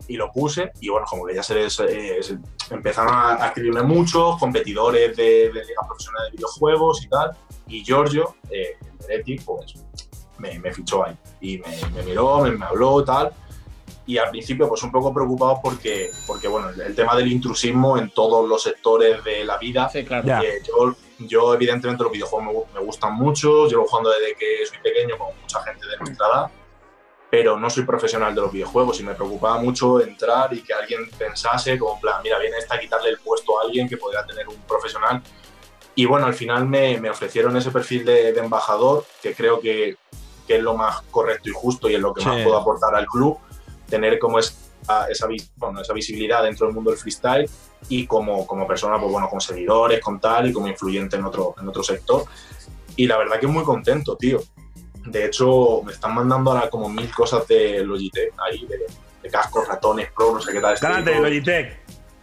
Y 0.08 0.16
lo 0.18 0.32
puse, 0.32 0.72
y 0.82 0.90
bueno, 0.90 1.06
como 1.10 1.26
que 1.26 1.36
ya 1.36 1.44
se, 1.44 1.56
les, 1.56 1.80
eh, 1.82 2.18
se- 2.22 2.38
empezaron 2.74 3.14
a, 3.14 3.44
a 3.44 3.48
escribirme 3.48 3.84
muchos 3.84 4.38
competidores 4.40 5.16
de, 5.16 5.24
de 5.52 5.66
ligas 5.66 5.86
profesionales 5.88 6.32
de 6.32 6.38
videojuegos 6.38 7.04
y 7.04 7.10
tal. 7.10 7.32
Y 7.68 7.84
Giorgio, 7.84 8.36
eh, 8.50 8.78
el 8.82 9.06
Heretti, 9.12 9.36
pues 9.40 9.76
me, 10.40 10.58
me 10.60 10.74
fichó 10.74 11.06
ahí. 11.06 11.16
Y 11.42 11.58
me, 11.60 11.68
me 11.96 12.04
miró, 12.04 12.40
me, 12.42 12.52
me 12.52 12.66
habló 12.66 13.04
tal. 13.04 13.32
Y 14.08 14.18
al 14.18 14.32
principio, 14.32 14.68
pues 14.68 14.82
un 14.82 14.92
poco 14.92 15.14
preocupado 15.14 15.60
porque, 15.62 16.10
porque 16.26 16.48
bueno, 16.48 16.70
el, 16.70 16.82
el 16.82 16.96
tema 16.96 17.16
del 17.16 17.32
intrusismo 17.32 17.96
en 18.00 18.10
todos 18.10 18.50
los 18.50 18.64
sectores 18.64 19.24
de 19.24 19.44
la 19.46 19.60
vida. 19.60 19.88
Sí, 19.90 20.04
claro. 20.04 20.28
Eh, 20.44 20.64
yo, 20.68 20.96
yo, 21.20 21.54
evidentemente, 21.54 22.02
los 22.02 22.12
videojuegos 22.12 22.68
me, 22.74 22.80
me 22.80 22.86
gustan 22.86 23.14
mucho. 23.14 23.68
Llevo 23.68 23.86
jugando 23.86 24.10
desde 24.10 24.34
que 24.36 24.66
soy 24.66 24.80
pequeño 24.80 25.16
con 25.20 25.28
mucha 25.40 25.62
gente 25.62 25.86
de 25.86 25.98
nuestra 25.98 26.26
edad. 26.28 26.52
Pero 27.32 27.60
no 27.60 27.70
soy 27.70 27.84
profesional 27.84 28.34
de 28.34 28.42
los 28.42 28.52
videojuegos 28.52 29.00
y 29.00 29.04
me 29.04 29.14
preocupaba 29.14 29.60
mucho 29.60 30.02
entrar 30.02 30.52
y 30.54 30.62
que 30.64 30.74
alguien 30.74 31.10
pensase 31.18 31.78
como, 31.78 32.00
plan, 32.00 32.22
mira, 32.24 32.40
viene 32.40 32.58
esta 32.58 32.76
a 32.76 32.80
quitarle 32.80 33.10
el 33.10 33.20
puesto 33.20 33.60
a 33.60 33.64
alguien 33.66 33.88
que 33.88 33.98
podría 33.98 34.26
tener 34.26 34.48
un 34.48 34.56
profesional. 34.68 35.22
Y 35.94 36.06
bueno, 36.06 36.26
al 36.26 36.34
final 36.34 36.66
me, 36.66 37.00
me 37.00 37.10
ofrecieron 37.10 37.56
ese 37.58 37.70
perfil 37.72 38.04
de, 38.06 38.34
de 38.34 38.40
embajador, 38.40 39.06
que 39.22 39.36
creo 39.36 39.60
que, 39.60 39.98
que 40.48 40.56
es 40.58 40.64
lo 40.64 40.74
más 40.76 41.02
correcto 41.12 41.50
y 41.50 41.54
justo 41.54 41.88
y 41.90 41.96
es 41.96 42.02
lo 42.02 42.14
que 42.14 42.24
más 42.26 42.38
Sí. 42.38 42.44
puedo 42.44 42.58
aportar 42.58 42.96
al 42.96 43.06
club. 43.06 43.38
Tener 43.88 44.18
como 44.18 44.40
esa, 44.40 44.56
esa, 45.10 45.28
bueno, 45.58 45.82
esa 45.82 45.94
visibilidad 45.94 46.42
dentro 46.44 46.66
del 46.66 46.74
mundo 46.74 46.90
del 46.90 47.00
freestyle 47.00 47.48
y 47.90 48.08
como, 48.08 48.48
como 48.48 48.66
persona, 48.68 49.00
pues 49.00 49.12
bueno, 49.12 49.30
con 49.30 49.40
seguidores, 49.42 50.00
con 50.00 50.20
tal 50.20 50.50
y 50.50 50.54
como 50.54 50.68
influyente 50.68 51.18
en 51.18 51.26
otro, 51.26 51.54
en 51.62 51.68
otro 51.68 51.84
sector. 51.84 52.24
Y 52.96 53.06
la 53.06 53.18
verdad 53.18 53.40
que 53.40 53.46
muy 53.48 53.64
contento, 53.64 54.16
tío. 54.16 54.42
De 55.06 55.26
hecho, 55.26 55.82
me 55.84 55.92
están 55.94 56.14
mandando 56.14 56.52
ahora 56.52 56.70
como 56.70 56.90
mil 56.90 57.14
cosas 57.14 57.48
de 57.48 57.84
Logitech 57.84 58.34
ahí, 58.38 58.66
de, 58.66 58.80
de 59.24 59.30
cascos, 59.30 59.68
ratones, 59.68 60.10
pro, 60.16 60.34
no 60.34 60.42
sé 60.42 60.52
qué 60.52 60.60
tal. 60.62 60.74
todo- 61.14 61.24
Logitech. 61.24 61.80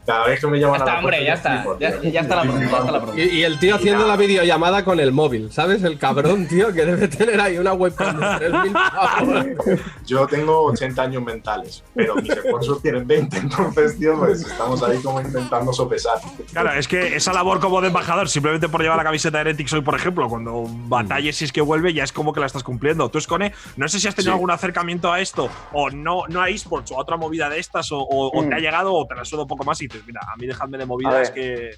Cada 0.06 0.26
vez 0.28 0.40
que 0.40 0.46
me 0.46 0.58
llaman 0.60 0.78
Ya 0.78 0.84
a 0.84 0.86
está, 0.86 0.92
la 0.92 0.98
hombre, 1.00 1.16
puerta, 1.18 1.26
ya 1.26 1.34
está. 1.34 1.62
flipo, 1.62 1.78
Ya, 1.78 1.88
está 1.88 2.02
la 2.02 2.10
ya 2.12 2.20
está 2.20 2.92
la 2.92 2.98
broma. 3.00 3.20
Y, 3.20 3.22
y 3.22 3.42
el 3.44 3.58
tío 3.58 3.74
haciendo 3.74 4.06
la 4.06 4.16
videollamada 4.16 4.84
con 4.84 5.00
el 5.00 5.10
móvil, 5.12 5.50
¿sabes? 5.52 5.82
El 5.82 5.98
cabrón, 5.98 6.46
tío, 6.46 6.72
que 6.72 6.84
debe 6.86 7.08
tener 7.08 7.40
ahí 7.40 7.58
una 7.58 7.72
webcam 7.72 8.18
de 8.18 8.26
3.000 8.50 8.72
pavos. 8.72 9.80
Yo 10.06 10.26
tengo 10.26 10.62
80 10.66 11.02
años 11.02 11.22
mentales, 11.22 11.82
pero 11.94 12.14
mis 12.16 12.30
esposos 12.30 12.80
tienen 12.82 13.06
20, 13.06 13.36
entonces, 13.36 13.98
tío, 13.98 14.16
pues 14.18 14.42
estamos 14.42 14.82
ahí 14.82 14.98
como 15.02 15.20
intentando 15.20 15.72
sopesar. 15.72 16.18
Claro, 16.52 16.72
es 16.72 16.86
que 16.86 17.16
esa 17.16 17.32
labor 17.32 17.58
como 17.60 17.80
de 17.80 17.88
embajador, 17.88 18.28
simplemente 18.28 18.68
por 18.68 18.82
llevar 18.82 18.96
la 18.98 19.04
camiseta 19.04 19.38
de 19.38 19.42
Heretics 19.50 19.72
hoy, 19.72 19.80
por 19.80 19.94
ejemplo, 19.96 20.28
cuando 20.28 20.64
batalles 20.86 21.36
si 21.36 21.44
es 21.46 21.52
que 21.52 21.60
vuelve, 21.60 21.92
ya 21.92 22.04
es 22.04 22.12
como 22.12 22.32
que 22.32 22.40
la 22.40 22.46
estás 22.46 22.62
cumpliendo. 22.62 23.08
Tú, 23.08 23.18
Escone, 23.18 23.52
no 23.76 23.88
sé 23.88 23.98
si 24.00 24.08
has 24.08 24.14
tenido 24.14 24.32
Sí. 24.32 24.34
algún 24.36 24.50
acercamiento 24.50 25.12
a 25.12 25.20
esto, 25.20 25.48
o 25.72 25.90
no, 25.90 26.22
no 26.28 26.40
a 26.42 26.48
esports, 26.48 26.90
o 26.92 26.96
a 26.98 27.02
otra 27.02 27.16
movida 27.16 27.48
de 27.48 27.58
estas, 27.58 27.90
o, 27.92 27.98
o- 27.98 28.28
o 28.30 28.42
Mm. 28.42 28.48
te 28.48 28.54
ha 28.54 28.58
llegado, 28.58 28.94
o 28.94 29.06
te 29.06 29.14
la 29.14 29.24
suda 29.24 29.42
un 29.42 29.48
poco 29.48 29.64
más 29.64 29.80
y 29.82 29.88
dices, 29.96 30.06
mira, 30.06 30.20
a 30.32 30.36
mí 30.36 30.46
dejadme 30.46 30.78
de 30.78 30.86
movidas 30.86 31.30
que. 31.30 31.70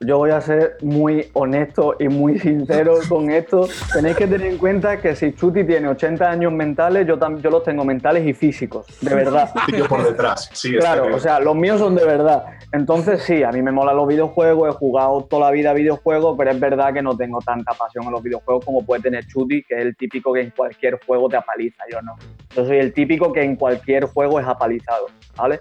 Yo 0.00 0.18
voy 0.18 0.30
a 0.30 0.42
ser 0.42 0.76
muy 0.82 1.30
honesto 1.32 1.96
y 1.98 2.08
muy 2.08 2.38
sincero 2.38 2.98
con 3.08 3.30
esto. 3.30 3.66
Tenéis 3.94 4.16
que 4.16 4.26
tener 4.26 4.48
en 4.48 4.58
cuenta 4.58 5.00
que 5.00 5.16
si 5.16 5.32
Chuti 5.32 5.64
tiene 5.64 5.88
80 5.88 6.30
años 6.30 6.52
mentales, 6.52 7.06
yo, 7.06 7.18
yo 7.38 7.50
los 7.50 7.64
tengo 7.64 7.82
mentales 7.82 8.26
y 8.26 8.34
físicos, 8.34 8.86
de 9.00 9.14
verdad. 9.14 9.50
Tío 9.66 9.88
por 9.88 10.04
detrás, 10.04 10.50
sí, 10.52 10.76
Claro, 10.76 11.14
o 11.14 11.18
sea, 11.18 11.40
los 11.40 11.56
míos 11.56 11.80
son 11.80 11.94
de 11.94 12.04
verdad. 12.04 12.44
Entonces 12.72 13.22
sí, 13.22 13.42
a 13.42 13.50
mí 13.52 13.62
me 13.62 13.72
molan 13.72 13.96
los 13.96 14.06
videojuegos, 14.06 14.68
he 14.68 14.72
jugado 14.72 15.24
toda 15.24 15.46
la 15.46 15.50
vida 15.52 15.72
videojuegos, 15.72 16.36
pero 16.36 16.50
es 16.50 16.60
verdad 16.60 16.92
que 16.92 17.00
no 17.00 17.16
tengo 17.16 17.38
tanta 17.40 17.72
pasión 17.72 18.04
en 18.04 18.12
los 18.12 18.22
videojuegos 18.22 18.66
como 18.66 18.84
puede 18.84 19.00
tener 19.00 19.26
Chuti, 19.26 19.62
que 19.62 19.76
es 19.76 19.80
el 19.80 19.96
típico 19.96 20.30
que 20.34 20.42
en 20.42 20.50
cualquier 20.50 21.00
juego 21.06 21.30
te 21.30 21.38
apaliza, 21.38 21.84
yo 21.90 22.02
no. 22.02 22.16
Yo 22.54 22.66
soy 22.66 22.76
el 22.78 22.92
típico 22.92 23.32
que 23.32 23.42
en 23.42 23.56
cualquier 23.56 24.04
juego 24.04 24.38
es 24.40 24.46
apalizado, 24.46 25.06
¿vale? 25.36 25.60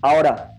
Ahora, 0.00 0.50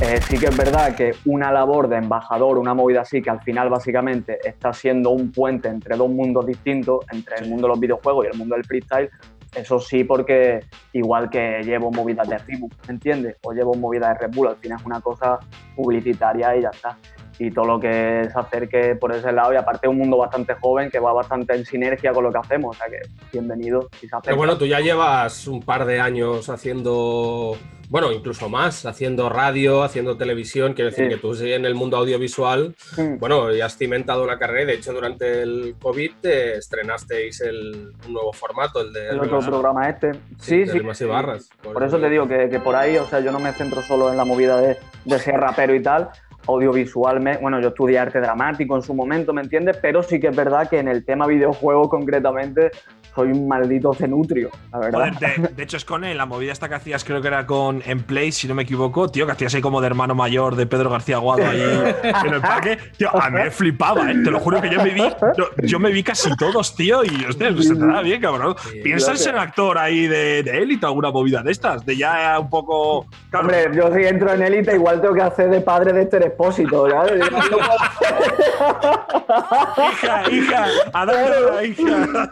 eh, 0.00 0.20
sí 0.28 0.38
que 0.38 0.46
es 0.46 0.56
verdad 0.56 0.94
que 0.94 1.12
una 1.24 1.50
labor 1.50 1.88
de 1.88 1.96
embajador, 1.96 2.58
una 2.58 2.74
movida 2.74 3.00
así, 3.00 3.20
que 3.20 3.30
al 3.30 3.40
final 3.42 3.68
básicamente 3.68 4.38
está 4.44 4.72
siendo 4.72 5.10
un 5.10 5.32
puente 5.32 5.68
entre 5.68 5.96
dos 5.96 6.08
mundos 6.08 6.46
distintos, 6.46 7.04
entre 7.10 7.36
el 7.38 7.48
mundo 7.48 7.66
de 7.66 7.68
los 7.68 7.80
videojuegos 7.80 8.26
y 8.26 8.28
el 8.28 8.38
mundo 8.38 8.54
del 8.54 8.64
freestyle, 8.64 9.10
eso 9.54 9.80
sí, 9.80 10.04
porque 10.04 10.60
igual 10.92 11.30
que 11.30 11.62
llevo 11.62 11.90
movidas 11.90 12.28
de 12.28 12.38
Reebok, 12.38 12.72
¿me 12.86 12.94
entiendes? 12.94 13.36
O 13.42 13.52
llevo 13.52 13.74
movidas 13.74 14.14
de 14.14 14.26
Red 14.26 14.34
Bull, 14.34 14.48
al 14.48 14.56
final 14.56 14.78
es 14.78 14.86
una 14.86 15.00
cosa 15.00 15.38
publicitaria 15.74 16.56
y 16.56 16.62
ya 16.62 16.68
está. 16.68 16.96
Y 17.40 17.50
todo 17.52 17.66
lo 17.66 17.80
que 17.80 18.28
se 18.32 18.38
acerque 18.38 18.96
por 18.96 19.12
ese 19.12 19.30
lado, 19.30 19.52
y 19.52 19.56
aparte 19.56 19.86
es 19.86 19.90
un 19.90 19.98
mundo 19.98 20.16
bastante 20.16 20.54
joven 20.54 20.90
que 20.90 20.98
va 20.98 21.12
bastante 21.12 21.54
en 21.54 21.64
sinergia 21.64 22.12
con 22.12 22.24
lo 22.24 22.32
que 22.32 22.38
hacemos, 22.38 22.76
o 22.76 22.78
sea 22.78 22.88
que 22.88 22.98
bienvenido. 23.32 23.88
Si 24.00 24.08
se 24.08 24.16
Pero 24.24 24.36
bueno, 24.36 24.58
tú 24.58 24.66
ya 24.66 24.80
llevas 24.80 25.46
un 25.46 25.62
par 25.62 25.84
de 25.84 26.00
años 26.00 26.48
haciendo, 26.48 27.56
bueno, 27.90 28.10
incluso 28.10 28.48
más, 28.48 28.86
haciendo 28.86 29.28
radio, 29.28 29.82
haciendo 29.84 30.16
televisión. 30.16 30.74
Quiero 30.74 30.90
decir 30.90 31.04
Sí. 31.08 31.14
que 31.14 31.20
tú 31.20 31.34
sí, 31.34 31.52
en 31.52 31.64
el 31.64 31.74
mundo 31.76 31.96
audiovisual, 31.98 32.74
Mm. 32.96 33.18
bueno, 33.18 33.52
ya 33.52 33.66
has 33.66 33.76
cimentado 33.76 34.24
una 34.24 34.36
carrera. 34.38 34.66
De 34.66 34.74
hecho, 34.74 34.92
durante 34.92 35.42
el 35.42 35.76
COVID 35.80 36.10
te 36.20 36.56
estrenasteis 36.56 37.40
el, 37.40 37.92
un 38.06 38.12
nuevo 38.12 38.32
formato, 38.32 38.80
el 38.80 38.92
de 38.92 39.10
el 39.10 39.20
otro 39.20 39.38
programa 39.40 39.88
este. 39.88 40.12
Sí, 40.40 40.66
sí. 40.66 40.78
Y 40.78 41.04
Barras. 41.04 41.50
Por 41.62 41.82
eso 41.84 41.98
te 42.00 42.10
digo 42.10 42.26
que, 42.26 42.48
que 42.48 42.58
por 42.58 42.74
ahí, 42.74 42.96
o 42.96 43.04
sea, 43.06 43.20
yo 43.20 43.30
no 43.30 43.38
me 43.38 43.52
centro 43.52 43.80
solo 43.82 44.10
en 44.10 44.16
la 44.16 44.24
movida 44.24 44.60
de, 44.60 44.76
de 45.04 45.18
ser 45.20 45.34
rapero 45.36 45.74
y 45.74 45.82
tal, 45.82 46.08
audiovisualmente, 46.48 47.42
bueno, 47.42 47.60
yo 47.60 47.68
estudié 47.68 47.98
arte 47.98 48.20
dramático 48.20 48.74
en 48.74 48.82
su 48.82 48.94
momento, 48.94 49.32
¿me 49.32 49.42
entiendes? 49.42 49.76
Pero 49.80 50.02
sí 50.02 50.18
que 50.18 50.28
es 50.28 50.36
verdad 50.36 50.68
que 50.68 50.78
en 50.78 50.88
el 50.88 51.04
tema 51.04 51.26
videojuegos 51.26 51.88
concretamente 51.88 52.70
soy 53.18 53.32
un 53.32 53.48
maldito 53.48 53.92
cenutrio, 53.92 54.48
la 54.70 54.78
verdad. 54.78 55.12
Joder, 55.12 55.40
de, 55.40 55.48
de 55.48 55.62
hecho, 55.64 55.76
es 55.76 55.84
con 55.84 56.04
él, 56.04 56.16
la 56.16 56.24
movida 56.24 56.52
esta 56.52 56.68
que 56.68 56.76
hacías, 56.76 57.02
creo 57.02 57.20
que 57.20 57.26
era 57.26 57.46
con 57.46 57.82
Emplay, 57.84 58.30
si 58.30 58.46
no 58.46 58.54
me 58.54 58.62
equivoco, 58.62 59.08
tío, 59.08 59.26
que 59.26 59.32
hacías 59.32 59.52
ahí 59.56 59.60
como 59.60 59.80
de 59.80 59.88
hermano 59.88 60.14
mayor 60.14 60.54
de 60.54 60.66
Pedro 60.66 60.88
García 60.88 61.16
Aguado 61.16 61.44
ahí 61.44 61.60
en 62.26 62.34
el 62.34 62.40
parque. 62.40 62.78
Tío, 62.96 63.10
a 63.20 63.28
mí 63.28 63.40
me 63.40 63.50
flipaba, 63.50 64.08
¿eh? 64.08 64.14
Te 64.22 64.30
lo 64.30 64.38
juro 64.38 64.62
que 64.62 64.70
yo 64.70 64.80
me 64.80 64.90
vi, 64.90 65.02
yo, 65.36 65.48
yo 65.64 65.80
me 65.80 65.90
vi 65.90 66.04
casi 66.04 66.30
todos, 66.36 66.76
tío, 66.76 67.02
y 67.02 67.24
hostia, 67.28 67.52
se 67.60 67.74
te 67.74 67.86
da 67.86 68.02
bien, 68.02 68.20
cabrón. 68.20 68.54
¿Piensas 68.84 69.08
gracias. 69.08 69.34
en 69.34 69.40
actor 69.40 69.78
ahí 69.78 70.06
de, 70.06 70.44
de 70.44 70.58
élite, 70.58 70.86
alguna 70.86 71.10
movida 71.10 71.42
de 71.42 71.50
estas? 71.50 71.84
De 71.84 71.96
ya 71.96 72.38
un 72.38 72.48
poco. 72.48 73.06
Hombre, 73.32 73.68
yo 73.74 73.92
si 73.92 74.04
entro 74.04 74.32
en 74.32 74.42
élite 74.42 74.76
igual 74.76 75.00
tengo 75.00 75.14
que 75.14 75.22
hacer 75.22 75.50
de 75.50 75.60
padre 75.60 75.92
de 75.92 76.02
este 76.02 76.18
expósito, 76.18 76.88
¿sabes? 76.88 77.20
hija, 79.92 80.22
hija, 80.30 80.66
adapta, 80.92 81.64
hija. 81.64 82.28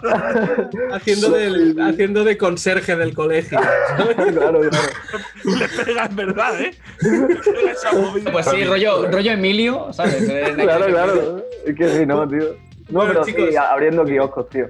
Haciendo, 0.93 1.31
del- 1.31 1.77
haciendo 1.81 2.25
de 2.25 2.37
conserje 2.37 2.97
del 2.97 3.15
colegio. 3.15 3.59
claro, 4.17 4.61
claro. 4.61 4.63
Le 5.45 5.85
pega 5.85 6.07
en 6.07 6.17
verdad, 6.17 6.61
¿eh? 6.61 6.71
Pues 8.33 8.47
sí, 8.47 8.65
rollo, 8.65 9.11
rollo 9.11 9.33
Emilio, 9.33 9.93
¿sabes? 9.93 10.25
Claro, 10.57 10.87
claro. 10.87 11.45
Es 11.65 11.75
que 11.75 11.89
sí, 11.89 12.07
no, 12.07 12.29
tío. 12.29 12.57
No, 12.89 13.01
Bueno, 13.01 13.13
pero 13.13 13.25
chicos. 13.25 13.49
sí, 13.51 13.57
abriendo 13.57 14.05
kioscos, 14.05 14.49
tío. 14.49 14.67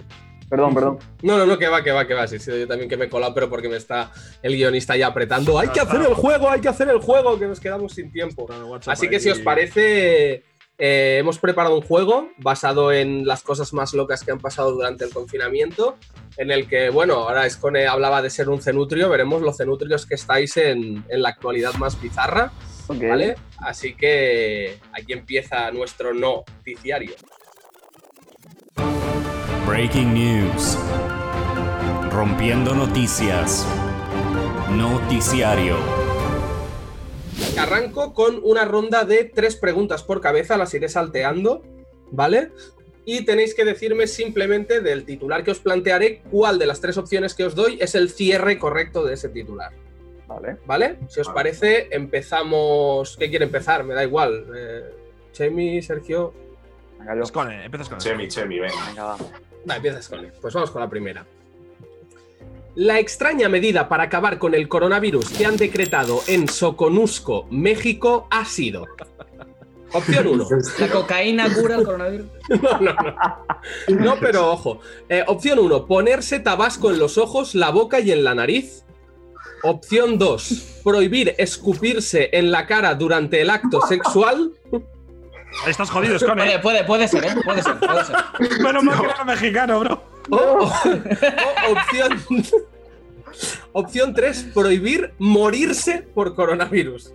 Perdón, 0.48 0.74
perdón. 0.74 0.98
No, 1.22 1.38
no, 1.38 1.44
no, 1.46 1.58
que 1.58 1.66
va, 1.66 1.82
que 1.82 1.90
va, 1.90 2.06
que 2.06 2.14
va. 2.14 2.26
Sí, 2.28 2.38
sí, 2.38 2.52
yo 2.60 2.68
también 2.68 2.88
que 2.88 2.96
me 2.96 3.06
he 3.06 3.08
colado, 3.08 3.34
pero 3.34 3.50
porque 3.50 3.68
me 3.68 3.76
está 3.76 4.12
el 4.42 4.54
guionista 4.54 4.96
ya 4.96 5.08
apretando. 5.08 5.58
¡Hay 5.58 5.68
que 5.68 5.80
hacer 5.80 6.00
el 6.00 6.14
juego! 6.14 6.48
¡Hay 6.48 6.60
que 6.60 6.68
hacer 6.68 6.88
el 6.88 6.98
juego! 6.98 7.36
Que 7.38 7.46
nos 7.46 7.58
quedamos 7.58 7.92
sin 7.92 8.12
tiempo. 8.12 8.46
Así 8.86 9.08
que 9.08 9.18
si 9.18 9.28
os 9.28 9.40
parece, 9.40 10.44
eh, 10.78 11.16
hemos 11.18 11.38
preparado 11.38 11.76
un 11.76 11.82
juego 11.82 12.30
basado 12.38 12.92
en 12.92 13.26
las 13.26 13.42
cosas 13.42 13.72
más 13.72 13.94
locas 13.94 14.22
que 14.24 14.32
han 14.32 14.40
pasado 14.40 14.72
durante 14.72 15.04
el 15.04 15.12
confinamiento, 15.12 15.96
en 16.36 16.50
el 16.50 16.68
que, 16.68 16.90
bueno, 16.90 17.14
ahora 17.14 17.46
Escone 17.46 17.86
hablaba 17.86 18.22
de 18.22 18.30
ser 18.30 18.48
un 18.48 18.60
cenutrio, 18.60 19.08
veremos 19.08 19.42
los 19.42 19.56
cenutrios 19.56 20.06
que 20.06 20.16
estáis 20.16 20.56
en, 20.56 21.04
en 21.08 21.22
la 21.22 21.30
actualidad 21.30 21.74
más 21.74 22.00
bizarra. 22.00 22.52
¿vale? 22.88 23.36
Así 23.58 23.94
que 23.94 24.78
aquí 24.92 25.12
empieza 25.12 25.70
nuestro 25.70 26.14
noticiario. 26.14 27.14
Breaking 29.66 30.14
News. 30.14 30.78
Rompiendo 32.10 32.74
noticias. 32.74 33.66
Noticiario. 34.70 36.05
Arranco 37.58 38.12
con 38.12 38.40
una 38.42 38.64
ronda 38.64 39.04
de 39.04 39.24
tres 39.24 39.56
preguntas 39.56 40.02
por 40.02 40.20
cabeza, 40.20 40.56
las 40.56 40.74
iré 40.74 40.88
salteando, 40.88 41.62
¿vale? 42.10 42.50
Y 43.04 43.24
tenéis 43.24 43.54
que 43.54 43.64
decirme 43.64 44.06
simplemente 44.06 44.80
del 44.80 45.04
titular 45.04 45.44
que 45.44 45.52
os 45.52 45.60
plantearé 45.60 46.22
cuál 46.30 46.58
de 46.58 46.66
las 46.66 46.80
tres 46.80 46.96
opciones 46.96 47.34
que 47.34 47.44
os 47.44 47.54
doy 47.54 47.78
es 47.80 47.94
el 47.94 48.10
cierre 48.10 48.58
correcto 48.58 49.04
de 49.04 49.14
ese 49.14 49.28
titular, 49.28 49.72
Vale. 50.26 50.56
¿vale? 50.66 50.98
Si 51.08 51.20
os 51.20 51.28
parece, 51.28 51.88
empezamos. 51.92 53.16
¿Qué 53.16 53.30
quiere 53.30 53.44
empezar? 53.44 53.84
Me 53.84 53.94
da 53.94 54.02
igual. 54.02 54.46
Eh, 54.56 54.82
Chemi, 55.32 55.80
Sergio. 55.82 56.34
Venga, 56.98 57.14
yo. 57.14 57.32
Con 57.32 57.50
él, 57.50 57.62
empiezas 57.62 57.88
con 57.88 57.98
él. 57.98 58.02
Chemi, 58.02 58.28
Chemi, 58.28 58.58
venga. 58.58 58.86
Venga, 58.88 59.04
va. 59.04 59.16
Va, 59.70 59.76
empiezas 59.76 60.08
con 60.08 60.18
él. 60.20 60.32
Pues 60.40 60.52
vamos 60.52 60.70
con 60.72 60.80
la 60.80 60.90
primera. 60.90 61.24
La 62.76 62.98
extraña 62.98 63.48
medida 63.48 63.88
para 63.88 64.04
acabar 64.04 64.38
con 64.38 64.54
el 64.54 64.68
coronavirus 64.68 65.30
que 65.30 65.46
han 65.46 65.56
decretado 65.56 66.20
en 66.26 66.46
Soconusco, 66.46 67.46
México, 67.50 68.28
ha 68.30 68.44
sido. 68.44 68.84
Opción 69.92 70.26
1. 70.26 70.48
¿La 70.78 70.88
cocaína 70.88 71.54
cura 71.54 71.76
el 71.76 71.84
coronavirus? 71.84 72.26
No, 72.60 72.78
no, 72.78 72.92
no. 72.92 74.04
No, 74.04 74.16
pero 74.20 74.52
ojo. 74.52 74.80
Eh, 75.08 75.24
opción 75.26 75.58
1, 75.58 75.86
ponerse 75.86 76.38
tabasco 76.38 76.90
en 76.90 76.98
los 76.98 77.16
ojos, 77.16 77.54
la 77.54 77.70
boca 77.70 77.98
y 77.98 78.12
en 78.12 78.22
la 78.22 78.34
nariz. 78.34 78.84
Opción 79.62 80.18
2, 80.18 80.80
prohibir 80.84 81.34
escupirse 81.38 82.28
en 82.34 82.50
la 82.50 82.66
cara 82.66 82.94
durante 82.94 83.40
el 83.40 83.48
acto 83.48 83.80
sexual. 83.80 84.52
Estás 85.66 85.88
jodido, 85.88 86.18
Scone. 86.18 86.42
Puede, 86.42 86.58
puede, 86.58 86.84
puede 86.84 87.08
ser, 87.08 87.24
¿eh? 87.24 87.34
Puede 87.42 87.62
ser, 87.62 87.78
puede 87.78 88.04
ser. 88.04 88.16
Mal 88.60 88.98
que 89.00 89.06
era 89.06 89.24
mexicano, 89.24 89.80
bro. 89.80 90.02
O, 90.30 90.36
o- 90.36 90.64
o 90.64 91.72
opción, 91.72 92.44
opción 93.72 94.14
3, 94.14 94.50
prohibir 94.54 95.12
morirse 95.18 96.06
por 96.14 96.34
coronavirus. 96.34 97.12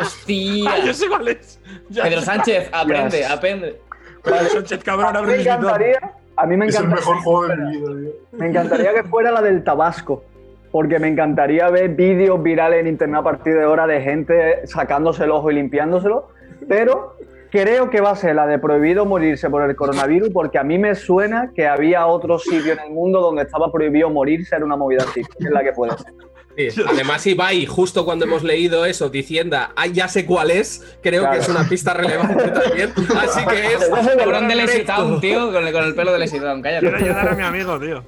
Hostia. 0.00 0.70
Ah, 0.72 0.78
yo 0.84 0.92
sé 0.94 1.08
cuál 1.08 1.28
es. 1.28 1.60
Ya 1.90 2.04
Pedro. 2.04 2.20
Sánchez, 2.22 2.68
aprende, 2.72 3.18
Yes. 3.18 3.30
aprende. 3.30 3.80
Pedro 4.24 4.48
Sánchez, 4.50 4.82
cabrón, 4.84 5.16
A 5.16 5.18
abre 5.18 5.20
mí 5.20 5.36
me 5.36 5.40
el 5.42 5.46
encantaría, 5.46 6.12
a 6.36 6.46
mí 6.46 6.56
me 6.56 6.66
Es 6.66 6.74
el 6.76 6.84
encantaría, 6.84 6.96
mejor 7.12 7.22
juego 7.24 7.46
de 7.48 7.56
mi 7.56 7.76
vida, 7.76 7.86
tío. 7.88 8.38
me 8.38 8.46
encantaría 8.48 8.94
que 8.94 9.02
fuera 9.04 9.30
la 9.32 9.42
del 9.42 9.62
Tabasco, 9.64 10.24
porque 10.70 10.98
me 10.98 11.08
encantaría 11.08 11.68
ver 11.70 11.90
vídeos 11.90 12.42
virales 12.42 12.80
en 12.80 12.86
internet 12.88 13.20
a 13.20 13.22
partir 13.24 13.54
de 13.54 13.62
ahora 13.64 13.86
de 13.86 14.00
gente 14.00 14.66
sacándose 14.66 15.24
el 15.24 15.30
ojo 15.32 15.50
y 15.50 15.54
limpiándoselo, 15.54 16.28
pero 16.68 17.16
creo 17.52 17.90
que 17.90 18.00
va 18.00 18.12
a 18.12 18.16
ser 18.16 18.34
la 18.34 18.46
de 18.46 18.58
prohibido 18.58 19.04
morirse 19.04 19.50
por 19.50 19.62
el 19.68 19.76
coronavirus, 19.76 20.30
porque 20.30 20.58
a 20.58 20.64
mí 20.64 20.78
me 20.78 20.94
suena 20.94 21.52
que 21.54 21.66
había 21.66 22.06
otro 22.06 22.38
sitio 22.38 22.72
en 22.72 22.80
el 22.80 22.90
mundo 22.90 23.20
donde 23.20 23.42
estaba 23.42 23.70
prohibido 23.70 24.08
morirse, 24.08 24.56
era 24.56 24.64
una 24.64 24.74
movida 24.74 25.04
así, 25.06 25.20
es 25.20 25.50
la 25.50 25.62
que 25.62 25.72
puede 25.72 25.92
ser. 25.98 26.14
Sí, 26.56 26.68
Además, 26.86 27.26
Ibai, 27.26 27.66
justo 27.66 28.04
cuando 28.04 28.24
hemos 28.24 28.42
leído 28.42 28.84
eso, 28.84 29.08
diciendo, 29.08 29.56
ah, 29.74 29.86
ya 29.86 30.08
sé 30.08 30.26
cuál 30.26 30.50
es, 30.50 30.96
creo 31.02 31.22
Claro. 31.22 31.36
que 31.36 31.42
es 31.42 31.48
una 31.48 31.68
pista 31.68 31.94
relevante 31.94 32.48
también. 32.50 32.92
Así 33.18 33.44
que 33.46 33.66
es, 33.74 33.88
Cabrón 33.88 34.48
de. 34.48 34.62
Town, 34.86 35.20
tío, 35.20 35.52
con 35.52 35.66
el, 35.66 35.72
con 35.72 35.84
el 35.84 35.94
pelo 35.94 36.12
de 36.12 36.18
Lazy 36.18 36.38
Town, 36.40 36.62
Quiero 36.62 36.90
cállate. 36.90 37.04
ayudar 37.04 37.28
a 37.28 37.34
mi 37.34 37.42
amigo, 37.42 37.78
tío. 37.80 38.04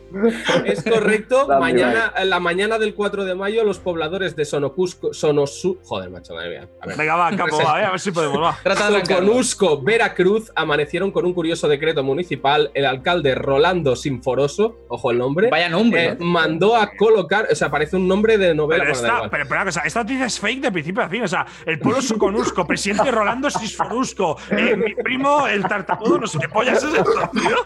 Es 0.64 0.83
correcto. 0.83 1.46
Dame, 1.46 1.61
mañana, 1.61 2.12
en 2.16 2.30
la 2.30 2.40
mañana 2.40 2.78
del 2.78 2.94
4 2.94 3.24
de 3.24 3.35
mayo, 3.35 3.64
los 3.64 3.78
pobladores 3.78 4.37
de 4.37 4.44
Sonocusco, 4.44 5.12
Sonosu, 5.14 5.78
joder, 5.85 6.11
macho, 6.11 6.35
madre 6.35 6.50
mía. 6.50 6.68
A 6.80 6.87
ver. 6.87 6.96
Venga, 6.96 7.16
va, 7.16 7.30
capo, 7.37 7.57
va, 7.59 7.80
eh, 7.80 7.85
a 7.85 7.90
ver 7.92 8.00
si 8.00 8.11
podemos, 8.12 8.40
va. 8.42 8.57
Trata 8.62 8.88
de 8.90 8.96
arrancarlo. 8.96 9.26
Soconusco, 9.26 9.83
Veracruz, 9.83 10.50
amanecieron 10.54 11.11
con 11.11 11.24
un 11.26 11.33
curioso 11.35 11.68
decreto 11.68 12.02
municipal. 12.02 12.70
El 12.74 12.87
alcalde 12.87 13.35
Rolando 13.35 13.96
Sinforoso, 13.96 14.78
ojo 14.88 15.11
el 15.11 15.18
nombre, 15.18 15.48
Vaya 15.50 15.68
nombre, 15.68 16.04
eh, 16.07 16.16
¿no? 16.18 16.24
mandó 16.26 16.76
a 16.76 16.90
colocar, 16.96 17.48
o 17.50 17.54
sea, 17.54 17.70
parece 17.70 17.96
un 17.96 18.07
nombre 18.09 18.33
de 18.38 18.54
novela. 18.54 18.82
Pero 18.84 18.92
esta, 18.92 19.30
pero, 19.30 19.70
esta 19.84 20.02
noticia 20.02 20.26
es 20.26 20.38
fake 20.40 20.60
de 20.62 20.72
principio 20.72 21.02
a 21.02 21.08
fin. 21.08 21.22
O 21.22 21.28
sea, 21.28 21.46
el 21.66 21.78
pueblo 21.78 22.00
suconusco, 22.02 22.66
presidente 22.66 23.10
Rolando 23.10 23.50
Sisforusco, 23.50 24.36
eh, 24.50 24.76
mi 24.76 24.94
primo, 24.94 25.46
el 25.46 25.62
tartamudo, 25.64 26.18
no 26.18 26.26
sé 26.26 26.38
qué 26.38 26.48
pollas 26.48 26.82
es 26.82 26.94
esto, 26.94 27.30
tío. 27.32 27.56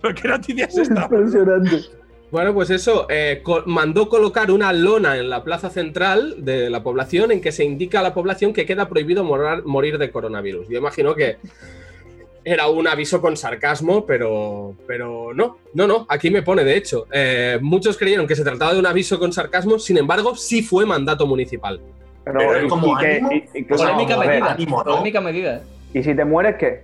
¿Pero 0.00 0.14
qué 0.14 0.28
noticia 0.28 0.64
es 0.66 0.78
esta? 0.78 1.02
Impresionante. 1.02 1.80
Bueno, 2.30 2.54
pues 2.54 2.70
eso, 2.70 3.06
eh, 3.10 3.40
co- 3.42 3.62
mandó 3.66 4.08
colocar 4.08 4.50
una 4.50 4.72
lona 4.72 5.18
en 5.18 5.28
la 5.28 5.44
plaza 5.44 5.68
central 5.68 6.36
de 6.38 6.70
la 6.70 6.82
población 6.82 7.30
en 7.30 7.42
que 7.42 7.52
se 7.52 7.62
indica 7.62 8.00
a 8.00 8.02
la 8.02 8.14
población 8.14 8.54
que 8.54 8.64
queda 8.64 8.88
prohibido 8.88 9.22
morar- 9.22 9.64
morir 9.64 9.98
de 9.98 10.10
coronavirus. 10.10 10.66
Yo 10.68 10.78
imagino 10.78 11.14
que 11.14 11.36
era 12.44 12.68
un 12.68 12.86
aviso 12.88 13.20
con 13.20 13.36
sarcasmo, 13.36 14.04
pero, 14.06 14.74
pero 14.86 15.32
no, 15.34 15.58
no, 15.74 15.86
no, 15.86 16.06
aquí 16.08 16.30
me 16.30 16.42
pone 16.42 16.64
de 16.64 16.76
hecho. 16.76 17.06
eh, 17.12 17.58
muchos 17.60 17.96
creyeron 17.96 18.26
que 18.26 18.34
se 18.36 18.42
trataba 18.44 18.72
de 18.74 18.78
un 18.80 18.86
aviso 18.86 19.18
con 19.18 19.32
sarcasmo, 19.32 19.78
sin 19.78 19.98
embargo, 19.98 20.34
sí 20.36 20.62
fue 20.62 20.84
mandato 20.86 21.26
municipal. 21.26 21.80
Pero, 22.24 22.38
Pero 22.38 22.56
es 22.56 22.64
y- 22.64 22.68
como 22.68 22.86
y 22.86 23.00
que- 23.00 23.06
ánimo. 23.16 23.32
y- 23.32 23.64
que- 23.64 23.74
Polémica 23.74 24.16
ver, 24.18 24.28
medida. 24.28 24.52
ánimo, 24.52 24.78
¿no? 24.78 24.84
Polémica 24.92 25.20
medida. 25.20 25.62
¿Y 25.94 26.02
si 26.02 26.14
te 26.14 26.24
mueres 26.24 26.56
qué? 26.56 26.82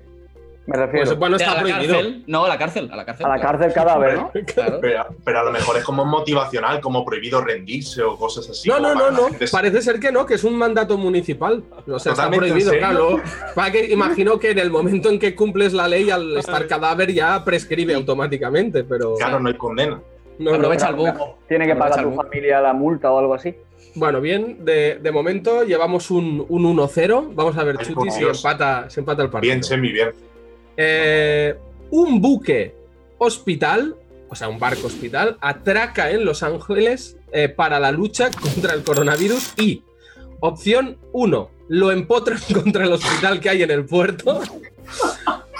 Me 0.68 0.76
refiero. 0.76 1.06
Pues 1.06 1.18
bueno, 1.18 1.36
A 1.36 1.38
está 1.38 1.54
la 1.54 1.60
prohibido. 1.62 1.94
cárcel. 1.94 2.24
No, 2.26 2.44
a 2.44 2.48
la 2.48 2.58
cárcel, 2.58 2.90
a 2.92 2.96
la 2.96 3.04
cárcel. 3.06 3.24
a 3.26 3.28
la 3.30 3.40
cárcel 3.40 3.72
cadáver, 3.72 4.16
¿no? 4.16 4.30
Claro. 4.54 4.78
Pero, 4.82 5.06
pero 5.24 5.40
a 5.40 5.44
lo 5.44 5.50
mejor 5.50 5.78
es 5.78 5.84
como 5.84 6.04
motivacional, 6.04 6.80
como 6.80 7.04
prohibido 7.06 7.40
rendirse 7.40 8.02
o 8.02 8.16
cosas 8.18 8.50
así. 8.50 8.68
No, 8.68 8.78
no, 8.78 8.94
no, 8.94 9.10
no. 9.10 9.28
gente 9.28 9.46
Parece 9.50 9.80
ser 9.80 9.98
que 9.98 10.12
no, 10.12 10.26
que 10.26 10.34
es 10.34 10.44
un 10.44 10.56
mandato 10.56 10.98
municipal. 10.98 11.64
O 11.86 11.98
sea, 11.98 12.12
está 12.12 12.30
prohibido, 12.30 12.72
claro. 12.72 13.20
Para 13.54 13.72
que 13.72 13.86
imagino 13.90 14.38
que 14.38 14.50
en 14.50 14.58
el 14.58 14.70
momento 14.70 15.08
en 15.08 15.18
que 15.18 15.34
cumples 15.34 15.72
la 15.72 15.88
ley, 15.88 16.10
al 16.10 16.36
estar 16.36 16.66
cadáver 16.66 17.12
ya 17.14 17.42
prescribe 17.44 17.94
automáticamente, 17.94 18.84
pero. 18.84 19.14
Claro, 19.14 19.40
no 19.40 19.48
hay 19.48 19.54
condena. 19.54 20.02
No, 20.38 20.50
no. 20.50 20.56
Aprovecha 20.56 20.90
el 20.90 20.96
bug. 20.96 21.08
Tiene 21.48 21.64
que 21.64 21.72
Aprovecha 21.72 21.96
pagar 21.96 22.10
tu 22.10 22.14
familia 22.14 22.60
la 22.60 22.72
multa 22.74 23.10
o 23.10 23.18
algo 23.18 23.34
así. 23.34 23.54
Bueno, 23.94 24.20
bien, 24.20 24.64
de, 24.64 24.98
de 25.00 25.10
momento 25.10 25.64
llevamos 25.64 26.10
un, 26.10 26.44
un 26.48 26.76
1-0. 26.76 27.30
Vamos 27.34 27.56
a 27.56 27.64
ver, 27.64 27.76
Ay, 27.80 27.86
Chuti, 27.86 28.10
si 28.10 28.22
empata, 28.22 28.88
se 28.90 29.00
empata 29.00 29.22
el 29.22 29.30
partido. 29.30 29.50
Bien, 29.52 29.62
Chemi, 29.62 29.90
bien. 29.92 30.10
Eh, 30.80 31.56
un 31.90 32.20
buque 32.20 32.72
hospital, 33.18 33.96
o 34.28 34.36
sea, 34.36 34.48
un 34.48 34.60
barco 34.60 34.86
hospital, 34.86 35.36
atraca 35.40 36.12
en 36.12 36.24
Los 36.24 36.44
Ángeles 36.44 37.16
eh, 37.32 37.48
para 37.48 37.80
la 37.80 37.90
lucha 37.90 38.30
contra 38.30 38.74
el 38.74 38.84
coronavirus 38.84 39.54
y 39.58 39.82
opción 40.38 40.96
1, 41.12 41.50
lo 41.68 41.90
empotran 41.90 42.40
contra 42.54 42.84
el 42.84 42.92
hospital 42.92 43.40
que 43.40 43.50
hay 43.50 43.62
en 43.64 43.72
el 43.72 43.84
puerto. 43.86 44.40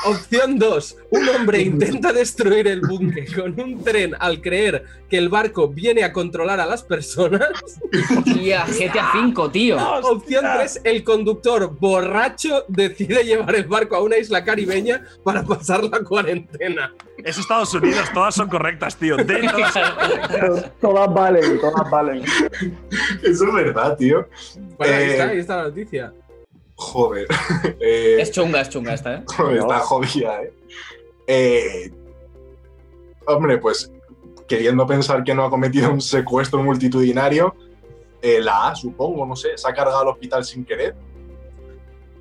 Opción 0.05 0.59
2, 0.59 0.96
un 1.11 1.28
hombre 1.28 1.61
intenta 1.61 2.12
destruir 2.12 2.68
el 2.68 2.80
buque 2.80 3.26
con 3.34 3.59
un 3.61 3.82
tren 3.82 4.14
al 4.18 4.40
creer 4.40 4.84
que 5.11 5.18
el 5.18 5.28
barco 5.28 5.68
viene 5.68 6.05
a 6.05 6.12
controlar 6.12 6.61
a 6.61 6.66
las 6.66 6.82
personas. 6.84 7.49
Tía, 8.24 8.64
GTA 8.66 9.11
V, 9.34 9.49
tío. 9.51 9.76
Opción 10.03 10.44
3, 10.57 10.80
el 10.84 11.03
conductor 11.03 11.76
borracho 11.78 12.64
decide 12.68 13.24
llevar 13.24 13.55
el 13.57 13.64
barco 13.64 13.96
a 13.96 14.03
una 14.03 14.16
isla 14.18 14.44
caribeña 14.44 15.05
para 15.24 15.42
pasar 15.42 15.82
la 15.84 16.01
cuarentena. 16.01 16.92
Es 17.24 17.36
Estados 17.36 17.74
Unidos, 17.74 18.09
todas 18.14 18.34
son 18.36 18.49
correctas, 18.49 18.96
tío. 18.96 19.16
De 19.16 19.24
todas- 19.49 20.72
Todas 20.80 21.12
valen, 21.12 21.61
todas 21.61 21.90
valen. 21.90 22.22
Eso 23.22 23.44
es 23.46 23.53
verdad, 23.53 23.96
tío. 23.96 24.28
Bueno, 24.76 24.94
ahí 24.94 25.03
Eh, 25.03 25.11
está, 25.12 25.28
ahí 25.28 25.38
está 25.38 25.57
la 25.57 25.62
noticia. 25.64 26.12
Joder. 26.79 27.26
Eh, 27.81 28.18
Es 28.20 28.31
chunga, 28.31 28.61
es 28.61 28.68
chunga 28.70 28.95
esta, 28.95 29.16
¿eh? 29.16 29.22
joder, 29.37 29.59
está 29.59 29.79
jodida, 29.81 30.43
¿eh? 30.43 30.53
Eh, 31.26 31.91
Hombre, 33.26 33.59
pues 33.59 33.93
queriendo 34.49 34.87
pensar 34.87 35.22
que 35.22 35.35
no 35.35 35.45
ha 35.45 35.51
cometido 35.51 35.93
un 35.93 36.01
secuestro 36.01 36.62
multitudinario, 36.62 37.55
eh, 38.22 38.41
la 38.41 38.68
A, 38.68 38.74
supongo, 38.74 39.26
no 39.26 39.37
sé, 39.37 39.51
se 39.57 39.68
ha 39.68 39.74
cargado 39.74 40.01
al 40.01 40.09
hospital 40.09 40.45
sin 40.45 40.64
querer. 40.64 40.95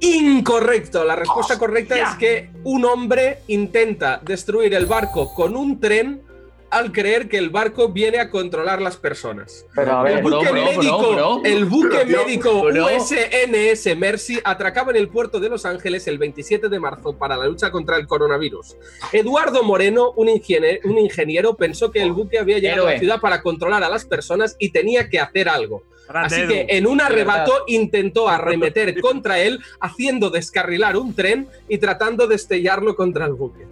Incorrecto. 0.02 1.04
La 1.06 1.16
respuesta 1.16 1.58
correcta 1.58 1.96
es 1.96 2.16
que 2.16 2.50
un 2.66 2.84
hombre 2.86 3.40
intenta 3.48 4.20
destruir 4.24 4.74
el 4.74 4.86
barco 4.86 5.34
con 5.34 5.56
un 5.56 5.80
tren 5.80 6.22
al 6.70 6.92
creer 6.92 7.30
que 7.30 7.38
el 7.38 7.50
barco 7.50 7.90
viene 7.90 8.20
a 8.20 8.30
controlar 8.30 8.82
las 8.82 8.98
personas. 8.98 9.66
Pero 9.76 9.92
a 9.94 10.04
ver, 10.04 10.18
El 10.18 10.24
buque 10.24 10.52
Bro, 10.52 10.54
médico, 10.54 10.98
bro, 11.00 11.12
bro. 11.14 11.42
el 11.46 11.66
buque 11.66 12.06
médico 12.06 12.64
bro. 12.64 12.88
USNS 12.96 13.98
Mercy 13.98 14.40
atracaba 14.44 14.92
en 14.92 14.98
el 14.98 15.10
puerto 15.10 15.40
de 15.40 15.50
Los 15.50 15.66
Ángeles 15.66 16.08
el 16.08 16.18
27 16.18 16.70
de 16.70 16.80
marzo 16.80 17.18
para 17.18 17.38
la 17.38 17.46
lucha 17.46 17.72
contra 17.72 17.98
el 17.98 18.08
coronavirus. 18.08 18.76
Eduardo 19.12 19.64
Moreno, 19.64 20.12
un 20.16 20.30
ingeniero, 20.30 20.80
un 20.86 20.98
ingeniero 20.98 21.56
pensó 21.56 21.92
que 21.92 22.02
el 22.02 22.12
buque 22.12 22.40
había 22.40 22.60
llegado 22.60 22.88
a 22.88 22.94
la 22.94 23.00
ciudad 23.00 23.20
para 23.22 23.42
controlar 23.42 23.84
a 23.84 23.90
las 23.90 24.06
personas 24.06 24.56
y 24.60 24.72
tenía 24.72 25.10
que 25.10 25.20
hacer 25.20 25.50
algo. 25.50 25.84
Así 26.10 26.48
que 26.48 26.68
en 26.70 26.88
un 26.88 27.02
arrebato 27.02 27.52
intentó 27.68 28.30
arremeter 28.30 29.00
contra 29.02 29.40
él, 29.40 29.60
haciendo 29.82 30.30
descarrilar 30.30 30.96
un 30.96 31.14
tren 31.14 31.50
y 31.68 31.78
tratando 31.80 32.28
de 32.28 32.36
estrellarlo 32.36 32.96
contra 32.96 33.26
el 33.26 33.34
buque. 33.34 33.66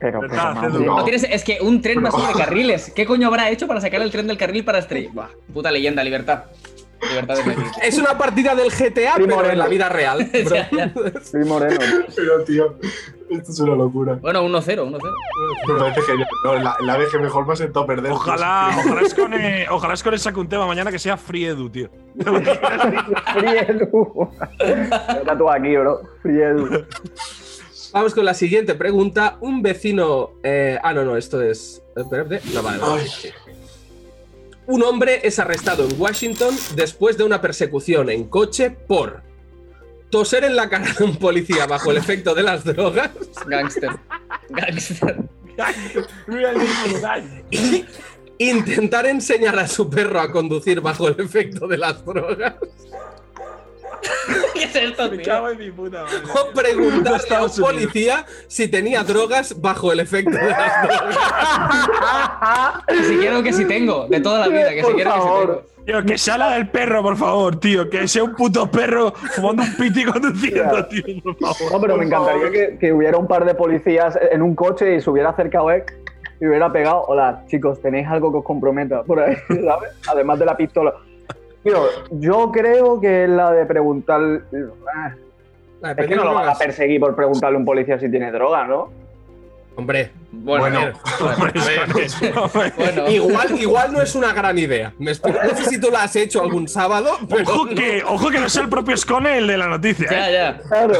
Pero, 0.00 0.20
Verdad, 0.22 0.56
pero, 0.60 0.66
Edu. 0.68 0.78
madre. 0.80 0.86
No 0.86 1.04
tienes, 1.04 1.24
es 1.24 1.44
que 1.44 1.58
un 1.60 1.80
tren 1.82 2.04
va 2.04 2.10
sobre 2.10 2.32
carriles. 2.32 2.90
¿Qué 2.94 3.04
coño 3.06 3.28
habrá 3.28 3.50
hecho 3.50 3.66
para 3.68 3.80
sacar 3.80 4.00
el 4.02 4.10
tren 4.10 4.26
del 4.26 4.38
carril 4.38 4.64
para 4.64 4.78
estrellar? 4.78 5.12
Buah, 5.12 5.28
puta 5.52 5.70
leyenda, 5.70 6.02
libertad. 6.02 6.44
Libertad 7.08 7.36
de. 7.36 7.56
Es 7.82 7.96
una 7.98 8.18
partida 8.18 8.54
del 8.54 8.70
GTA, 8.70 9.14
pero 9.16 9.34
Moreno. 9.36 9.52
en 9.54 9.58
la 9.58 9.68
vida 9.68 9.88
real. 9.88 10.28
bro. 10.44 10.54
Ya, 10.54 10.68
ya. 10.70 10.92
Moreno. 11.46 11.78
Pero, 12.16 12.44
tío, 12.44 12.74
esto 13.30 13.52
es 13.52 13.60
una 13.60 13.74
locura. 13.74 14.18
Bueno, 14.20 14.42
1-0, 14.44 14.64
1-0. 14.66 15.00
Me 15.66 15.74
parece 15.78 16.02
genial. 16.02 16.28
No, 16.44 16.54
la, 16.56 16.76
la 16.80 16.96
vez 16.98 17.08
que 17.10 17.18
mejor 17.18 17.46
me 17.46 17.54
ha 17.54 17.56
sentado 17.56 17.84
a 17.84 17.86
perder. 17.86 18.12
Ojalá, 18.12 18.70
ojalá 18.84 19.00
Escone, 19.00 19.66
ojalá 19.70 19.94
Escone 19.94 20.18
saque 20.18 20.40
un 20.40 20.48
tema 20.50 20.66
mañana 20.66 20.90
que 20.90 20.98
sea 20.98 21.16
Free 21.16 21.46
Edu, 21.46 21.70
tío. 21.70 21.88
Friedu. 23.32 24.30
Está 24.58 25.38
tú 25.38 25.48
aquí, 25.50 25.76
bro. 25.76 26.00
Friedu. 26.22 26.84
Vamos 27.92 28.14
con 28.14 28.24
la 28.24 28.34
siguiente 28.34 28.74
pregunta. 28.74 29.38
Un 29.40 29.62
vecino. 29.62 30.32
eh, 30.42 30.78
ah, 30.82 30.92
no, 30.94 31.04
no, 31.04 31.16
esto 31.16 31.42
es. 31.42 31.82
No, 31.96 32.62
vale, 32.62 32.78
vale. 32.78 33.04
Un 34.66 34.82
hombre 34.84 35.20
es 35.24 35.38
arrestado 35.38 35.84
en 35.84 36.00
Washington 36.00 36.54
después 36.76 37.18
de 37.18 37.24
una 37.24 37.40
persecución 37.40 38.08
en 38.08 38.24
coche 38.28 38.70
por 38.70 39.22
toser 40.10 40.44
en 40.44 40.54
la 40.54 40.68
cara 40.68 40.92
de 40.96 41.04
un 41.04 41.16
policía 41.16 41.66
bajo 41.66 41.90
el 41.90 41.96
efecto 41.96 42.34
de 42.34 42.42
las 42.42 42.64
drogas, 42.64 43.10
Gangster. 43.46 43.90
Gangster. 44.50 45.16
intentar 48.38 49.06
enseñar 49.06 49.58
a 49.58 49.66
su 49.66 49.90
perro 49.90 50.20
a 50.20 50.30
conducir 50.30 50.80
bajo 50.80 51.08
el 51.08 51.20
efecto 51.20 51.66
de 51.66 51.78
las 51.78 52.04
drogas 52.04 52.54
¿Qué 54.54 54.64
es 54.64 54.76
esto, 54.76 55.10
tío? 55.10 55.48
en 55.50 55.58
mi 55.58 55.70
puta 55.70 56.02
madre. 56.04 56.16
o 56.34 56.52
preguntarle 56.52 57.36
a 57.36 57.44
un 57.44 57.50
policía 57.50 58.26
si 58.48 58.68
tenía 58.68 59.02
drogas 59.04 59.60
bajo 59.60 59.92
el 59.92 60.00
efecto 60.00 60.30
de 60.30 60.48
las 60.48 60.82
drogas. 60.82 61.16
Que 62.88 63.04
si 63.04 63.16
quiero 63.16 63.42
que 63.42 63.52
si 63.52 63.64
tengo. 63.64 64.06
De 64.08 64.20
toda 64.20 64.40
la 64.40 64.48
vida, 64.48 64.70
que 64.70 64.76
si 64.80 64.82
Por 64.82 64.94
quiero 64.94 65.10
que 65.12 65.20
si 65.20 65.26
favor. 65.26 65.46
tengo. 65.46 65.70
Tío, 65.84 66.04
que 66.04 66.18
sea 66.18 66.38
la 66.38 66.50
del 66.50 66.68
perro, 66.68 67.02
por 67.02 67.16
favor, 67.16 67.58
tío. 67.58 67.88
Que 67.88 68.06
sea 68.06 68.22
un 68.22 68.34
puto 68.34 68.70
perro 68.70 69.12
fumando 69.34 69.62
un 69.62 69.74
piti 69.76 70.04
conduciendo, 70.04 70.86
tío, 70.86 71.02
por 71.22 71.36
favor. 71.38 71.72
No, 71.72 71.80
pero 71.80 71.96
me 71.96 72.04
encantaría 72.04 72.50
que, 72.50 72.78
que 72.78 72.92
hubiera 72.92 73.16
un 73.16 73.26
par 73.26 73.44
de 73.44 73.54
policías 73.54 74.18
en 74.30 74.42
un 74.42 74.54
coche 74.54 74.96
y 74.96 75.00
se 75.00 75.08
hubiera 75.10 75.30
acercado 75.30 75.70
él 75.70 75.82
y 76.40 76.46
hubiera 76.46 76.70
pegado. 76.70 77.04
Hola, 77.06 77.44
chicos, 77.48 77.80
¿tenéis 77.80 78.06
algo 78.08 78.30
que 78.30 78.38
os 78.38 78.44
comprometa 78.44 79.02
por 79.04 79.20
ahí, 79.20 79.36
¿sabes? 79.48 79.90
Además 80.08 80.38
de 80.38 80.46
la 80.46 80.56
pistola. 80.56 80.94
Tío, 81.62 81.84
yo 82.10 82.50
creo 82.52 83.00
que 83.00 83.24
es 83.24 83.30
la 83.30 83.52
de 83.52 83.66
preguntar. 83.66 84.20
Ah, 84.94 85.14
Es 85.96 86.06
que 86.06 86.16
no 86.16 86.24
lo 86.24 86.34
van 86.34 86.48
a 86.48 86.54
perseguir 86.54 87.00
por 87.00 87.14
preguntarle 87.14 87.56
a 87.56 87.58
un 87.58 87.64
policía 87.64 87.98
si 87.98 88.10
tiene 88.10 88.30
droga, 88.32 88.66
¿no? 88.66 88.90
Hombre, 89.76 90.10
Bueno, 90.32 90.64
Bueno. 90.64 90.80
a 91.20 91.66
ver. 91.66 92.72
Bueno. 92.76 93.08
Igual, 93.10 93.58
igual 93.60 93.92
no 93.92 94.02
es 94.02 94.14
una 94.14 94.32
gran 94.32 94.58
idea. 94.58 94.92
Me 94.98 95.10
explico. 95.12 95.38
No 95.42 95.56
sé 95.56 95.64
si 95.66 95.80
tú 95.80 95.90
la 95.90 96.02
has 96.04 96.16
hecho 96.16 96.42
algún 96.42 96.66
sábado, 96.68 97.12
pero 97.28 97.42
Ojo 97.44 97.66
que, 97.68 98.02
ojo 98.06 98.30
que 98.30 98.40
no 98.40 98.48
sea 98.48 98.62
el 98.62 98.68
propio 98.68 98.96
Scone 98.96 99.38
el 99.38 99.46
de 99.46 99.56
la 99.58 99.68
noticia, 99.68 100.06
¿eh? 100.06 100.10
Ya, 100.10 100.30
ya. 100.30 100.58
Claro. 100.68 100.96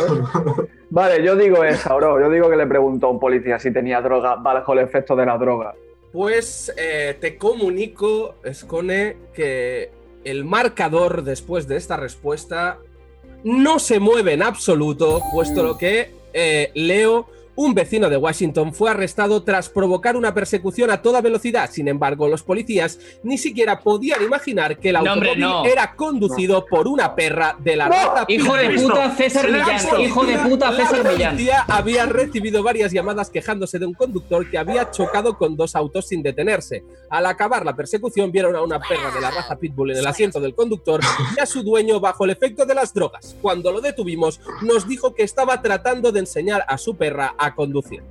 Vale, 0.91 1.23
yo 1.23 1.37
digo 1.37 1.63
esa, 1.65 1.95
bro. 1.95 2.21
Yo 2.21 2.31
digo 2.31 2.49
que 2.51 2.57
le 2.57 2.67
preguntó 2.67 3.09
a 3.09 3.11
un 3.11 3.21
policía 3.21 3.59
si 3.59 3.71
tenía 3.73 4.01
droga 4.01 4.37
bajo 4.37 4.73
el 4.73 4.79
efecto 4.81 5.15
de 5.17 5.27
la 5.27 5.37
droga. 5.37 5.75
pues 6.13 6.73
eh, 6.77 7.17
te 7.21 7.37
comunico, 7.37 8.37
Escone, 8.45 9.17
que 9.35 9.91
el 10.25 10.45
marcador 10.45 11.25
después 11.25 11.67
de 11.67 11.77
esta 11.77 11.97
respuesta 11.97 12.79
no 13.45 13.79
se 13.79 14.01
mueve 14.01 14.35
en 14.35 14.43
absoluto, 14.43 15.23
puesto 15.33 15.63
lo 15.63 15.79
que 15.79 16.13
eh, 16.33 16.71
Leo, 16.75 17.29
un 17.61 17.75
vecino 17.75 18.09
de 18.09 18.17
Washington, 18.17 18.73
fue 18.73 18.91
arrestado 18.91 19.43
tras 19.43 19.69
provocar 19.69 20.17
una 20.17 20.33
persecución 20.33 20.91
a 20.91 21.03
toda 21.03 21.21
velocidad. 21.21 21.69
Sin 21.71 21.89
embargo, 21.89 22.27
los 22.27 22.43
policías 22.43 22.99
ni 23.23 23.37
siquiera 23.37 23.81
podían 23.81 24.23
imaginar 24.23 24.79
que 24.79 24.89
el 24.89 24.95
No, 24.95 25.13
hombre, 25.13 25.31
automóvil 25.33 25.41
no. 25.41 25.65
era 25.67 25.95
conducido 25.95 26.65
por 26.65 26.89
una 26.89 27.15
perra 27.15 27.55
de 27.59 27.77
la 27.77 27.89
raza 27.89 28.25
Hijo 28.29 28.57
de 28.57 28.69
pitbull. 28.71 28.93
puta 28.93 29.11
César 29.11 29.51
La 29.51 29.59
Millán. 29.59 30.01
Hijo 30.01 30.25
de 30.25 30.39
puta 30.39 30.71
la 30.71 30.77
César 30.79 31.13
Millán. 31.13 31.33
policía 31.33 31.65
había 31.69 32.07
recibido 32.07 32.63
varias 32.63 32.93
llamadas 32.93 33.29
quejándose 33.29 33.79
de 33.79 33.85
un 33.85 33.93
conductor 33.93 34.49
que 34.51 34.57
había 34.57 34.91
chocado 34.91 35.37
con 35.37 35.55
dos 35.55 35.77
autos 35.77 36.09
sin 36.09 36.23
detenerse. 36.23 36.83
Al 37.11 37.27
acabar 37.27 37.67
la 37.67 37.77
persecución 37.77 38.33
vieron 38.33 38.57
a 38.57 38.63
una 38.63 38.81
perra 38.81 39.11
de 39.11 39.21
la 39.21 39.31
raza 39.31 39.59
Pitbull 39.59 39.91
en 39.91 39.99
el 39.99 40.07
asiento 40.07 40.41
del 40.41 40.55
conductor 40.55 41.01
y 41.37 41.41
a 41.41 41.45
su 41.45 41.63
dueño 41.63 42.01
bajo 42.01 42.25
el 42.25 42.31
efecto 42.31 42.65
de 42.65 42.75
las 42.75 42.95
drogas. 42.95 43.37
Cuando 43.43 43.71
lo 43.71 43.83
detuvimos 43.83 44.41
nos 44.63 44.89
dijo 44.89 45.15
que 45.15 45.25
estaba 45.25 45.61
tratando 45.61 46.11
de 46.11 46.21
enseñar 46.21 46.65
a 46.67 46.79
su 46.79 46.97
perra 46.97 47.35
a 47.37 47.50
conducir. 47.55 48.03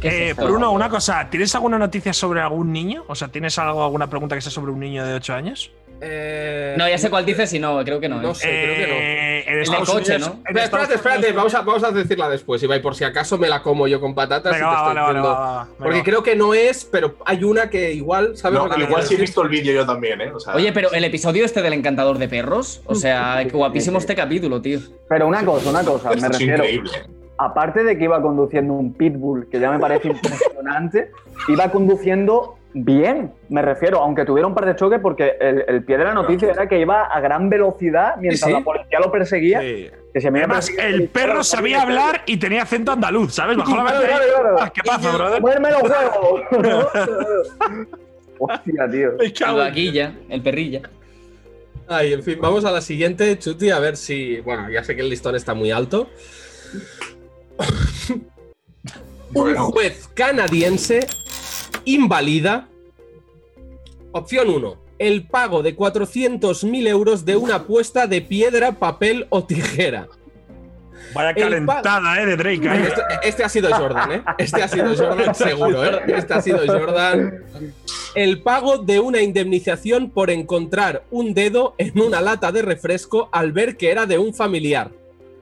¿Qué 0.00 0.30
es 0.30 0.38
Eh? 0.38 0.42
Bruno, 0.42 0.72
una 0.72 0.88
cosa. 0.88 1.28
¿Tienes 1.30 1.54
alguna 1.54 1.78
noticia 1.78 2.12
sobre 2.12 2.40
algún 2.40 2.72
niño? 2.72 3.04
O 3.08 3.14
sea, 3.14 3.28
¿tienes 3.28 3.58
algo, 3.58 3.84
alguna 3.84 4.08
pregunta 4.08 4.34
que 4.34 4.40
sea 4.40 4.52
sobre 4.52 4.72
un 4.72 4.80
niño 4.80 5.04
de 5.04 5.14
8 5.14 5.34
años? 5.34 5.72
Eh, 6.02 6.74
No, 6.78 6.88
ya 6.88 6.96
sé 6.96 7.10
cuál 7.10 7.26
dices 7.26 7.52
y 7.52 7.58
no, 7.58 7.84
creo 7.84 8.00
que 8.00 8.08
no. 8.08 8.22
No 8.22 8.30
¿eh? 8.30 8.34
sé, 8.34 8.48
creo 8.48 8.74
que 8.74 8.86
no. 8.86 9.50
En 9.50 9.56
de 9.56 9.62
Estados 9.62 9.90
coche, 9.90 10.14
Unidos- 10.14 10.28
¿no? 10.30 10.34
en 10.34 10.38
Espera, 10.40 10.64
Estados 10.64 10.84
espérate, 10.84 10.94
espérate, 10.94 11.18
Unidos- 11.18 11.36
vamos 11.36 11.54
a, 11.54 11.60
vamos 11.60 11.84
a 11.84 11.90
decirla 11.90 12.28
después, 12.30 12.62
Ibai, 12.62 12.80
por 12.80 12.94
si 12.94 13.04
acaso 13.04 13.36
me 13.36 13.48
la 13.48 13.62
como 13.62 13.86
yo 13.86 14.00
con 14.00 14.14
patatas. 14.14 14.52
Venga, 14.52 14.66
y 14.66 14.70
te 14.70 15.00
estoy 15.00 15.20
vale. 15.20 15.68
Porque 15.76 15.90
Venga. 15.90 16.04
creo 16.04 16.22
que 16.22 16.36
no 16.36 16.54
es, 16.54 16.84
pero 16.86 17.16
hay 17.26 17.44
una 17.44 17.68
que 17.68 17.92
igual, 17.92 18.36
¿sabes 18.36 18.58
No, 18.58 18.66
lo 18.66 18.74
que 18.74 18.82
igual 18.82 19.02
sí 19.02 19.14
he 19.14 19.18
visto 19.18 19.42
el 19.42 19.48
vídeo 19.50 19.74
yo 19.74 19.84
también, 19.86 20.20
¿eh? 20.22 20.32
O 20.32 20.40
sea, 20.40 20.54
Oye, 20.54 20.72
pero 20.72 20.90
el 20.92 21.04
episodio 21.04 21.44
este 21.44 21.60
del 21.60 21.74
encantador 21.74 22.16
de 22.16 22.28
perros, 22.28 22.80
o 22.86 22.94
sea, 22.94 23.40
qué 23.42 23.50
guapísimo 23.50 23.98
este 23.98 24.14
capítulo, 24.14 24.62
tío. 24.62 24.78
Pero 25.08 25.26
una 25.28 25.44
cosa, 25.44 25.68
una 25.68 25.82
cosa, 25.84 26.10
esto 26.12 26.20
me 26.22 26.26
es 26.28 26.32
refiero. 26.32 26.64
increíble. 26.64 26.90
Aparte 27.44 27.82
de 27.84 27.96
que 27.98 28.04
iba 28.04 28.20
conduciendo 28.22 28.74
un 28.74 28.92
pitbull, 28.94 29.48
que 29.48 29.58
ya 29.60 29.70
me 29.70 29.78
parece 29.78 30.08
impresionante, 30.12 31.10
iba 31.48 31.70
conduciendo 31.70 32.56
bien, 32.72 33.32
me 33.48 33.62
refiero, 33.62 33.98
aunque 33.98 34.24
tuviera 34.24 34.46
un 34.46 34.54
par 34.54 34.64
de 34.66 34.76
choques, 34.76 35.00
porque 35.00 35.32
el, 35.40 35.64
el 35.66 35.84
pie 35.84 35.98
de 35.98 36.04
la 36.04 36.14
noticia 36.14 36.50
era 36.52 36.68
que 36.68 36.78
iba 36.78 37.02
a 37.06 37.20
gran 37.20 37.48
velocidad 37.48 38.14
mientras 38.18 38.48
Sí, 38.48 38.52
la 38.52 38.60
policía 38.60 39.00
lo 39.00 39.10
perseguía. 39.10 39.60
Sí. 39.60 39.90
Que 40.12 40.20
se 40.20 40.30
me 40.30 40.40
Además, 40.40 40.68
el 40.70 40.94
el 41.02 41.08
perro 41.08 41.42
sabía 41.44 41.82
hablar 41.82 42.22
y 42.26 42.36
tenía 42.36 42.62
acento 42.62 42.92
andaluz, 42.92 43.34
¿sabes? 43.34 43.56
Bajó 43.56 43.76
la 43.76 43.82
Claro, 43.82 43.98
verde. 44.00 44.12
claro, 44.12 44.28
claro. 44.42 44.56
Ah, 44.60 44.72
¿Qué 44.74 44.80
pasa, 44.84 45.12
brother? 45.16 45.40
¡Muéreme 45.40 45.70
los 45.70 45.82
huevos! 45.90 46.40
Hostia, 48.38 48.88
tío. 48.90 49.10
El 49.20 49.56
vaquilla, 49.56 50.14
el 50.28 50.42
perrilla. 50.42 50.82
Ay, 51.88 52.12
en 52.12 52.22
fin, 52.22 52.38
vamos 52.40 52.64
a 52.64 52.70
la 52.70 52.80
siguiente, 52.80 53.38
Chuti, 53.38 53.70
a 53.70 53.78
ver 53.78 53.96
si. 53.96 54.40
Bueno, 54.40 54.70
ya 54.70 54.82
sé 54.84 54.94
que 54.96 55.02
el 55.02 55.10
listón 55.10 55.34
está 55.36 55.54
muy 55.54 55.70
alto. 55.70 56.08
Un 59.34 59.54
juez 59.54 60.08
canadiense 60.14 61.06
invalida. 61.84 62.68
Opción 64.12 64.50
1. 64.50 64.76
El 64.98 65.26
pago 65.26 65.62
de 65.62 65.76
400.000 65.76 66.88
euros 66.88 67.24
de 67.24 67.36
una 67.36 67.56
apuesta 67.56 68.06
de 68.06 68.20
piedra, 68.20 68.72
papel 68.72 69.26
o 69.30 69.44
tijera. 69.44 70.08
Vaya 71.14 71.34
calentada, 71.34 72.22
¿eh? 72.22 72.26
De 72.26 72.36
Drake. 72.36 72.68
ahí. 72.68 72.82
Este, 72.82 73.02
este 73.22 73.44
ha 73.44 73.48
sido 73.48 73.74
Jordan, 73.74 74.12
¿eh? 74.12 74.22
Este 74.38 74.62
ha 74.62 74.68
sido 74.68 74.94
Jordan 74.94 75.34
seguro, 75.34 75.84
¿eh? 75.84 76.02
Este 76.08 76.34
ha 76.34 76.42
sido 76.42 76.66
Jordan. 76.66 77.44
El 78.14 78.42
pago 78.42 78.78
de 78.78 79.00
una 79.00 79.22
indemnización 79.22 80.10
por 80.10 80.30
encontrar 80.30 81.04
un 81.10 81.34
dedo 81.34 81.74
en 81.78 81.98
una 82.00 82.20
lata 82.20 82.52
de 82.52 82.62
refresco 82.62 83.28
al 83.32 83.52
ver 83.52 83.76
que 83.76 83.90
era 83.90 84.06
de 84.06 84.18
un 84.18 84.34
familiar. 84.34 84.90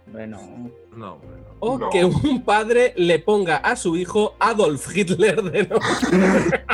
Bueno. 0.07 0.71
No. 0.95 1.19
O 1.61 1.79
No. 1.79 1.91
que 1.91 2.05
un 2.05 2.45
padre 2.45 2.93
le 2.97 3.19
ponga 3.19 3.57
a 3.57 3.75
su 3.77 3.97
hijo 3.97 4.35
Adolf 4.39 4.95
Hitler 4.97 5.43
de 5.43 5.67
nombre. 5.67 5.89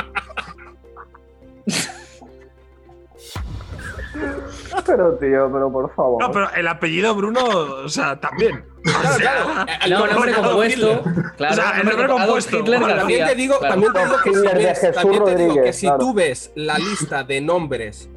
Pero, 4.85 5.13
tío, 5.15 5.49
pero 5.51 5.71
por 5.71 5.93
favor. 5.95 6.21
No, 6.21 6.31
pero 6.31 6.49
el 6.53 6.67
apellido 6.67 7.15
Bruno, 7.15 7.41
o 7.43 7.89
sea, 7.89 8.19
también. 8.19 8.63
Claro, 8.83 9.17
claro. 9.17 9.65
El 9.83 9.89
No, 9.93 10.05
nombre 10.07 10.33
compuesto. 10.33 11.03
Claro, 11.37 11.53
O 11.53 11.55
sea, 11.55 11.79
el 11.81 11.85
nombre 11.87 12.07
compuesto. 12.07 12.59
Hitler 12.59 12.79
Bueno, 12.81 12.95
También 12.95 13.27
te 13.27 13.35
digo, 13.35 13.59
Claro. 13.59 13.73
también 13.73 13.93
te 13.93 13.99
digo 14.05 14.15
que 14.23 14.29
si 14.31 14.37
Hitler 14.37 14.57
de 14.57 14.63
ves, 14.65 14.79
Jesús 14.79 14.95
también 14.95 15.23
te 15.25 15.29
digo 15.35 15.37
que 15.39 15.47
Rodríguez, 15.55 15.75
si 15.77 15.85
claro. 15.87 15.99
tú 15.99 16.13
ves 16.13 16.51
la 16.55 16.77
lista 16.77 17.23
de 17.23 17.41
nombres 17.41 18.09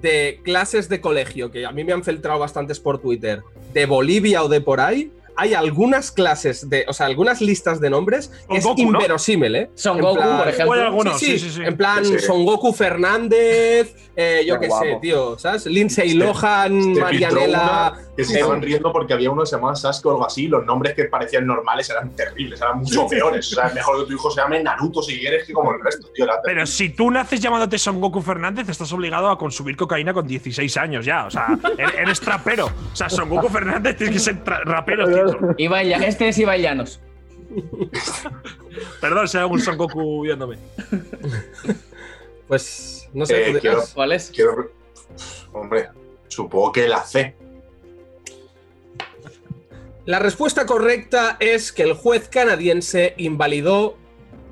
de 0.00 0.40
clases 0.44 0.88
de 0.88 1.00
colegio, 1.00 1.50
que 1.50 1.66
a 1.66 1.72
mí 1.72 1.82
me 1.84 1.92
han 1.92 2.04
filtrado 2.04 2.38
bastantes 2.38 2.78
por 2.78 2.98
Twitter, 2.98 3.42
de 3.72 3.86
Bolivia 3.86 4.42
o 4.44 4.48
de 4.48 4.60
por 4.60 4.80
ahí, 4.80 5.12
hay 5.36 5.54
algunas 5.54 6.10
clases 6.12 6.68
de, 6.68 6.84
o 6.88 6.92
sea, 6.92 7.06
algunas 7.06 7.40
listas 7.40 7.80
de 7.80 7.90
nombres 7.90 8.28
que 8.50 8.60
Son 8.60 8.72
es 8.72 8.78
inverosímil, 8.78 9.54
¿eh? 9.56 9.70
Son 9.74 9.96
En 9.98 10.02
Goku, 10.04 10.16
plan- 10.16 10.38
por 10.38 10.48
ejemplo. 10.48 10.72
Algunos, 10.82 11.18
Sí, 11.18 11.38
sí, 11.38 11.50
sí. 11.50 11.62
En 11.64 11.76
plan. 11.76 12.04
Son 12.20 12.44
Goku 12.44 12.72
Fernández, 12.72 13.94
eh, 14.16 14.44
yo 14.46 14.58
Qué 14.60 14.68
sé, 14.70 14.98
tío, 15.00 15.38
¿sabes? 15.38 15.66
Lindsay 15.66 16.10
Este- 16.12 16.24
Lohan, 16.24 16.80
filtró 16.82 17.02
Marianela. 17.04 17.92
una 17.94 18.06
que 18.16 18.24
se 18.24 18.34
estaban 18.34 18.60
riendo 18.62 18.92
porque 18.92 19.14
había 19.14 19.30
uno 19.30 19.42
que 19.42 19.46
se 19.48 19.56
llamaba 19.56 19.74
Sasuke 19.74 20.06
o 20.06 20.10
algo 20.10 20.26
así. 20.26 20.46
Los 20.48 20.64
nombres 20.66 20.94
que 20.94 21.04
parecían 21.04 21.46
normales 21.46 21.88
eran 21.90 22.10
terribles, 22.14 22.60
eran 22.60 22.78
mucho 22.80 23.06
peores. 23.06 23.50
O 23.52 23.54
sea, 23.54 23.68
es 23.68 23.74
mejor 23.74 24.00
que 24.00 24.06
tu 24.06 24.12
hijo 24.14 24.30
se 24.30 24.40
llame 24.40 24.62
Naruto 24.62 25.02
si 25.02 25.18
quieres 25.18 25.46
que 25.46 25.52
como 25.52 25.72
el 25.72 25.80
resto, 25.82 26.08
tío. 26.14 26.24
Era 26.24 26.34
Pero 26.44 26.66
si 26.66 26.90
tú 26.90 27.10
naces 27.10 27.40
llamándote 27.40 27.78
Son 27.78 28.00
Goku 28.00 28.20
Fernández, 28.20 28.68
estás 28.68 28.92
obligado 28.92 29.30
a 29.30 29.38
consumir 29.38 29.76
cocaína 29.76 30.12
con 30.12 30.26
16 30.26 30.76
años 30.76 31.04
ya. 31.06 31.26
O 31.26 31.30
sea, 31.30 31.58
eres, 31.98 32.20
trapero. 32.20 32.66
O 32.66 32.96
sea, 32.96 33.08
Son 33.08 33.28
Goku 33.28 33.48
Fernández 33.48 33.96
tienes 33.96 34.14
que 34.16 34.20
ser 34.20 34.36
rapero, 34.64 35.06
tío. 35.06 35.21
Este 36.06 36.28
es 36.28 36.38
Ibai 36.38 36.62
Llanos. 36.62 37.00
Perdón 39.00 39.28
si 39.28 39.36
hay 39.36 39.42
algún 39.42 39.60
Son 39.60 39.76
Goku 39.76 40.22
viéndome. 40.22 40.56
Pues, 42.48 43.08
no 43.12 43.26
sé, 43.26 43.50
Eh, 43.50 43.58
quiero- 43.60 43.82
¿Cuál 43.94 44.12
es? 44.12 44.30
Quiero. 44.34 44.70
Hombre, 45.52 45.88
supongo 46.28 46.72
que 46.72 46.88
la 46.88 47.04
C. 47.04 47.34
La 50.04 50.18
respuesta 50.18 50.66
correcta 50.66 51.36
es 51.38 51.72
que 51.72 51.82
el 51.84 51.92
juez 51.92 52.28
canadiense 52.28 53.14
invalidó 53.18 53.96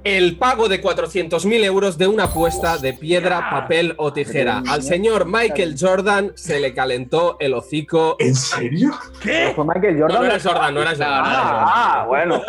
el 0.05 0.39
pago 0.39 0.69
de 0.69 0.83
400.000 0.83 1.65
euros 1.65 1.99
de 1.99 2.07
una 2.07 2.25
apuesta 2.25 2.79
de 2.79 2.95
piedra, 2.95 3.51
papel 3.51 3.95
o 3.99 4.13
tijera. 4.13 4.63
Al 4.67 4.83
señor 4.83 5.27
Michael 5.27 5.77
Jordan 5.79 6.33
se 6.37 6.59
le 6.61 6.73
calentó 6.73 7.37
el 7.39 7.53
hocico. 7.55 8.17
¿En 8.19 8.35
serio? 8.35 8.93
Pero 9.23 9.55
fue 9.55 9.65
Michael 9.67 9.99
No, 9.99 10.07
Jordan. 10.07 10.21
no 10.23 10.25
era 10.27 10.41
Jordan, 10.41 10.75
no 10.75 10.81
era 10.83 10.91
Jordan. 10.93 11.09
no 11.23 11.29
era 11.31 11.41
Ah, 11.43 12.01
ah, 12.03 12.05
bueno. 12.07 12.43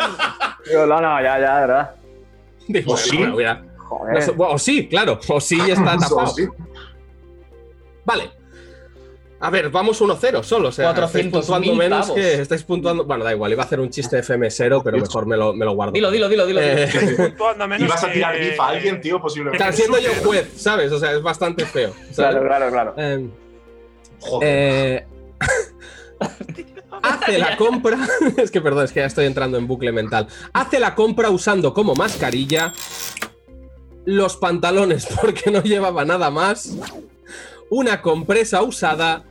Digo, 0.66 0.86
no, 0.86 1.00
no, 1.00 1.22
ya, 1.22 1.38
ya, 1.40 1.54
de 1.56 1.60
verdad. 1.66 1.90
Digo, 2.68 2.92
¿O 2.94 2.96
sí? 2.96 3.16
bueno, 3.18 3.36
mira. 3.36 3.62
Joder. 3.76 4.34
O 4.38 4.58
sí, 4.58 4.88
claro, 4.88 5.18
o 5.28 5.40
sí 5.40 5.58
está 5.68 5.96
tapado. 5.98 6.26
Sí. 6.28 6.46
Vale. 8.04 8.30
A 9.44 9.50
ver, 9.50 9.70
vamos 9.70 10.00
1-0 10.00 10.44
solo. 10.44 10.68
O 10.68 10.72
sea, 10.72 10.90
estáis 10.90 11.26
400.000 11.26 11.30
puntuando 11.32 11.74
menos 11.74 12.06
pavos. 12.06 12.14
que. 12.14 12.34
Estáis 12.40 12.62
puntuando. 12.62 13.04
Bueno, 13.04 13.24
da 13.24 13.32
igual, 13.32 13.50
iba 13.50 13.62
a 13.64 13.66
hacer 13.66 13.80
un 13.80 13.90
chiste 13.90 14.22
FM0, 14.22 14.82
pero 14.84 14.98
mejor 14.98 15.26
me 15.26 15.36
lo, 15.36 15.52
me 15.52 15.64
lo 15.64 15.72
guardo. 15.72 15.92
Dilo, 15.92 16.12
dilo, 16.12 16.28
dilo, 16.28 16.46
dilo. 16.46 16.60
Eh, 16.62 16.88
Puntuando 17.16 17.66
menos 17.66 17.88
¿Ibas 17.88 18.04
a 18.04 18.12
tirar 18.12 18.38
beef 18.38 18.60
a 18.60 18.68
alguien, 18.68 19.00
tío? 19.00 19.20
Posiblemente. 19.20 19.56
Claro, 19.58 19.72
siendo 19.76 19.98
yo 19.98 20.10
juez, 20.24 20.48
¿sabes? 20.56 20.92
O 20.92 20.98
sea, 21.00 21.10
es 21.10 21.22
bastante 21.22 21.66
feo. 21.66 21.92
¿sabes? 22.12 22.40
Claro, 22.40 22.46
claro, 22.46 22.70
claro. 22.70 22.94
Eh, 22.96 23.28
Joder. 24.20 24.48
eh, 24.48 25.06
hace 27.02 27.38
la 27.38 27.56
compra. 27.56 27.98
Es 28.36 28.52
que 28.52 28.60
perdón, 28.60 28.84
es 28.84 28.92
que 28.92 29.00
ya 29.00 29.06
estoy 29.06 29.26
entrando 29.26 29.58
en 29.58 29.66
bucle 29.66 29.90
mental. 29.90 30.28
Hace 30.52 30.78
la 30.78 30.94
compra 30.94 31.30
usando 31.30 31.74
como 31.74 31.96
mascarilla 31.96 32.72
los 34.04 34.36
pantalones 34.36 35.08
porque 35.20 35.50
no 35.50 35.64
llevaba 35.64 36.04
nada 36.04 36.30
más, 36.30 36.76
una 37.70 38.00
compresa 38.02 38.62
usada 38.62 39.24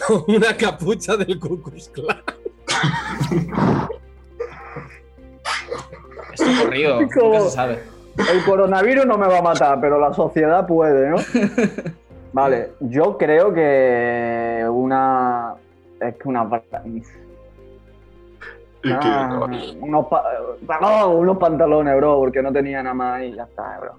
una 0.28 0.56
capucha 0.56 1.16
del 1.16 1.38
Ku 1.38 1.60
Klux 1.62 1.88
Klan. 1.88 2.22
Esto 6.32 6.46
corrido, 6.64 7.00
nunca 7.00 7.40
se 7.40 7.50
sabe. 7.50 7.82
El 8.32 8.44
coronavirus 8.44 9.06
no 9.06 9.16
me 9.16 9.26
va 9.28 9.38
a 9.38 9.42
matar, 9.42 9.80
pero 9.80 9.98
la 10.00 10.12
sociedad 10.12 10.66
puede, 10.66 11.10
¿no? 11.10 11.16
Vale, 12.32 12.72
yo 12.80 13.16
creo 13.16 13.52
que 13.54 14.66
una. 14.70 15.54
Es 16.00 16.14
que 16.16 16.28
una. 16.28 16.48
Ah, 18.90 19.46
unos, 19.80 20.06
pa- 20.06 20.24
no, 20.80 21.08
unos 21.10 21.38
pantalones, 21.38 21.96
bro, 21.96 22.18
porque 22.18 22.42
no 22.42 22.52
tenía 22.52 22.82
nada 22.82 22.94
más 22.94 23.22
y 23.22 23.32
ya 23.34 23.42
está, 23.44 23.78
bro. 23.80 23.92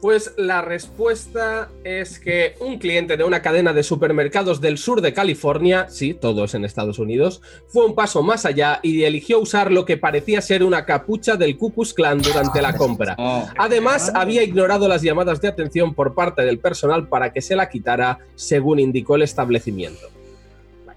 Pues 0.00 0.34
la 0.36 0.60
respuesta 0.60 1.70
es 1.82 2.18
que 2.18 2.54
un 2.60 2.78
cliente 2.78 3.16
de 3.16 3.24
una 3.24 3.40
cadena 3.40 3.72
de 3.72 3.82
supermercados 3.82 4.60
del 4.60 4.78
sur 4.78 5.00
de 5.00 5.14
California, 5.14 5.86
sí, 5.88 6.12
todo 6.14 6.44
es 6.44 6.54
en 6.54 6.64
Estados 6.64 6.98
Unidos, 6.98 7.40
fue 7.66 7.86
un 7.86 7.94
paso 7.94 8.22
más 8.22 8.44
allá 8.44 8.78
y 8.82 9.04
eligió 9.04 9.40
usar 9.40 9.72
lo 9.72 9.84
que 9.84 9.96
parecía 9.96 10.40
ser 10.42 10.62
una 10.62 10.84
capucha 10.84 11.36
del 11.36 11.56
Ku 11.56 11.72
Klux 11.72 11.94
Klan 11.94 12.20
durante 12.20 12.60
la 12.60 12.76
compra. 12.76 13.16
Oh. 13.18 13.48
Además, 13.56 14.12
había 14.14 14.42
ignorado 14.42 14.86
las 14.86 15.02
llamadas 15.02 15.40
de 15.40 15.48
atención 15.48 15.94
por 15.94 16.14
parte 16.14 16.42
del 16.42 16.58
personal 16.58 17.08
para 17.08 17.32
que 17.32 17.40
se 17.40 17.56
la 17.56 17.68
quitara, 17.68 18.18
según 18.34 18.78
indicó 18.78 19.16
el 19.16 19.22
establecimiento. 19.22 20.08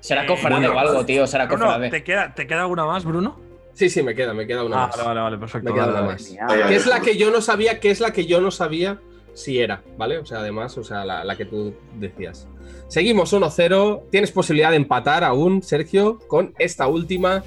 Será 0.02 0.26
cofrade 0.26 0.68
o 0.68 0.78
algo, 0.78 1.06
tío, 1.06 1.28
será 1.28 1.47
cofrade. 1.47 1.89
¿te 1.89 2.04
queda, 2.04 2.34
¿te 2.34 2.47
queda 2.47 2.62
alguna 2.62 2.86
más, 2.86 3.04
Bruno? 3.04 3.49
Sí, 3.80 3.89
sí, 3.89 4.03
me 4.03 4.13
queda, 4.13 4.34
me 4.34 4.45
queda 4.45 4.65
una 4.65 4.84
Ah, 4.84 4.88
más. 4.88 4.97
vale, 4.97 5.07
vale, 5.07 5.21
vale, 5.21 5.38
perfecto. 5.38 5.69
Me 5.69 5.73
queda 5.73 5.86
Vale, 5.86 5.97
una 5.99 6.07
vale. 6.07 6.57
más. 6.57 6.67
Que 6.67 6.75
es 6.75 6.86
la 6.86 6.99
que 6.99 7.15
yo 7.15 7.32
no 7.32 7.39
sabía, 7.41 7.80
que 7.80 7.91
es 7.91 8.01
la 8.01 8.11
que 8.11 8.25
yo 8.25 8.41
no 8.41 8.51
sabía 8.51 8.99
si 9.34 9.59
era, 9.61 9.82
¿vale? 9.97 10.17
O 10.17 10.25
sea, 10.25 10.39
además, 10.39 10.77
o 10.77 10.84
sea, 10.84 11.05
la, 11.05 11.23
la 11.23 11.38
que 11.38 11.45
tú 11.45 11.73
decías. 11.95 12.45
Seguimos 12.89 13.32
1-0. 13.32 14.03
Tienes 14.11 14.32
posibilidad 14.32 14.71
de 14.71 14.75
empatar 14.75 15.23
aún, 15.23 15.63
Sergio, 15.63 16.19
con 16.27 16.53
esta 16.59 16.88
última, 16.88 17.41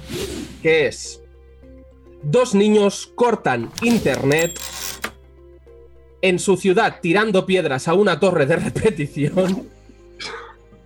que 0.63 0.87
es. 0.87 1.21
Dos 2.23 2.55
niños 2.55 3.11
cortan 3.13 3.69
internet 3.83 4.59
en 6.23 6.39
su 6.39 6.57
ciudad 6.57 6.97
tirando 6.99 7.45
piedras 7.45 7.87
a 7.87 7.93
una 7.93 8.19
torre 8.19 8.47
de 8.47 8.55
repetición 8.71 9.69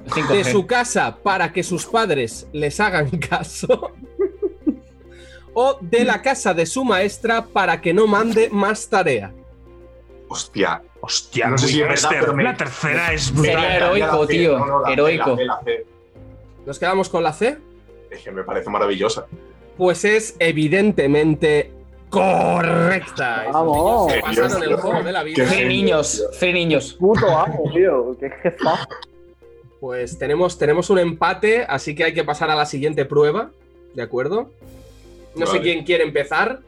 5G. 0.08 0.28
de 0.30 0.44
su 0.44 0.66
casa 0.68 1.18
para 1.24 1.54
que 1.54 1.64
sus 1.64 1.86
padres 1.86 2.48
les 2.52 2.80
hagan 2.82 3.10
caso. 3.12 3.92
O 5.60 5.80
de 5.82 6.06
la 6.06 6.22
casa 6.22 6.54
de 6.54 6.68
su 6.68 6.86
maestra 6.86 7.44
para 7.46 7.82
que 7.82 7.92
no 7.92 8.06
mande 8.06 8.48
más 8.52 8.88
tarea. 8.88 9.34
Hostia. 10.30 10.84
Hostia, 11.02 11.48
No 11.48 11.58
sé 11.58 11.68
si 11.68 11.82
es 11.82 11.88
verdad, 12.10 12.34
me- 12.34 12.44
La 12.44 12.56
tercera 12.56 13.12
es 13.14 13.24
Sería 13.26 13.42
brutal. 13.54 13.72
heroico, 13.76 14.06
La 14.22 14.28
C, 14.28 14.34
tío, 14.34 14.60
no, 14.60 14.66
no, 14.68 14.80
la 14.82 14.88
C, 14.88 14.94
heroico. 14.94 15.30
la 15.32 15.36
C, 15.38 15.46
la 15.46 15.62
C. 15.64 15.86
¿Nos 16.66 16.80
quedamos 16.80 17.10
con 17.10 17.24
la 17.24 17.34
C? 17.34 17.58
Es 18.12 18.22
que 18.24 18.32
me 18.32 18.44
parece 18.44 18.70
maravillosa. 18.70 19.26
Pues 19.78 20.06
es 20.06 20.36
evidentemente 20.40 21.72
correcta. 22.10 23.46
Vamos. 23.52 24.12
se 24.12 24.20
pasaron 24.22 24.64
el 24.64 24.76
juego 24.76 25.04
de 25.04 25.12
la 25.12 25.24
vida. 25.24 25.46
Qué 25.50 25.66
niños, 25.66 26.24
free 26.38 26.54
niños. 26.54 26.94
Puto 27.00 27.28
amo, 27.36 27.64
tío. 27.74 28.16
Qué 28.20 28.30
jefa. 28.44 28.88
Pues 29.80 30.18
tenemos, 30.20 30.58
tenemos 30.58 30.90
un 30.90 31.00
empate, 31.00 31.64
así 31.68 31.96
que 31.96 32.04
hay 32.04 32.14
que 32.14 32.24
pasar 32.24 32.50
a 32.52 32.56
la 32.56 32.66
siguiente 32.66 33.06
prueba, 33.06 33.52
¿de 33.94 34.02
acuerdo? 34.04 34.52
No 35.38 35.46
sé 35.48 35.62
quién 35.62 35.84
quiere 35.84 36.04
empezar. 36.04 36.60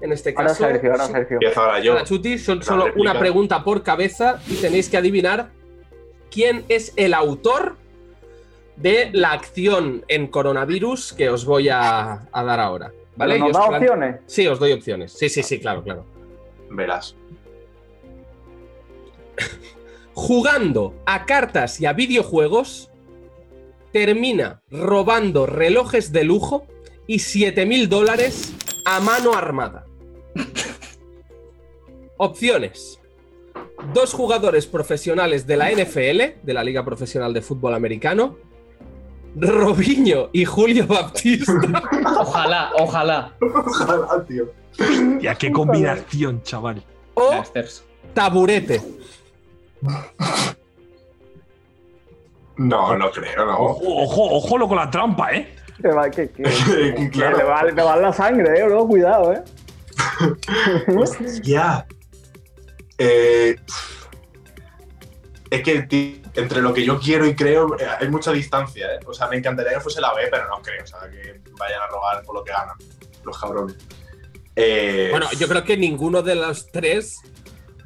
En 0.00 0.10
este 0.12 0.30
Ahora 0.36 0.48
caso, 0.48 0.64
Sergio, 0.64 0.90
ahora 0.90 1.06
Sergio. 1.06 1.34
Empiezo 1.36 1.60
ahora 1.60 1.78
yo. 1.80 1.92
Ahora, 1.92 2.04
Chuti, 2.04 2.38
son 2.38 2.58
La 2.58 2.64
solo 2.64 2.84
réplica. 2.86 3.10
una 3.10 3.18
pregunta 3.20 3.62
por 3.62 3.82
cabeza 3.84 4.40
y 4.48 4.56
tenéis 4.56 4.88
que 4.88 4.96
adivinar 4.96 5.50
quién 6.30 6.64
es 6.68 6.92
el 6.96 7.14
autor 7.14 7.76
de 8.76 9.10
la 9.12 9.30
acción 9.32 10.04
en 10.08 10.26
coronavirus 10.26 11.12
que 11.12 11.28
os 11.30 11.44
voy 11.44 11.68
a, 11.68 12.26
a 12.32 12.42
dar 12.44 12.58
ahora. 12.58 12.90
¿Vale? 13.14 13.34
¿Pero 13.34 13.46
Y 13.46 13.48
¿Nos 13.52 13.56
os 13.56 13.62
da 13.62 13.68
plan- 13.68 13.82
opciones? 13.82 14.20
Sí, 14.26 14.46
os 14.48 14.58
doy 14.58 14.72
opciones. 14.72 15.12
Sí, 15.12 15.28
sí, 15.28 15.42
sí, 15.44 15.60
claro, 15.60 15.84
claro. 15.84 16.04
Verás. 16.70 17.14
Jugando 20.14 20.94
a 21.06 21.24
cartas 21.26 21.80
y 21.80 21.86
a 21.86 21.92
videojuegos, 21.92 22.90
termina 23.92 24.62
robando 24.70 25.46
relojes 25.46 26.12
de 26.12 26.24
lujo 26.24 26.66
y 27.06 27.18
7 27.18 27.66
mil 27.66 27.88
dólares 27.88 28.52
a 28.84 29.00
mano 29.00 29.34
armada. 29.34 29.86
Opciones. 32.16 32.98
Dos 33.92 34.12
jugadores 34.12 34.66
profesionales 34.66 35.46
de 35.46 35.56
la 35.56 35.70
NFL, 35.70 36.40
de 36.42 36.54
la 36.54 36.62
Liga 36.62 36.84
Profesional 36.84 37.34
de 37.34 37.42
Fútbol 37.42 37.74
Americano, 37.74 38.36
Robinho 39.34 40.30
y 40.32 40.44
Julio 40.44 40.86
Baptista. 40.86 41.52
Ojalá, 42.20 42.70
ojalá. 42.78 43.34
Ojalá, 43.40 44.24
tío. 44.26 44.52
Ya 45.20 45.34
qué 45.34 45.50
combinación, 45.50 46.42
chaval. 46.42 46.82
o. 47.14 47.42
Taburete. 48.14 48.80
No, 52.56 52.96
no 52.96 53.10
creo, 53.10 53.46
no. 53.46 53.58
Ojo, 53.58 53.82
ojo, 54.02 54.36
ojo 54.36 54.58
lo 54.58 54.68
con 54.68 54.76
la 54.76 54.90
trampa, 54.90 55.32
¿eh? 55.32 55.54
Que 55.80 55.88
va, 55.88 56.10
que, 56.10 56.28
que- 56.32 56.42
que 56.42 57.10
claro. 57.10 57.38
le, 57.38 57.44
va, 57.44 57.62
le 57.64 57.72
va 57.82 57.96
la 57.96 58.12
sangre, 58.12 58.58
eh, 58.60 58.64
bro. 58.64 58.86
Cuidado, 58.86 59.32
eh. 59.32 59.42
Ya. 61.42 61.86
Eh, 62.98 63.56
es 65.50 65.62
que 65.62 66.20
entre 66.34 66.62
lo 66.62 66.72
que 66.72 66.84
yo 66.84 66.98
quiero 66.98 67.26
y 67.26 67.34
creo 67.34 67.76
eh, 67.78 67.86
hay 68.00 68.08
mucha 68.08 68.32
distancia, 68.32 68.86
¿eh? 68.94 68.98
O 69.06 69.12
sea, 69.12 69.28
me 69.28 69.36
encantaría 69.36 69.74
que 69.74 69.80
fuese 69.80 70.00
la 70.00 70.14
B, 70.14 70.22
pero 70.30 70.48
no 70.48 70.62
creo. 70.62 70.82
O 70.82 70.86
sea, 70.86 71.00
que 71.10 71.40
vayan 71.58 71.80
a 71.80 71.86
robar 71.88 72.22
por 72.22 72.36
lo 72.36 72.44
que 72.44 72.52
ganan. 72.52 72.76
Los 73.24 73.38
cabrones. 73.38 73.76
Eh, 74.56 75.08
Bueno, 75.10 75.26
yo 75.38 75.48
creo 75.48 75.64
que 75.64 75.76
ninguno 75.76 76.22
de 76.22 76.34
los 76.36 76.70
tres 76.70 77.20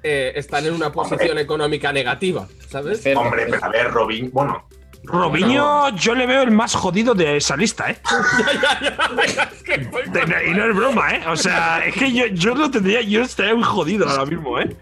eh, 0.02 0.32
están 0.36 0.64
en 0.66 0.74
una 0.74 0.92
posición 0.92 1.38
económica 1.38 1.92
negativa, 1.92 2.46
¿sabes? 2.68 3.04
Hombre, 3.16 3.46
pero 3.50 3.64
a 3.64 3.68
ver, 3.68 3.90
Robin. 3.90 4.30
Bueno, 4.32 4.68
Robinho, 5.06 5.94
yo 5.96 6.14
le 6.14 6.26
veo 6.26 6.42
el 6.42 6.50
más 6.50 6.74
jodido 6.74 7.14
de 7.14 7.36
esa 7.36 7.56
lista, 7.56 7.90
¿eh? 7.90 7.98
Y 10.46 10.50
no 10.50 10.64
es 10.64 10.76
broma, 10.76 11.14
¿eh? 11.14 11.22
O 11.28 11.36
sea, 11.36 11.84
es 11.86 11.94
que 11.94 12.12
yo, 12.12 12.26
yo 12.26 12.54
lo 12.54 12.70
tendría, 12.70 13.00
yo 13.02 13.22
estaría 13.22 13.54
muy 13.54 13.64
jodido 13.64 14.08
ahora 14.08 14.26
mismo, 14.26 14.58
¿eh? 14.58 14.76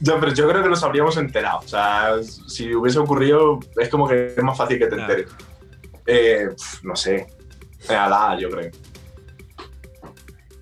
ya, 0.00 0.18
pero 0.18 0.32
yo 0.32 0.48
creo 0.48 0.62
que 0.62 0.68
nos 0.68 0.82
habríamos 0.82 1.16
enterado. 1.16 1.58
O 1.58 1.68
sea, 1.68 2.14
si 2.22 2.74
hubiese 2.74 2.98
ocurrido, 2.98 3.60
es 3.76 3.88
como 3.88 4.08
que 4.08 4.34
es 4.36 4.42
más 4.42 4.56
fácil 4.56 4.78
que 4.78 4.86
te 4.86 4.96
enteres. 4.96 5.26
Eh, 6.06 6.48
no 6.82 6.96
sé. 6.96 7.26
A 7.88 8.08
la 8.08 8.30
A, 8.30 8.38
yo 8.38 8.50
creo. 8.50 8.70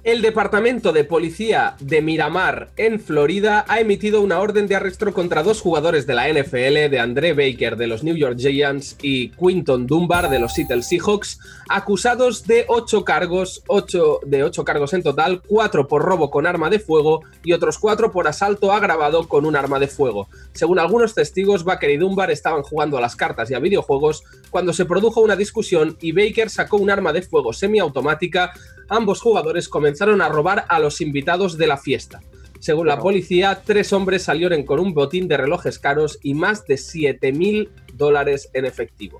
El 0.03 0.22
Departamento 0.22 0.94
de 0.94 1.05
Policía 1.05 1.76
de 1.78 2.01
Miramar, 2.01 2.70
en 2.78 3.01
Florida, 3.01 3.66
ha 3.68 3.80
emitido 3.80 4.22
una 4.22 4.40
orden 4.40 4.66
de 4.66 4.74
arresto 4.74 5.12
contra 5.12 5.42
dos 5.42 5.61
jugadores 5.61 6.07
de 6.07 6.14
la 6.14 6.26
NFL, 6.26 6.90
de 6.90 6.98
André 6.98 7.34
Baker 7.34 7.76
de 7.76 7.86
los 7.86 8.03
New 8.03 8.16
York 8.16 8.38
Giants 8.38 8.96
y 9.03 9.28
Quinton 9.32 9.86
Dunbar 9.86 10.30
de 10.30 10.38
los 10.38 10.55
Seattle 10.55 10.82
Seahawks, 10.82 11.38
acusados 11.68 12.46
de 12.46 12.64
ocho 12.68 13.05
cargos, 13.05 13.62
ocho, 13.66 14.20
de 14.24 14.42
ocho 14.42 14.64
cargos 14.64 14.94
en 14.94 15.03
total, 15.03 15.42
cuatro 15.46 15.86
por 15.86 16.01
robo 16.01 16.30
con 16.30 16.46
arma 16.46 16.70
de 16.70 16.78
fuego 16.78 17.20
y 17.44 17.53
otros 17.53 17.78
cuatro 17.78 18.11
por 18.11 18.26
asalto 18.26 18.72
agravado 18.72 19.28
con 19.28 19.44
un 19.44 19.55
arma 19.55 19.78
de 19.78 19.88
fuego. 19.88 20.28
Según 20.55 20.78
algunos 20.78 21.14
testigos, 21.14 21.64
Baker 21.64 21.90
y 21.90 21.98
Dunbar 21.98 22.30
estaban 22.30 22.62
jugando 22.62 22.96
a 22.96 23.03
las 23.03 23.16
cartas 23.16 23.51
y 23.51 23.55
a 23.55 23.59
videojuegos 23.59 24.24
cuando 24.48 24.72
se 24.72 24.86
produjo 24.86 25.20
una 25.20 25.36
discusión 25.36 25.98
y 26.01 26.12
Baker 26.12 26.48
sacó 26.48 26.78
un 26.78 26.88
arma 26.88 27.12
de 27.12 27.20
fuego 27.20 27.53
semiautomática 27.53 28.55
ambos 28.91 29.22
jugadores 29.22 29.68
comenzaron 29.68 30.20
a 30.20 30.28
robar 30.28 30.66
a 30.68 30.78
los 30.78 31.01
invitados 31.01 31.57
de 31.57 31.66
la 31.66 31.78
fiesta. 31.78 32.20
Según 32.59 32.88
la 32.88 32.99
policía, 32.99 33.62
tres 33.64 33.91
hombres 33.95 34.24
salieron 34.24 34.64
con 34.64 34.80
un 34.80 34.93
botín 34.93 35.28
de 35.28 35.38
relojes 35.38 35.78
caros 35.78 36.18
y 36.22 36.34
más 36.34 36.66
de 36.66 36.76
7 36.76 37.32
mil 37.32 37.70
dólares 37.95 38.51
en 38.53 38.66
efectivo. 38.66 39.18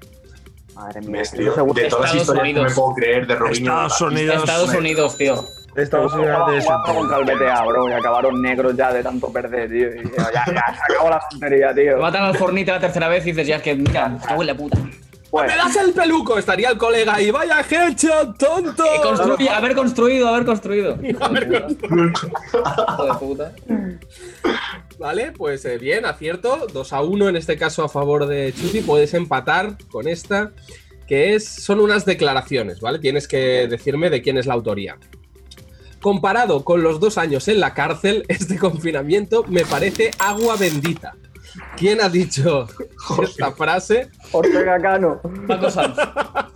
Madre 0.75 1.01
mía. 1.01 1.23
Tío, 1.23 1.55
de 1.75 1.89
todas 1.89 2.13
las 2.13 2.15
Estados 2.15 2.15
historias 2.15 2.27
que 2.27 2.33
me 2.35 2.41
Unidos. 2.61 2.73
puedo 2.75 2.95
creer 2.95 3.27
de 3.27 3.35
Robin. 3.37 3.53
Estados 3.63 4.01
Unidos. 4.03 4.37
Estados 4.37 4.75
Unidos, 4.75 5.17
tío. 5.17 5.45
Estados 5.77 6.13
Unidos 6.13 6.51
de 6.51 6.59
el 6.59 7.39
BTA, 7.39 7.65
bro, 7.65 7.89
y 7.89 7.93
acabaron 7.93 8.43
negros 8.43 8.77
ya 8.77 8.93
de 8.93 9.03
tanto 9.03 9.33
perder, 9.33 9.71
tío. 9.71 9.89
Y 9.89 10.11
ya, 10.17 10.31
ya, 10.33 10.45
se 10.45 10.93
acabó 10.93 11.11
la 11.11 11.23
tontería, 11.31 11.75
tío. 11.75 11.99
Matan 11.99 12.25
al 12.25 12.37
Fornite 12.37 12.73
la 12.73 12.81
tercera 12.81 13.09
vez 13.09 13.25
y 13.25 13.31
dices, 13.31 13.47
ya 13.47 13.57
es 13.57 13.63
que, 13.63 13.75
mira, 13.75 14.19
cago 14.27 14.43
en 14.43 14.47
la 14.49 14.55
puta. 14.55 14.79
Pues, 15.31 15.49
¡Me 15.49 15.57
das 15.57 15.77
el 15.77 15.93
peluco! 15.93 16.39
Estaría 16.39 16.71
el 16.71 16.79
colega 16.79 17.21
y 17.21 17.31
vaya 17.31 17.61
headshot, 17.61 18.37
tonto. 18.37 18.85
Eh, 18.85 19.01
construye, 19.03 19.49
haber 19.49 19.77
construido, 19.77 20.29
haber 20.29 20.45
construido. 20.47 20.99
Hijo 21.03 21.29
de 21.29 23.15
puta. 23.19 23.53
Vale, 24.99 25.33
pues 25.33 25.65
eh, 25.65 25.79
bien, 25.79 26.05
acierto. 26.05 26.67
2 26.73 26.93
a 26.93 27.03
1 27.03 27.29
en 27.29 27.37
este 27.37 27.57
caso 27.57 27.85
a 27.85 27.89
favor 27.89 28.27
de 28.27 28.53
Chuti. 28.53 28.81
Puedes 28.81 29.15
empatar 29.15 29.77
con 29.91 30.09
esta, 30.09 30.51
que 31.07 31.35
es, 31.35 31.47
son 31.47 31.79
unas 31.79 32.05
declaraciones, 32.05 32.81
¿vale? 32.81 32.99
Tienes 32.99 33.29
que 33.29 33.69
decirme 33.69 34.11
de 34.11 34.23
quién 34.23 34.37
es 34.37 34.47
la 34.47 34.55
autoría. 34.55 34.99
Comparado 36.01 36.65
con 36.65 36.83
los 36.83 36.99
dos 36.99 37.19
años 37.19 37.47
en 37.49 37.61
la 37.61 37.73
cárcel, 37.75 38.25
este 38.29 38.59
confinamiento 38.59 39.45
me 39.47 39.65
parece 39.65 40.11
agua 40.19 40.57
bendita. 40.57 41.15
¿Quién 41.77 42.01
ha 42.01 42.09
dicho 42.09 42.67
esta 43.23 43.53
frase? 43.53 44.09
Ortega 44.33 44.79
Cano. 44.81 45.21
Paco 45.47 45.71
Sanz. 45.71 45.97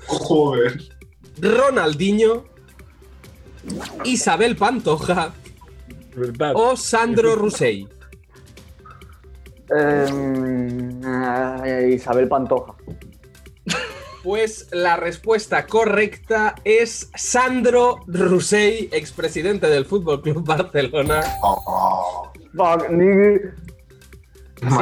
Joder. 0.06 0.80
Ronaldinho, 1.40 2.44
Isabel 4.04 4.56
Pantoja 4.56 5.32
¿Verdad? 6.14 6.52
o 6.54 6.76
Sandro 6.76 7.34
Rossell. 7.34 7.88
Eh, 9.76 10.06
Isabel 11.94 12.28
Pantoja. 12.28 12.74
Pues 14.22 14.68
la 14.72 14.96
respuesta 14.96 15.66
correcta 15.66 16.54
es 16.64 17.10
Sandro 17.14 18.00
Rossell, 18.06 18.88
expresidente 18.92 19.66
del 19.66 19.84
Fútbol 19.84 20.22
Club 20.22 20.46
Barcelona. 20.46 21.20
Oh, 21.42 22.32
Fuck, 22.56 22.88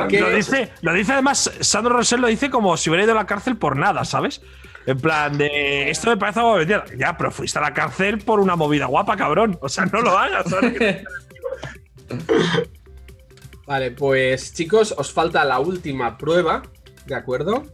que- 0.09 0.21
Lo 0.21 0.31
dice, 0.31 0.71
lo 0.83 0.93
dice 0.93 1.13
además, 1.13 1.51
Sandro 1.61 1.95
Rosell 1.97 2.21
lo 2.21 2.29
dice 2.29 2.51
como 2.51 2.77
si 2.77 2.91
hubiera 2.91 3.05
ido 3.05 3.13
a 3.13 3.17
la 3.17 3.27
cárcel 3.27 3.57
por 3.57 3.77
nada, 3.77 4.05
¿sabes? 4.05 4.41
En 4.87 4.99
plan 4.99 5.39
de, 5.39 5.91
esto 5.91 6.11
me 6.11 6.17
parece 6.17 6.41
algo 6.41 6.57
mentira. 6.57 6.85
Ya, 6.99 7.17
pero 7.17 7.31
fuiste 7.31 7.59
a 7.59 7.63
la 7.63 7.73
cárcel 7.73 8.19
por 8.19 8.41
una 8.41 8.57
movida 8.57 8.87
guapa, 8.87 9.17
cabrón. 9.17 9.57
O 9.61 9.69
sea, 9.69 9.87
no 9.87 10.01
lo 10.01 10.19
hagas. 10.19 10.45
¿sabes? 10.51 11.05
Vale, 13.67 13.93
pues 13.93 14.53
chicos, 14.53 14.93
os 14.99 15.13
falta 15.13 15.45
la 15.45 15.61
última 15.61 16.19
prueba, 16.19 16.63
¿de 17.07 17.15
acuerdo? 17.15 17.65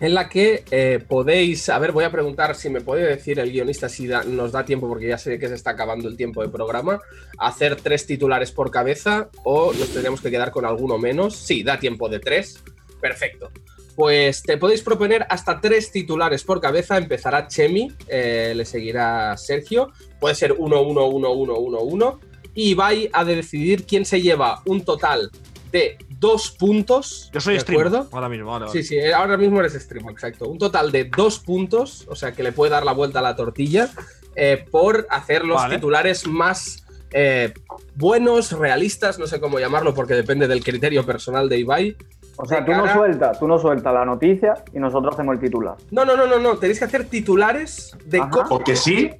En 0.00 0.14
la 0.14 0.28
que 0.28 0.62
eh, 0.70 1.00
podéis, 1.08 1.68
a 1.68 1.78
ver, 1.80 1.90
voy 1.90 2.04
a 2.04 2.10
preguntar 2.12 2.54
si 2.54 2.70
me 2.70 2.80
puede 2.80 3.04
decir 3.04 3.40
el 3.40 3.50
guionista 3.50 3.88
si 3.88 4.06
da- 4.06 4.22
nos 4.22 4.52
da 4.52 4.64
tiempo, 4.64 4.86
porque 4.88 5.08
ya 5.08 5.18
sé 5.18 5.38
que 5.40 5.48
se 5.48 5.54
está 5.54 5.70
acabando 5.70 6.08
el 6.08 6.16
tiempo 6.16 6.40
de 6.40 6.48
programa, 6.48 7.00
hacer 7.38 7.74
tres 7.76 8.06
titulares 8.06 8.52
por 8.52 8.70
cabeza 8.70 9.28
o 9.42 9.72
nos 9.72 9.88
tendríamos 9.88 10.20
que 10.20 10.30
quedar 10.30 10.52
con 10.52 10.64
alguno 10.64 10.98
menos. 10.98 11.34
Sí, 11.34 11.64
da 11.64 11.80
tiempo 11.80 12.08
de 12.08 12.20
tres. 12.20 12.62
Perfecto. 13.00 13.50
Pues 13.96 14.44
te 14.44 14.56
podéis 14.56 14.82
proponer 14.82 15.26
hasta 15.28 15.60
tres 15.60 15.90
titulares 15.90 16.44
por 16.44 16.60
cabeza. 16.60 16.96
Empezará 16.96 17.48
Chemi, 17.48 17.92
eh, 18.06 18.52
le 18.54 18.64
seguirá 18.64 19.36
Sergio. 19.36 19.90
Puede 20.20 20.36
ser 20.36 20.52
1, 20.56 20.80
1, 20.80 21.06
1, 21.06 21.32
1, 21.32 21.54
1, 21.58 21.80
1. 21.80 22.20
Y 22.54 22.70
Ibai 22.70 23.10
ha 23.12 23.24
de 23.24 23.34
decidir 23.34 23.84
quién 23.84 24.04
se 24.04 24.20
lleva 24.22 24.62
un 24.66 24.84
total 24.84 25.30
de 25.72 25.98
dos 26.18 26.50
puntos. 26.50 27.30
Yo 27.32 27.40
soy 27.40 27.54
¿de 27.54 27.60
streamer 27.60 27.86
ahora 28.10 28.28
mismo. 28.28 28.50
Vale, 28.50 28.66
vale. 28.66 28.72
Sí, 28.72 28.82
sí, 28.82 28.98
ahora 29.10 29.36
mismo 29.36 29.60
eres 29.60 29.74
streamer, 29.74 30.12
exacto. 30.12 30.48
Un 30.48 30.58
total 30.58 30.90
de 30.92 31.04
dos 31.04 31.38
puntos, 31.38 32.06
o 32.08 32.14
sea 32.16 32.32
que 32.32 32.42
le 32.42 32.52
puede 32.52 32.70
dar 32.72 32.84
la 32.84 32.92
vuelta 32.92 33.20
a 33.20 33.22
la 33.22 33.36
tortilla, 33.36 33.90
eh, 34.34 34.64
por 34.70 35.06
hacer 35.10 35.44
los 35.44 35.56
Vale. 35.56 35.76
titulares 35.76 36.26
más 36.26 36.84
eh, 37.10 37.54
buenos, 37.94 38.52
realistas, 38.52 39.18
no 39.18 39.26
sé 39.26 39.40
cómo 39.40 39.58
llamarlo 39.58 39.94
porque 39.94 40.14
depende 40.14 40.46
del 40.46 40.62
criterio 40.62 41.06
personal 41.06 41.48
de 41.48 41.58
Ibai. 41.58 41.96
O 42.36 42.46
sea, 42.46 42.64
tú 42.64 42.70
no 42.72 42.92
sueltas, 42.92 43.38
tú 43.40 43.48
no 43.48 43.58
sueltas 43.58 43.92
la 43.94 44.04
noticia 44.04 44.54
y 44.72 44.78
nosotros 44.78 45.14
hacemos 45.14 45.34
el 45.34 45.40
titular. 45.40 45.76
No, 45.90 46.04
no, 46.04 46.16
no, 46.16 46.26
no, 46.26 46.38
no, 46.38 46.56
tenéis 46.58 46.78
que 46.78 46.84
hacer 46.84 47.04
titulares 47.06 47.96
de 48.04 48.18
Ajá. 48.20 48.30
co- 48.30 48.44
Porque 48.48 48.76
sí, 48.76 49.10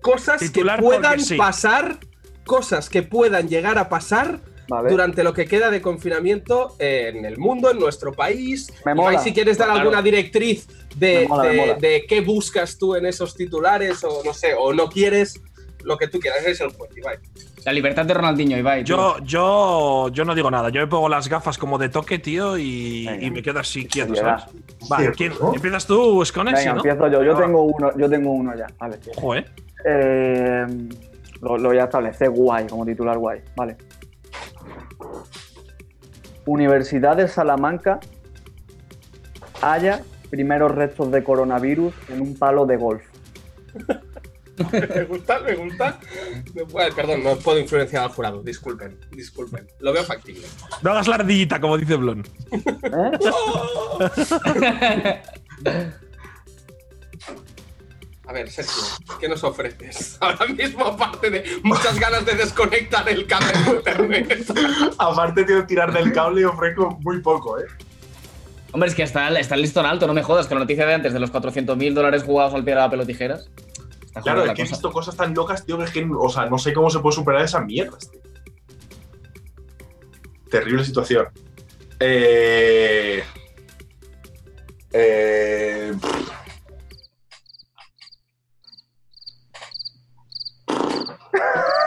cosas 0.00 0.40
Titular 0.40 0.78
que 0.78 0.84
puedan 0.84 1.20
sí. 1.20 1.36
pasar, 1.36 1.98
cosas 2.44 2.88
que 2.88 3.02
puedan 3.02 3.48
llegar 3.48 3.78
a 3.78 3.88
pasar 3.88 4.40
Vale. 4.76 4.90
durante 4.90 5.22
lo 5.22 5.32
que 5.34 5.44
queda 5.46 5.70
de 5.70 5.80
confinamiento 5.82 6.74
en 6.78 7.24
el 7.24 7.38
mundo, 7.38 7.70
en 7.70 7.78
nuestro 7.78 8.12
país. 8.12 8.72
Me 8.84 8.92
Ibai, 8.92 9.04
mola. 9.14 9.18
si 9.18 9.32
quieres 9.32 9.58
dar 9.58 9.68
Claro. 9.68 9.80
alguna 9.82 10.02
directriz 10.02 10.66
de, 10.96 11.26
mola, 11.28 11.44
de- 11.74 12.04
qué 12.08 12.20
buscas 12.20 12.78
tú 12.78 12.94
en 12.94 13.06
esos 13.06 13.34
titulares, 13.34 14.02
o 14.04 14.22
no 14.24 14.32
sé, 14.32 14.54
o 14.58 14.72
no 14.72 14.88
quieres, 14.88 15.40
lo 15.84 15.96
que 15.98 16.06
tú 16.08 16.20
quieras, 16.20 16.44
es 16.46 16.60
el 16.60 16.70
juez, 16.72 16.90
Ibai. 16.96 17.16
La 17.64 17.72
libertad 17.72 18.04
de 18.06 18.14
Ronaldinho, 18.14 18.56
Ibai. 18.56 18.82
tío. 18.84 18.96
Yo, 18.96 19.24
yo, 19.24 20.08
yo 20.12 20.24
no 20.24 20.34
digo 20.34 20.50
nada. 20.50 20.68
Yo 20.70 20.80
me 20.80 20.86
pongo 20.86 21.08
las 21.08 21.28
gafas 21.28 21.58
como 21.58 21.76
de 21.78 21.88
toque, 21.88 22.18
tío, 22.18 22.56
y, 22.58 23.08
y 23.08 23.30
me 23.30 23.42
quedo 23.42 23.58
así 23.60 23.86
quieto. 23.86 24.14
¿sabes? 24.16 24.44
Vale, 24.88 25.12
¿quién- 25.12 25.32
¿no? 25.40 25.54
empiezas 25.54 25.86
tú, 25.86 26.24
Scone, 26.24 26.52
Venga, 26.52 26.72
¿no? 26.74 26.76
empiezo 26.78 27.08
yo. 27.08 27.22
Yo 27.24 27.36
Ah, 27.36 27.40
tengo 27.40 27.62
uno, 27.62 27.90
yo 27.96 28.08
tengo 28.08 28.30
uno 28.32 28.52
ya. 28.56 28.66
Vale. 28.78 28.98
Ojo, 29.16 29.34
¿eh? 29.36 29.44
Eh, 29.84 30.66
lo, 31.40 31.58
lo 31.58 31.68
voy 31.70 31.78
a 31.78 31.84
establecer 31.84 32.30
guay, 32.30 32.66
como 32.66 32.84
titular 32.86 33.18
guay. 33.18 33.40
Vale. 33.56 33.76
Universidad 36.46 37.16
de 37.16 37.28
Salamanca 37.28 38.00
halla 39.60 40.02
primeros 40.30 40.72
restos 40.72 41.10
de 41.12 41.22
coronavirus 41.22 41.94
en 42.08 42.20
un 42.20 42.34
palo 42.36 42.66
de 42.66 42.76
golf. 42.76 43.04
me 44.72 45.04
gusta, 45.04 45.40
me 45.40 45.54
gusta. 45.54 45.98
Bueno, 46.70 46.94
perdón, 46.94 47.22
no 47.22 47.36
puedo 47.36 47.58
influenciar 47.58 48.04
al 48.04 48.10
jurado, 48.10 48.42
disculpen, 48.42 48.98
disculpen. 49.10 49.66
Lo 49.80 49.92
veo 49.92 50.04
factible. 50.04 50.46
No 50.82 50.90
hagas 50.90 51.08
la 51.08 51.16
ardillita, 51.16 51.60
como 51.60 51.78
dice 51.78 51.96
Blon. 51.96 52.24
A 58.32 58.34
ver, 58.34 58.50
Sergio, 58.50 58.82
¿qué 59.20 59.28
nos 59.28 59.44
ofreces? 59.44 60.16
Ahora 60.20 60.46
mismo, 60.46 60.86
aparte 60.86 61.28
de 61.28 61.44
muchas 61.62 62.00
ganas 62.00 62.24
de 62.24 62.34
desconectar 62.34 63.06
el 63.06 63.26
cable 63.26 63.52
de 63.52 63.70
internet. 63.76 64.52
Aparte, 64.98 65.44
tío, 65.44 65.66
tirar 65.66 65.92
del 65.92 66.14
cable 66.14 66.40
y 66.40 66.44
ofrezco 66.44 66.98
muy 67.02 67.20
poco, 67.20 67.58
¿eh? 67.58 67.66
Hombre, 68.72 68.88
es 68.88 68.94
que 68.94 69.02
está, 69.02 69.28
está 69.38 69.54
el 69.54 69.60
listón 69.60 69.84
alto, 69.84 70.06
no 70.06 70.14
me 70.14 70.22
jodas, 70.22 70.46
que 70.46 70.54
la 70.54 70.60
noticia 70.60 70.86
de 70.86 70.94
antes 70.94 71.12
de 71.12 71.20
los 71.20 71.30
400.000 71.30 71.92
dólares 71.92 72.22
jugados 72.22 72.54
al 72.54 72.64
pie 72.64 72.72
de 72.74 72.80
la 72.80 72.88
pelo 72.88 73.04
tijeras. 73.04 73.50
Claro, 74.22 74.46
es 74.46 74.54
que 74.54 74.62
he 74.62 74.64
visto 74.64 74.90
cosas 74.90 75.14
tan 75.14 75.34
locas, 75.34 75.66
tío, 75.66 75.76
que 75.76 75.84
es 75.84 75.90
que, 75.90 76.08
o 76.10 76.28
sea, 76.30 76.46
no 76.46 76.56
sé 76.56 76.72
cómo 76.72 76.88
se 76.88 77.00
puede 77.00 77.16
superar 77.16 77.42
esas 77.42 77.66
mierdas, 77.66 78.10
tío. 78.10 78.22
Terrible 80.50 80.86
situación. 80.86 81.26
Eh. 82.00 83.22
Eh. 84.94 85.92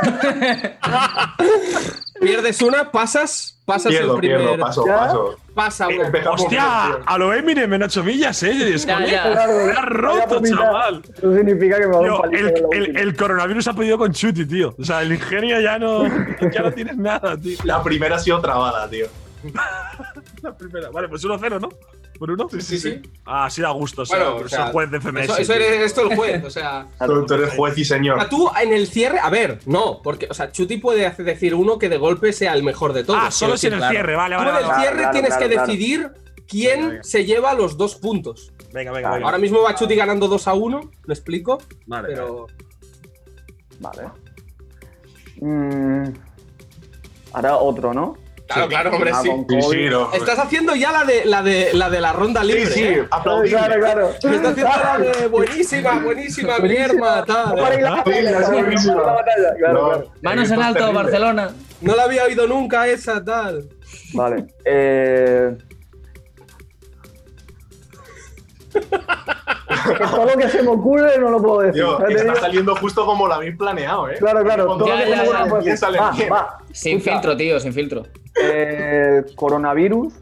Pierdes 2.21 2.61
una, 2.61 2.91
pasas, 2.91 3.59
pasas 3.65 3.91
Pierdo, 3.91 4.13
el 4.13 4.19
primer. 4.19 4.37
pierdo, 4.39 4.57
paso, 4.57 4.85
¿Ya? 4.87 4.95
paso. 4.97 5.35
Pasa 5.53 5.87
una. 5.87 6.31
¡Hostia! 6.31 6.91
A 7.05 7.17
lo 7.17 7.33
Eminem 7.33 7.71
en 7.73 7.83
8 7.83 8.03
millas, 8.03 8.41
¿eh? 8.43 8.77
Scone. 8.77 9.09
ya. 9.09 9.25
Me 9.25 9.31
Claro, 9.33 9.53
has 9.77 9.85
roto, 9.85 10.41
chaval. 10.43 11.01
Eso 11.17 11.35
significa 11.35 11.77
que 11.77 11.87
me 11.87 11.97
va 11.97 11.99
a 11.99 12.29
Tío, 12.29 12.71
el, 12.71 12.97
el 12.97 13.15
coronavirus 13.15 13.67
ha 13.67 13.73
podido 13.73 13.97
con 13.97 14.11
Chuti, 14.13 14.45
tío. 14.45 14.75
O 14.79 14.83
sea, 14.83 15.01
el 15.01 15.13
ingenio 15.13 15.59
ya 15.61 15.77
no, 15.79 16.03
ya 16.51 16.61
no 16.61 16.71
tienes 16.71 16.97
nada, 16.97 17.37
tío. 17.37 17.57
La 17.63 17.81
primera 17.83 18.15
ha 18.15 18.19
sido 18.19 18.39
trabada, 18.41 18.89
tío. 18.89 19.07
La 20.41 20.55
primera. 20.57 20.89
Vale, 20.89 21.07
pues 21.09 21.23
1-0, 21.23 21.59
¿no? 21.61 21.69
¿Por 22.17 22.31
uno? 22.31 22.47
Sí, 22.49 22.61
sí, 22.61 22.79
sí. 22.79 23.01
Ah, 23.25 23.49
sí 23.49 23.61
da 23.61 23.71
gusto. 23.71 24.03
o 24.03 24.05
sea, 24.05 24.17
Bueno, 24.17 24.33
pero 24.35 24.45
o 24.45 24.49
sea, 24.49 24.65
juez 24.67 24.91
de 24.91 24.99
FMS. 25.01 25.23
Eso, 25.25 25.37
eso 25.37 25.53
eres 25.53 25.81
esto 25.81 26.01
el 26.09 26.15
juez, 26.15 26.43
o 26.45 26.49
sea. 26.49 26.87
Tú, 27.05 27.25
tú 27.25 27.33
eres 27.33 27.53
juez 27.55 27.77
y 27.77 27.81
O 27.81 27.85
señor. 27.85 28.19
sea, 28.19 28.29
tú 28.29 28.49
en 28.61 28.73
el 28.73 28.87
cierre, 28.87 29.19
a 29.19 29.29
ver, 29.29 29.59
no, 29.65 30.01
porque, 30.01 30.27
o 30.29 30.33
sea, 30.33 30.51
Chuti 30.51 30.77
puede 30.77 31.05
hacer 31.05 31.25
decir 31.25 31.53
uno 31.55 31.77
que 31.77 31.89
de 31.89 31.97
golpe 31.97 32.31
sea 32.33 32.53
el 32.53 32.63
mejor 32.63 32.93
de 32.93 33.03
todos. 33.03 33.19
Ah, 33.21 33.31
solo 33.31 33.57
si 33.57 33.67
en 33.67 33.73
el 33.73 33.83
cierre, 33.89 34.15
vale, 34.15 34.35
Tú 34.37 34.43
vale. 34.43 34.51
en 34.51 34.65
el 34.65 34.75
cierre 34.79 34.97
claro, 34.97 35.11
tienes 35.11 35.29
claro, 35.31 35.43
que 35.47 35.53
claro. 35.53 35.67
decidir 35.67 36.11
quién 36.47 36.75
Venga, 36.79 36.89
venga. 36.89 37.03
se 37.03 37.25
lleva 37.25 37.53
los 37.53 37.75
dos 37.77 37.95
puntos. 37.95 38.53
Venga, 38.71 38.91
venga, 38.91 39.11
venga. 39.11 39.25
Ahora 39.25 39.37
mismo 39.37 39.61
va 39.61 39.75
Chuti 39.75 39.95
ganando 39.95 40.27
2 40.27 40.47
a 40.47 40.53
1, 40.53 40.91
¿me 41.07 41.13
explico? 41.13 41.57
Vale, 41.85 42.07
Pero. 42.09 42.47
Vale. 43.79 44.03
Mm, 45.41 46.13
ahora 47.33 47.57
otro, 47.57 47.93
¿no? 47.93 48.17
Claro, 48.47 48.67
claro, 48.67 48.91
hombre, 48.91 49.11
Ah, 49.13 49.21
sí. 49.23 49.29
Sí, 49.49 49.61
sí, 49.71 49.85
no. 49.89 50.13
Estás 50.13 50.37
haciendo 50.37 50.75
ya 50.75 50.91
la 50.91 51.03
de 51.03 51.25
la 51.25 51.41
de 51.41 51.73
la 51.73 51.89
de 51.89 51.99
la 51.99 52.13
ronda 52.13 52.41
Sí, 52.41 52.47
libre. 52.47 52.65
sí, 52.67 52.83
¿eh? 52.83 53.07
aplaudible. 53.09 53.57
Claro, 53.57 53.79
claro. 53.79 54.09
Estás 54.09 54.25
haciendo 54.45 54.63
la 54.83 54.97
de 54.99 55.27
buenísima, 55.27 55.99
buenísima, 55.99 56.55
sí, 56.57 56.61
No, 56.63 57.25
claro. 59.57 60.11
Manos 60.21 60.51
en 60.51 60.61
alto, 60.61 60.79
terrible. 60.79 61.01
Barcelona. 61.03 61.49
No 61.81 61.95
la 61.95 62.03
había 62.03 62.23
oído 62.25 62.47
nunca 62.47 62.87
esa, 62.87 63.23
tal. 63.23 63.67
Vale. 64.13 64.45
Eh... 64.63 65.57
todo 70.11 70.25
lo 70.25 70.37
que 70.37 70.49
se 70.49 70.61
me 70.63 70.69
ocurre 70.69 71.17
no 71.19 71.29
lo 71.31 71.41
puedo 71.41 71.59
decir. 71.61 71.83
Está 71.83 72.07
digo- 72.23 72.35
saliendo 72.39 72.75
justo 72.75 73.05
como 73.05 73.27
lo 73.27 73.33
habéis 73.35 73.55
planeado, 73.57 74.09
¿eh? 74.09 74.15
Claro, 74.19 74.43
claro. 74.43 74.65
Todo 74.65 74.79
lo 74.79 74.85
Ya, 74.87 74.97
que 74.97 75.03
se 75.03 75.09
ya, 75.09 75.15
me 75.15 75.21
ocurre 75.23 75.33
ya. 75.37 75.43
no 75.43 75.49
puedo 75.49 75.55
decir. 75.57 75.63
Piénsale 75.69 75.97
Va, 75.99 76.11
bien. 76.11 76.29
va. 76.31 76.57
Sin 76.71 76.97
Escucha, 76.97 77.11
filtro, 77.13 77.37
tío, 77.37 77.59
sin 77.59 77.73
filtro. 77.73 78.03
Eh, 78.35 79.23
coronavirus. 79.35 80.13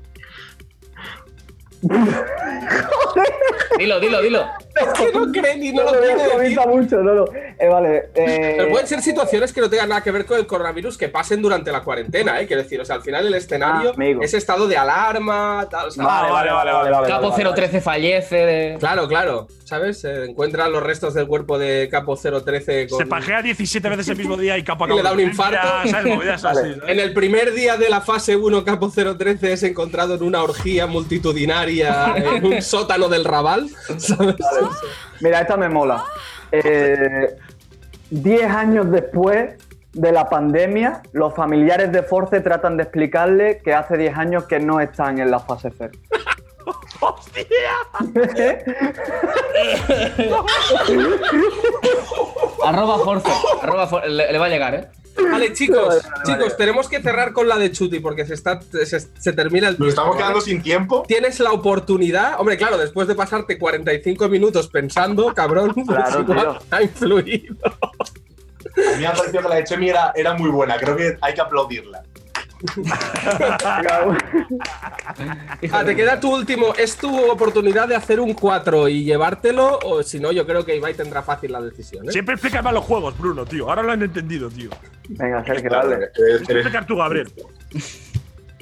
Dilo, 3.77 3.99
dilo, 3.99 4.21
dilo. 4.21 4.62
Es 4.75 4.87
que 4.99 5.11
no 5.11 5.31
cree 5.31 5.57
ni 5.57 5.71
no 5.71 5.83
No 5.85 5.91
lo 5.91 5.95
lo 5.97 6.01
quiere 6.01 6.39
decir. 6.49 6.59
mucho, 6.67 6.97
no, 6.97 7.13
no. 7.13 7.25
Eh, 7.59 7.67
vale. 7.69 7.97
Eh, 8.15 8.55
Pero 8.57 8.69
pueden 8.71 8.87
ser 8.87 9.01
situaciones 9.01 9.53
que 9.53 9.61
no 9.61 9.69
tengan 9.69 9.89
nada 9.89 10.01
que 10.01 10.11
ver 10.11 10.25
con 10.25 10.37
el 10.39 10.47
coronavirus 10.47 10.97
que 10.97 11.09
pasen 11.09 11.41
durante 11.41 11.71
la 11.71 11.81
cuarentena, 11.81 12.39
¿eh? 12.41 12.47
Quiero 12.47 12.63
decir, 12.63 12.81
o 12.81 12.85
sea, 12.85 12.95
al 12.95 13.01
final 13.03 13.25
el 13.27 13.33
escenario 13.35 13.91
Ah, 13.97 14.03
es 14.21 14.33
estado 14.33 14.67
de 14.67 14.75
alarma, 14.77 15.67
tal, 15.69 15.87
o 15.87 15.91
sea, 15.91 16.03
Vale, 16.03 16.31
vale, 16.31 16.51
vale, 16.51 16.71
vale. 16.71 16.89
vale, 16.91 17.07
Capo 17.07 17.29
vale, 17.29 17.43
vale. 17.43 17.55
013 17.55 17.81
fallece. 17.81 18.35
de- 18.35 18.77
Claro, 18.79 19.07
claro, 19.07 19.47
¿sabes? 19.63 20.01
Se 20.01 20.25
encuentran 20.25 20.71
los 20.71 20.81
restos 20.81 21.13
del 21.13 21.27
cuerpo 21.27 21.59
de 21.59 21.87
Capo 21.91 22.15
013 22.17 22.87
con... 22.87 22.97
Se 22.99 23.05
pajea 23.05 23.41
17 23.41 23.87
veces 23.89 24.07
el 24.09 24.17
mismo 24.17 24.37
día 24.37 24.57
y 24.57 24.63
capa 24.63 24.87
Y 24.91 24.95
le 24.95 25.01
da 25.03 25.11
un 25.13 25.19
infarto. 25.19 25.57
Ya, 25.85 25.91
¿sabes? 25.91 26.15
Movidas 26.15 26.43
así, 26.45 26.57
Vale. 26.61 26.75
¿sabes? 26.75 26.89
En 26.89 26.99
el 26.99 27.13
primer 27.13 27.53
día 27.53 27.77
de 27.77 27.89
la 27.89 28.01
fase 28.01 28.35
1, 28.35 28.65
Capo 28.65 28.89
013 28.89 29.53
es 29.53 29.63
encontrado 29.63 30.15
en 30.15 30.23
una 30.23 30.41
orgía 30.43 30.87
multitudinaria 30.87 32.13
en 32.15 32.45
un 32.45 32.61
sótano 32.61 33.07
del 33.09 33.23
Raval, 33.25 33.69
¿sabes? 33.97 34.35
Mira, 35.21 35.41
esta 35.41 35.57
me 35.57 35.69
mola. 35.69 36.03
Eh, 36.51 37.35
Diez 38.09 38.49
años 38.51 38.91
después 38.91 39.55
de 39.93 40.11
la 40.11 40.29
pandemia, 40.29 41.01
los 41.13 41.33
familiares 41.33 41.91
de 41.91 42.03
Force 42.03 42.41
tratan 42.41 42.77
de 42.77 42.83
explicarle 42.83 43.59
que 43.63 43.73
hace 43.73 43.97
10 43.97 44.15
años 44.17 44.43
que 44.45 44.59
no 44.59 44.79
están 44.79 45.17
en 45.19 45.31
la 45.31 45.39
fase 45.39 45.71
cero. 45.75 45.93
Arroba 52.65 52.99
Force. 52.99 53.27
Arroba 53.61 53.87
For- 53.87 54.07
le, 54.07 54.31
le 54.31 54.37
va 54.37 54.45
a 54.45 54.49
llegar, 54.49 54.75
¿eh? 54.75 54.87
Vale, 55.15 55.53
chicos, 55.53 55.87
Vale, 55.87 56.01
vale, 56.01 56.23
chicos, 56.25 56.39
vale. 56.39 56.55
tenemos 56.57 56.89
que 56.89 57.01
cerrar 57.01 57.33
con 57.33 57.47
la 57.47 57.57
de 57.57 57.71
Chuti 57.71 57.99
porque 57.99 58.25
se, 58.25 58.33
está, 58.33 58.59
se, 58.61 58.99
se 58.99 59.33
termina 59.33 59.67
el 59.69 59.77
Nos 59.79 59.89
estamos 59.89 60.11
¿vale? 60.11 60.21
quedando 60.23 60.41
sin 60.41 60.61
tiempo. 60.61 61.03
Tienes 61.07 61.39
la 61.39 61.51
oportunidad, 61.51 62.39
hombre, 62.39 62.57
claro, 62.57 62.77
después 62.77 63.07
de 63.07 63.15
pasarte 63.15 63.57
45 63.59 64.27
minutos 64.29 64.67
pensando, 64.69 65.33
cabrón, 65.33 65.73
pues 65.75 65.85
Claro, 65.87 66.21
igual 66.21 66.39
tío. 66.59 66.59
ha 66.71 66.81
influido. 66.83 67.55
A 67.65 68.95
mí 68.95 69.01
me 69.01 69.07
ha 69.07 69.13
parecido 69.13 69.41
que 69.43 69.49
la 69.49 69.55
de 69.55 69.63
Chemi 69.65 69.89
era, 69.89 70.11
era 70.15 70.33
muy 70.33 70.49
buena. 70.49 70.77
Creo 70.77 70.95
que 70.95 71.17
hay 71.21 71.33
que 71.33 71.41
aplaudirla. 71.41 72.03
Ah, 75.71 75.83
te 75.85 75.95
queda 75.95 76.19
tu 76.19 76.33
último, 76.33 76.73
es 76.77 76.95
tu 76.97 77.29
oportunidad 77.31 77.87
de 77.87 77.95
hacer 77.95 78.19
un 78.19 78.33
4 78.33 78.87
y 78.89 79.03
llevártelo, 79.03 79.79
o 79.83 80.03
si 80.03 80.19
no, 80.19 80.31
yo 80.31 80.45
creo 80.45 80.65
que 80.65 80.75
Ibai 80.75 80.93
tendrá 80.93 81.21
fácil 81.23 81.51
la 81.51 81.61
decisión. 81.61 82.07
¿eh? 82.07 82.11
Siempre 82.11 82.35
explica 82.35 82.61
mal 82.61 82.73
los 82.75 82.83
juegos, 82.85 83.17
Bruno, 83.17 83.45
tío. 83.45 83.69
Ahora 83.69 83.83
lo 83.83 83.91
han 83.91 84.01
entendido, 84.03 84.49
tío. 84.49 84.69
Venga, 85.09 85.43
Sergio, 85.45 85.69
dale. 85.69 86.09
explicar 86.37 86.85
tú, 86.85 86.95
Gabriel. 86.97 87.31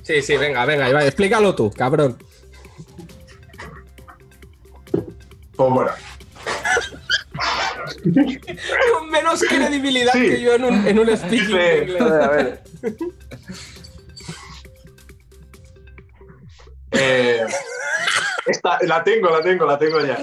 Sí, 0.03 0.21
sí, 0.21 0.37
venga, 0.37 0.65
venga, 0.65 0.89
Ibai, 0.89 1.07
explícalo 1.07 1.53
tú, 1.55 1.71
cabrón. 1.71 2.17
Pues 5.55 5.69
bueno. 5.73 5.91
Con 8.93 9.09
menos 9.09 9.43
credibilidad 9.43 10.13
Sí. 10.13 10.21
que 10.21 10.41
yo 10.41 10.55
en 10.55 10.63
un, 10.65 10.87
en 10.87 10.99
un 10.99 11.07
speaking 11.17 11.45
Sí. 11.47 11.53
de 11.53 11.77
inglés. 11.83 12.01
A 12.01 12.05
ver, 12.09 12.21
a 12.23 12.27
ver. 12.29 12.63
Eh, 16.91 17.45
esta, 18.45 18.77
la 18.81 19.03
tengo, 19.03 19.29
la 19.29 19.41
tengo, 19.41 19.65
la 19.65 19.77
tengo 19.77 19.99
ya. 20.05 20.17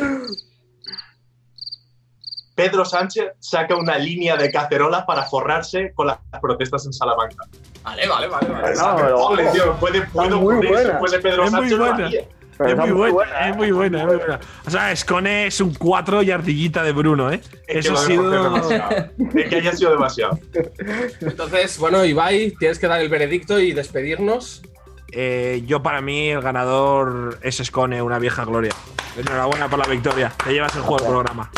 Pedro 2.54 2.84
Sánchez 2.84 3.24
saca 3.38 3.76
una 3.76 3.96
línea 3.98 4.36
de 4.36 4.50
cacerolas 4.50 5.04
para 5.04 5.22
forrarse 5.24 5.92
con 5.94 6.08
las 6.08 6.18
protestas 6.42 6.84
en 6.86 6.92
Salamanca. 6.92 7.44
Vale, 7.84 8.08
vale, 8.08 8.26
vale. 8.26 8.48
vale. 8.50 8.74
No, 8.74 8.96
pero 8.96 9.16
Ole, 9.26 9.46
tío, 9.52 9.74
puede, 9.76 10.02
puede 10.08 10.30
muy 10.30 10.54
ocurrir, 10.54 10.70
buena. 10.72 10.88
después 10.90 11.12
de 11.12 11.18
Pedro 11.20 11.44
Es 11.44 11.52
muy 11.52 11.60
Sánchez 11.70 11.78
lo 11.78 11.84
buena. 11.86 12.08
es 12.10 12.76
muy 12.76 12.90
muy 12.90 12.90
buena, 13.12 13.12
buena, 13.12 13.48
es 13.48 13.56
muy 13.56 13.70
buena, 13.70 13.98
es 14.00 14.06
muy 14.06 14.16
buena. 14.16 14.40
O 14.66 14.70
sea, 14.70 14.96
Scone 14.96 15.46
es 15.46 15.60
un 15.60 15.72
4 15.74 16.22
y 16.24 16.30
ardillita 16.32 16.82
de 16.82 16.90
Bruno, 16.90 17.30
¿eh? 17.32 17.40
Es 17.68 17.86
Eso 17.86 17.94
ha 17.94 17.98
sido. 17.98 18.28
demasiado. 18.28 18.90
Es 19.36 19.48
que 19.48 19.56
haya 19.56 19.72
sido 19.76 19.92
demasiado. 19.92 20.40
Entonces, 21.20 21.78
bueno, 21.78 22.04
Ibai, 22.04 22.50
tienes 22.58 22.80
que 22.80 22.88
dar 22.88 23.00
el 23.00 23.08
veredicto 23.08 23.60
y 23.60 23.72
despedirnos. 23.72 24.62
Eh, 25.10 25.62
yo, 25.66 25.82
para 25.82 26.00
mí, 26.00 26.28
el 26.30 26.40
ganador 26.42 27.38
es 27.42 27.56
Scone, 27.64 28.00
una 28.02 28.18
vieja 28.18 28.44
gloria. 28.44 28.72
Enhorabuena 29.16 29.68
por 29.68 29.78
la 29.78 29.86
victoria. 29.86 30.32
Te 30.44 30.52
llevas 30.52 30.74
el 30.76 30.82
juego 30.82 30.98
del 31.02 31.08
programa. 31.12 31.50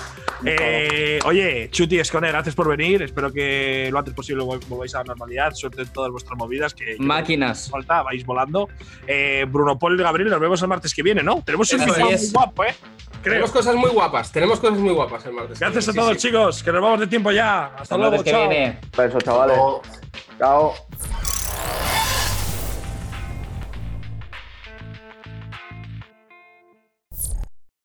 Eh, 0.46 1.18
oye, 1.26 1.68
Chuti 1.70 2.00
y 2.00 2.04
Scone, 2.04 2.28
gracias 2.28 2.54
por 2.54 2.66
venir. 2.68 3.02
Espero 3.02 3.30
que 3.30 3.90
lo 3.92 3.98
antes 3.98 4.14
posible 4.14 4.42
vol- 4.42 4.64
volváis 4.68 4.94
a 4.94 4.98
la 4.98 5.04
normalidad. 5.04 5.52
Suerte 5.52 5.82
en 5.82 5.92
todas 5.92 6.10
vuestras 6.10 6.38
movidas. 6.38 6.72
Que 6.72 6.96
Máquinas. 6.98 7.64
que 7.64 7.70
falta, 7.72 8.02
vais 8.02 8.24
volando. 8.24 8.68
Eh, 9.06 9.44
Bruno 9.48 9.78
Paul 9.78 10.00
y 10.00 10.02
Gabriel, 10.02 10.30
nos 10.30 10.40
vemos 10.40 10.62
el 10.62 10.68
martes 10.68 10.94
que 10.94 11.02
viene, 11.02 11.22
¿no? 11.22 11.42
Tenemos 11.44 11.70
un 11.74 11.80
muy 11.80 12.16
guapo, 12.32 12.64
¿eh? 12.64 12.74
Creo. 13.20 13.34
Tenemos 13.34 13.50
cosas 13.50 13.74
muy 13.74 13.90
guapas, 13.90 14.32
tenemos 14.32 14.58
cosas 14.60 14.78
muy 14.78 14.94
guapas 14.94 15.26
el 15.26 15.32
martes. 15.34 15.58
Gracias 15.60 15.88
a 15.88 15.92
Sí, 15.92 15.98
todos, 15.98 16.12
sí. 16.18 16.28
chicos, 16.28 16.62
que 16.62 16.72
nos 16.72 16.80
vamos 16.80 17.00
de 17.00 17.06
tiempo 17.06 17.30
ya. 17.32 17.66
Hasta 17.66 17.82
Hasta 17.82 17.96
luego, 17.98 18.10
luego, 18.12 18.24
que 18.24 18.30
chao. 18.30 18.48
viene. 18.48 18.78
Besos, 18.96 19.22
chavales. 19.24 19.58
O- 19.60 19.82
Chao. 20.38 20.72